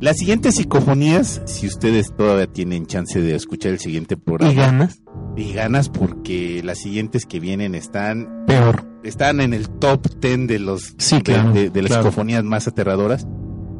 Las 0.00 0.18
siguientes 0.18 0.56
psicofonías, 0.56 1.40
si 1.46 1.66
ustedes 1.66 2.14
todavía 2.16 2.46
tienen 2.46 2.86
chance 2.86 3.20
de 3.20 3.34
escuchar 3.34 3.72
el 3.72 3.78
siguiente 3.78 4.16
programa, 4.16 4.52
y 4.52 4.56
ganas. 4.56 5.02
y 5.36 5.52
ganas 5.52 5.88
porque 5.88 6.62
las 6.64 6.78
siguientes 6.78 7.24
que 7.24 7.40
vienen 7.40 7.74
están 7.74 8.44
Peor. 8.46 8.84
están 9.02 9.40
en 9.40 9.54
el 9.54 9.70
top 9.70 10.06
10 10.20 10.46
de 10.46 10.58
los 10.58 10.94
Sí, 10.98 11.16
de- 11.16 11.22
claro, 11.22 11.52
de, 11.52 11.70
de 11.70 11.82
las 11.82 11.88
claro. 11.90 12.02
psicofonías 12.04 12.44
más 12.44 12.68
aterradoras. 12.68 13.26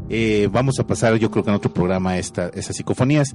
Eh, 0.08 0.48
vamos 0.52 0.78
a 0.78 0.86
pasar, 0.86 1.16
yo 1.16 1.30
creo 1.30 1.44
que 1.44 1.50
en 1.50 1.56
otro 1.56 1.72
programa 1.74 2.16
esta, 2.18 2.48
esas 2.54 2.76
psicofonías. 2.76 3.34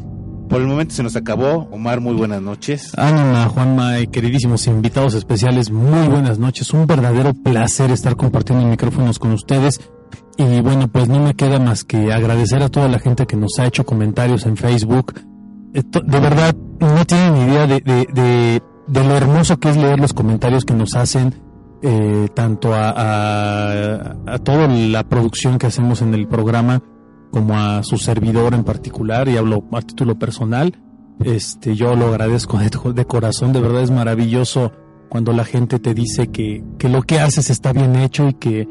Por 0.50 0.62
el 0.62 0.68
momento 0.68 0.96
se 0.96 1.04
nos 1.04 1.16
acabó. 1.16 1.68
Omar, 1.72 2.02
muy 2.02 2.16
buenas 2.16 2.42
noches. 2.42 2.92
Ánima, 2.98 3.46
Juanma 3.50 4.00
y 4.00 4.08
queridísimos 4.08 4.66
invitados 4.66 5.14
especiales, 5.14 5.70
muy 5.70 6.08
buenas 6.08 6.40
noches. 6.40 6.74
Un 6.74 6.88
verdadero 6.88 7.36
placer 7.36 7.92
estar 7.92 8.16
compartiendo 8.16 8.66
micrófonos 8.66 9.20
con 9.20 9.32
ustedes. 9.32 9.80
Y 10.38 10.62
bueno, 10.62 10.88
pues 10.88 11.08
no 11.08 11.20
me 11.20 11.36
queda 11.36 11.60
más 11.60 11.84
que 11.84 12.12
agradecer 12.12 12.64
a 12.64 12.70
toda 12.70 12.88
la 12.88 12.98
gente 12.98 13.28
que 13.28 13.36
nos 13.36 13.60
ha 13.60 13.68
hecho 13.68 13.86
comentarios 13.86 14.48
en 14.48 14.58
Facebook. 14.58 15.14
Eh, 15.76 15.84
De 15.84 16.20
verdad, 16.20 16.56
no 16.80 17.06
tienen 17.06 17.38
idea 17.48 17.68
de, 17.68 17.82
de, 18.88 19.04
lo 19.04 19.16
hermoso 19.16 19.60
que 19.60 19.70
es 19.70 19.78
leer 19.78 20.00
los 20.00 20.14
comentarios 20.14 20.66
que 20.66 20.74
nos 20.74 20.96
hacen, 20.96 21.36
eh, 21.84 22.28
tanto 22.34 22.72
a 22.74 24.16
toda 24.44 24.68
la 24.68 25.04
producción 25.04 25.60
que 25.60 25.68
hacemos 25.68 26.02
en 26.02 26.16
el 26.16 26.28
programa, 26.28 26.82
como 27.32 27.58
a 27.58 27.84
su 27.84 27.98
servidor 27.98 28.54
en 28.54 28.64
particular, 28.64 29.28
y 29.28 29.38
hablo 29.38 29.64
a 29.72 29.82
título 29.82 30.18
personal. 30.18 30.76
Este, 31.24 31.76
yo 31.76 31.96
lo 31.96 32.08
agradezco 32.08 32.58
de, 32.58 33.06
corazón, 33.06 33.52
de 33.52 33.60
verdad 33.60 33.84
es 33.84 33.92
maravilloso 33.92 34.72
cuando 35.10 35.34
la 35.34 35.44
gente 35.44 35.80
te 35.80 35.94
dice 35.94 36.28
que, 36.28 36.64
que 36.78 36.88
lo 36.88 37.02
que 37.02 37.20
haces 37.20 37.50
está 37.50 37.74
bien 37.74 37.96
hecho 37.98 38.30
y 38.30 38.34
que, 38.36 38.68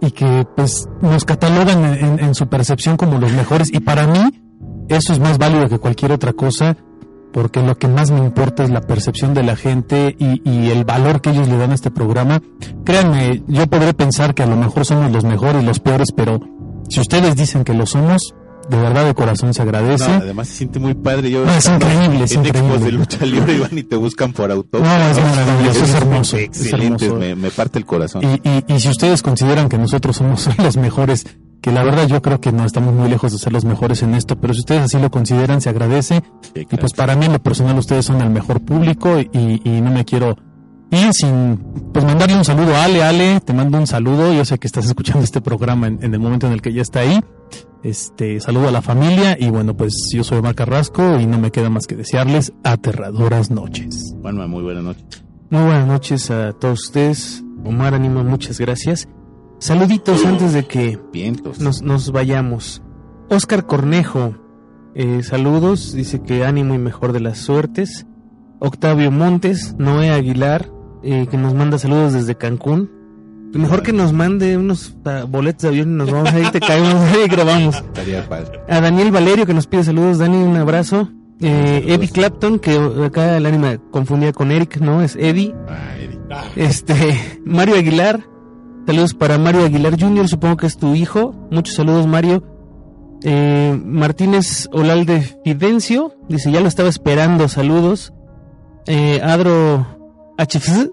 y 0.00 0.10
que 0.10 0.46
pues 0.54 0.86
nos 1.00 1.24
catalogan 1.24 2.18
en, 2.20 2.34
su 2.34 2.46
percepción 2.48 2.96
como 2.96 3.18
los 3.18 3.32
mejores. 3.32 3.72
Y 3.72 3.80
para 3.80 4.06
mí, 4.06 4.20
eso 4.88 5.12
es 5.12 5.20
más 5.20 5.38
válido 5.38 5.68
que 5.68 5.78
cualquier 5.78 6.12
otra 6.12 6.34
cosa, 6.34 6.76
porque 7.32 7.62
lo 7.62 7.78
que 7.78 7.88
más 7.88 8.10
me 8.10 8.18
importa 8.18 8.64
es 8.64 8.70
la 8.70 8.80
percepción 8.82 9.32
de 9.32 9.44
la 9.44 9.56
gente 9.56 10.14
y, 10.18 10.42
y 10.48 10.70
el 10.70 10.84
valor 10.84 11.20
que 11.20 11.30
ellos 11.30 11.48
le 11.48 11.56
dan 11.56 11.70
a 11.70 11.74
este 11.74 11.90
programa. 11.90 12.42
Créanme, 12.84 13.44
yo 13.46 13.66
podré 13.66 13.94
pensar 13.94 14.34
que 14.34 14.42
a 14.42 14.46
lo 14.46 14.56
mejor 14.56 14.84
somos 14.84 15.10
los 15.10 15.24
mejores, 15.24 15.64
los 15.64 15.80
peores, 15.80 16.08
pero 16.14 16.40
si 16.88 17.00
ustedes 17.00 17.36
dicen 17.36 17.64
que 17.64 17.74
lo 17.74 17.86
somos, 17.86 18.34
de 18.68 18.76
verdad 18.76 19.06
de 19.06 19.14
corazón 19.14 19.54
se 19.54 19.62
agradece. 19.62 20.08
No, 20.08 20.16
además 20.16 20.48
se 20.48 20.56
siente 20.56 20.78
muy 20.78 20.94
padre. 20.94 21.30
Yo 21.30 21.44
No, 21.44 21.52
es 21.54 21.66
increíble, 21.68 22.24
es 22.24 22.32
en 22.32 22.40
expos 22.46 22.62
increíble. 22.64 22.84
de 22.84 22.92
lucha 22.92 23.26
libre 23.26 23.52
y 23.54 23.58
van 23.60 23.78
y 23.78 23.82
te 23.82 23.96
buscan 23.96 24.32
por 24.32 24.50
autógrafo. 24.50 24.98
No, 24.98 25.10
es 25.10 25.36
maravilloso, 25.36 25.84
es 25.84 25.94
hermoso, 25.94 26.36
es 26.36 26.42
Excelente, 26.44 27.06
hermoso. 27.06 27.20
me, 27.20 27.34
me 27.34 27.50
parte 27.50 27.78
el 27.78 27.86
corazón. 27.86 28.22
Y, 28.24 28.48
y, 28.48 28.64
y 28.74 28.80
si 28.80 28.88
ustedes 28.88 29.22
consideran 29.22 29.68
que 29.68 29.78
nosotros 29.78 30.16
somos 30.16 30.48
los 30.58 30.76
mejores, 30.76 31.24
que 31.62 31.72
la 31.72 31.82
verdad 31.82 32.06
yo 32.06 32.20
creo 32.20 32.40
que 32.40 32.52
no 32.52 32.64
estamos 32.66 32.94
muy 32.94 33.08
lejos 33.08 33.32
de 33.32 33.38
ser 33.38 33.52
los 33.52 33.64
mejores 33.64 34.02
en 34.02 34.14
esto, 34.14 34.36
pero 34.38 34.52
si 34.52 34.60
ustedes 34.60 34.82
así 34.82 34.98
lo 34.98 35.10
consideran, 35.10 35.60
se 35.62 35.70
agradece. 35.70 36.22
Sí, 36.42 36.50
Y 36.60 36.64
claro. 36.66 36.80
pues 36.82 36.92
para 36.92 37.16
mí 37.16 37.24
en 37.26 37.32
lo 37.32 37.38
personal 37.42 37.78
ustedes 37.78 38.04
son 38.04 38.20
el 38.20 38.28
mejor 38.30 38.60
público 38.60 39.18
y, 39.18 39.62
y 39.64 39.80
no 39.80 39.90
me 39.90 40.04
quiero 40.04 40.36
ir 40.90 41.12
sin 41.12 41.58
pues 41.92 42.04
mandarle 42.04 42.36
un 42.36 42.44
saludo 42.44 42.74
a 42.74 42.84
Ale. 42.84 43.02
Ale, 43.02 43.40
te 43.40 43.52
mando 43.52 43.78
un 43.78 43.86
saludo. 43.86 44.32
Yo 44.32 44.44
sé 44.44 44.58
que 44.58 44.66
estás 44.66 44.86
escuchando 44.86 45.22
este 45.24 45.40
programa 45.40 45.86
en, 45.86 45.98
en 46.02 46.14
el 46.14 46.20
momento 46.20 46.46
en 46.46 46.52
el 46.52 46.62
que 46.62 46.72
ya 46.72 46.82
está 46.82 47.00
ahí. 47.00 47.20
Este, 47.82 48.40
saludo 48.40 48.68
a 48.68 48.72
la 48.72 48.82
familia 48.82 49.36
y 49.38 49.50
bueno, 49.50 49.76
pues 49.76 49.94
yo 50.12 50.24
soy 50.24 50.38
Omar 50.38 50.54
Carrasco 50.54 51.20
y 51.20 51.26
no 51.26 51.38
me 51.38 51.52
queda 51.52 51.70
más 51.70 51.86
que 51.86 51.94
desearles 51.96 52.52
aterradoras 52.64 53.50
noches. 53.50 54.14
Juanma, 54.20 54.46
muy 54.48 54.62
buenas 54.62 54.82
noches. 54.82 55.24
Muy 55.50 55.62
buenas 55.62 55.86
noches 55.86 56.30
a 56.30 56.52
todos 56.52 56.80
ustedes. 56.86 57.44
Omar 57.64 57.94
Anima, 57.94 58.22
muchas 58.24 58.58
gracias. 58.58 59.08
Saluditos 59.60 60.24
antes 60.26 60.52
de 60.52 60.64
que 60.66 60.98
Vientos. 61.12 61.60
nos, 61.60 61.82
nos 61.82 62.10
vayamos. 62.12 62.82
Oscar 63.30 63.66
Cornejo, 63.66 64.34
eh, 64.94 65.22
saludos, 65.22 65.92
dice 65.92 66.20
que 66.22 66.44
ánimo 66.44 66.74
y 66.74 66.78
mejor 66.78 67.12
de 67.12 67.20
las 67.20 67.38
suertes. 67.38 68.06
Octavio 68.60 69.10
Montes, 69.10 69.74
Noé 69.78 70.10
Aguilar, 70.10 70.68
eh, 71.02 71.26
que 71.30 71.36
nos 71.36 71.54
manda 71.54 71.78
saludos 71.78 72.12
desde 72.12 72.36
Cancún. 72.36 72.90
Mejor 73.52 73.82
que 73.82 73.92
nos 73.92 74.12
mande 74.12 74.56
unos 74.58 74.94
ah, 75.06 75.24
boletos 75.26 75.62
de 75.62 75.68
avión 75.68 75.92
y 75.92 75.94
nos 75.94 76.10
vamos 76.10 76.32
ahí, 76.32 76.44
te 76.52 76.60
caemos 76.60 77.02
y 77.24 77.28
grabamos. 77.28 77.82
A 78.68 78.80
Daniel 78.80 79.10
Valerio 79.10 79.46
que 79.46 79.54
nos 79.54 79.66
pide 79.66 79.84
saludos, 79.84 80.18
Dani, 80.18 80.36
un 80.36 80.56
abrazo. 80.56 81.08
Eh. 81.40 81.84
Eddie 81.86 82.08
Clapton, 82.08 82.58
que 82.58 82.76
acá 83.04 83.36
el 83.36 83.46
ánima 83.46 83.78
confundía 83.90 84.32
con 84.32 84.50
Eric, 84.50 84.78
¿no? 84.78 85.02
Es 85.02 85.16
Eddie. 85.16 85.54
Ah, 85.68 85.96
Eddie. 85.98 86.18
Este, 86.56 87.40
Mario 87.44 87.76
Aguilar. 87.76 88.20
Saludos 88.86 89.14
para 89.14 89.38
Mario 89.38 89.64
Aguilar 89.64 90.00
Jr., 90.00 90.28
supongo 90.28 90.56
que 90.56 90.66
es 90.66 90.76
tu 90.78 90.94
hijo. 90.94 91.34
Muchos 91.50 91.74
saludos, 91.74 92.06
Mario. 92.06 92.42
Eh, 93.22 93.78
Martínez 93.84 94.68
Olalde 94.72 95.20
Fidencio 95.44 96.14
dice, 96.28 96.52
ya 96.52 96.60
lo 96.60 96.68
estaba 96.68 96.88
esperando, 96.88 97.48
saludos. 97.48 98.12
Eh, 98.86 99.20
Adro 99.22 99.97
HFC, 100.38 100.90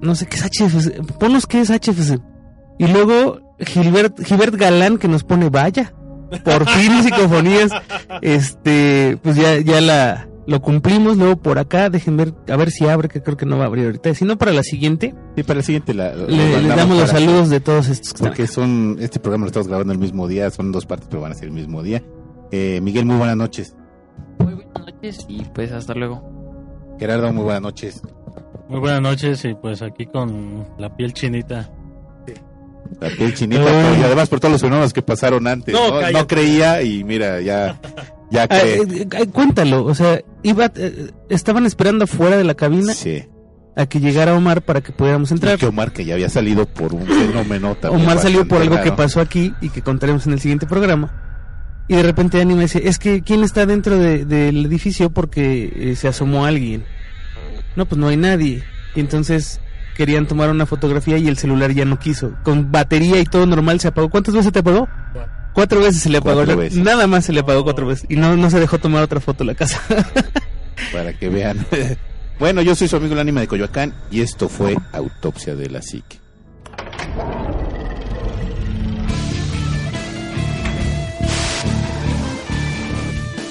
no 0.00 0.14
sé 0.14 0.26
qué 0.26 0.36
es 0.36 0.44
HFC, 0.44 1.02
ponnos 1.18 1.46
qué 1.46 1.60
es 1.60 1.70
HFC. 1.70 2.20
Y 2.78 2.86
luego 2.86 3.40
Gilbert, 3.58 4.22
Gilbert 4.24 4.54
Galán 4.54 4.98
que 4.98 5.08
nos 5.08 5.24
pone, 5.24 5.48
vaya, 5.48 5.92
por 6.44 6.68
fin 6.68 6.92
psicofonías, 7.02 7.70
este, 8.22 9.18
pues 9.22 9.36
ya, 9.36 9.60
ya 9.60 9.80
la, 9.80 10.28
lo 10.46 10.60
cumplimos, 10.60 11.16
luego 11.16 11.36
por 11.36 11.58
acá, 11.58 11.90
dejen 11.90 12.16
ver, 12.16 12.34
a 12.48 12.56
ver 12.56 12.70
si 12.70 12.86
abre, 12.86 13.08
que 13.08 13.22
creo 13.22 13.36
que 13.36 13.46
no 13.46 13.58
va 13.58 13.64
a 13.64 13.66
abrir 13.66 13.86
ahorita, 13.86 14.14
si 14.14 14.24
no 14.24 14.36
para 14.36 14.52
la 14.52 14.62
siguiente, 14.62 15.14
Sí, 15.36 15.42
para 15.42 15.62
siguiente 15.62 15.94
la, 15.94 16.14
lo 16.14 16.28
le, 16.28 16.62
damos 16.68 16.98
los 16.98 17.10
saludos 17.10 17.48
de 17.48 17.60
todos 17.60 17.88
estos 17.88 18.12
que 18.12 18.16
están 18.16 18.28
Porque 18.28 18.46
son, 18.46 18.96
este 19.00 19.20
programa 19.20 19.44
lo 19.44 19.48
estamos 19.48 19.68
grabando 19.68 19.92
el 19.92 19.98
mismo 19.98 20.28
día, 20.28 20.50
son 20.50 20.72
dos 20.72 20.86
partes, 20.86 21.08
pero 21.08 21.22
van 21.22 21.32
a 21.32 21.34
ser 21.34 21.48
el 21.48 21.54
mismo 21.54 21.82
día. 21.82 22.02
Eh, 22.50 22.80
Miguel, 22.82 23.06
muy 23.06 23.16
buenas 23.16 23.36
noches. 23.36 23.74
Muy 24.38 24.54
buenas 24.54 24.86
noches 24.86 25.26
y 25.28 25.44
pues 25.54 25.72
hasta 25.72 25.94
luego. 25.94 26.22
Gerardo, 26.98 27.32
muy 27.32 27.44
buenas 27.44 27.62
noches. 27.62 28.02
Muy 28.68 28.80
buenas 28.80 29.00
noches 29.02 29.44
y 29.44 29.54
pues 29.54 29.82
aquí 29.82 30.06
con 30.06 30.66
la 30.78 30.94
piel 30.96 31.12
chinita. 31.12 31.70
La 33.00 33.08
piel 33.10 33.34
chinita, 33.34 33.62
Eh. 33.62 33.98
y 34.00 34.02
además 34.04 34.28
por 34.28 34.40
todos 34.40 34.52
los 34.52 34.60
fenómenos 34.60 34.92
que 34.92 35.02
pasaron 35.02 35.46
antes. 35.46 35.74
No, 35.74 35.88
No, 35.88 36.00
cállate. 36.00 36.12
No 36.12 36.26
creía 36.26 36.82
y 36.82 37.02
mira, 37.04 37.40
ya, 37.40 37.80
ya 38.30 38.42
Ah, 38.44 38.48
cree. 38.48 38.74
eh, 38.82 39.08
eh, 39.10 39.26
cuéntalo, 39.32 39.84
o 39.84 39.94
sea, 39.94 40.20
iba, 40.42 40.70
eh, 40.76 41.10
estaban 41.28 41.66
esperando 41.66 42.04
afuera 42.04 42.36
de 42.36 42.44
la 42.44 42.54
cabina 42.54 42.92
Sí. 42.94 43.24
a 43.76 43.86
que 43.86 44.00
llegara 44.00 44.34
Omar 44.34 44.62
para 44.62 44.80
que 44.80 44.92
pudiéramos 44.92 45.30
Y 45.30 45.34
entrar. 45.34 45.58
que 45.58 45.66
Omar, 45.66 45.92
que 45.92 46.04
ya 46.04 46.14
había 46.14 46.28
salido 46.28 46.66
por 46.66 46.94
un 46.94 47.06
fenómeno 47.06 47.74
también. 47.74 48.02
Omar 48.02 48.18
salió 48.18 48.46
por 48.46 48.60
algo 48.62 48.80
que 48.80 48.92
pasó 48.92 49.20
aquí 49.20 49.52
y 49.60 49.70
que 49.70 49.82
contaremos 49.82 50.26
en 50.26 50.34
el 50.34 50.40
siguiente 50.40 50.66
programa. 50.66 51.20
Y 51.88 51.96
de 51.96 52.02
repente 52.02 52.38
Dani 52.38 52.54
me 52.54 52.62
dice, 52.62 52.82
es 52.88 52.98
que 52.98 53.22
¿quién 53.22 53.44
está 53.44 53.66
dentro 53.66 53.98
de- 53.98 54.24
del 54.24 54.64
edificio? 54.64 55.10
Porque 55.10 55.70
eh, 55.74 55.96
se 55.96 56.08
asomó 56.08 56.46
alguien. 56.46 56.84
No, 57.76 57.86
pues 57.86 57.98
no 57.98 58.08
hay 58.08 58.16
nadie. 58.16 58.62
Y 58.94 59.00
entonces 59.00 59.60
querían 59.96 60.26
tomar 60.26 60.50
una 60.50 60.66
fotografía 60.66 61.18
y 61.18 61.28
el 61.28 61.38
celular 61.38 61.72
ya 61.72 61.84
no 61.84 61.98
quiso. 61.98 62.34
Con 62.42 62.70
batería 62.70 63.20
y 63.20 63.24
todo 63.24 63.46
normal 63.46 63.80
se 63.80 63.88
apagó. 63.88 64.10
¿Cuántas 64.10 64.34
veces 64.34 64.52
te 64.52 64.60
apagó? 64.60 64.88
Cuatro 65.52 65.80
veces 65.80 66.02
se 66.02 66.10
le 66.10 66.18
apagó. 66.18 66.44
Nada 66.72 67.06
más 67.06 67.24
se 67.24 67.32
le 67.32 67.40
apagó 67.40 67.64
cuatro 67.64 67.86
veces. 67.86 68.06
Y 68.08 68.16
no, 68.16 68.36
no 68.36 68.50
se 68.50 68.60
dejó 68.60 68.78
tomar 68.78 69.02
otra 69.02 69.20
foto 69.20 69.44
en 69.44 69.48
la 69.48 69.54
casa. 69.54 69.80
Para 70.92 71.12
que 71.12 71.28
vean. 71.28 71.64
bueno, 72.38 72.60
yo 72.62 72.74
soy 72.74 72.88
su 72.88 72.96
amigo 72.96 73.14
el 73.14 73.20
ánima 73.20 73.40
de 73.40 73.46
Coyoacán 73.46 73.94
y 74.10 74.20
esto 74.20 74.48
fue 74.48 74.76
Autopsia 74.92 75.54
de 75.54 75.70
la 75.70 75.80
Psique. 75.80 76.18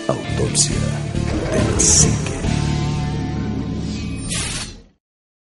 Autopsia 0.07 0.75
de 0.75 1.73
la 1.73 1.79
psique. 1.79 2.42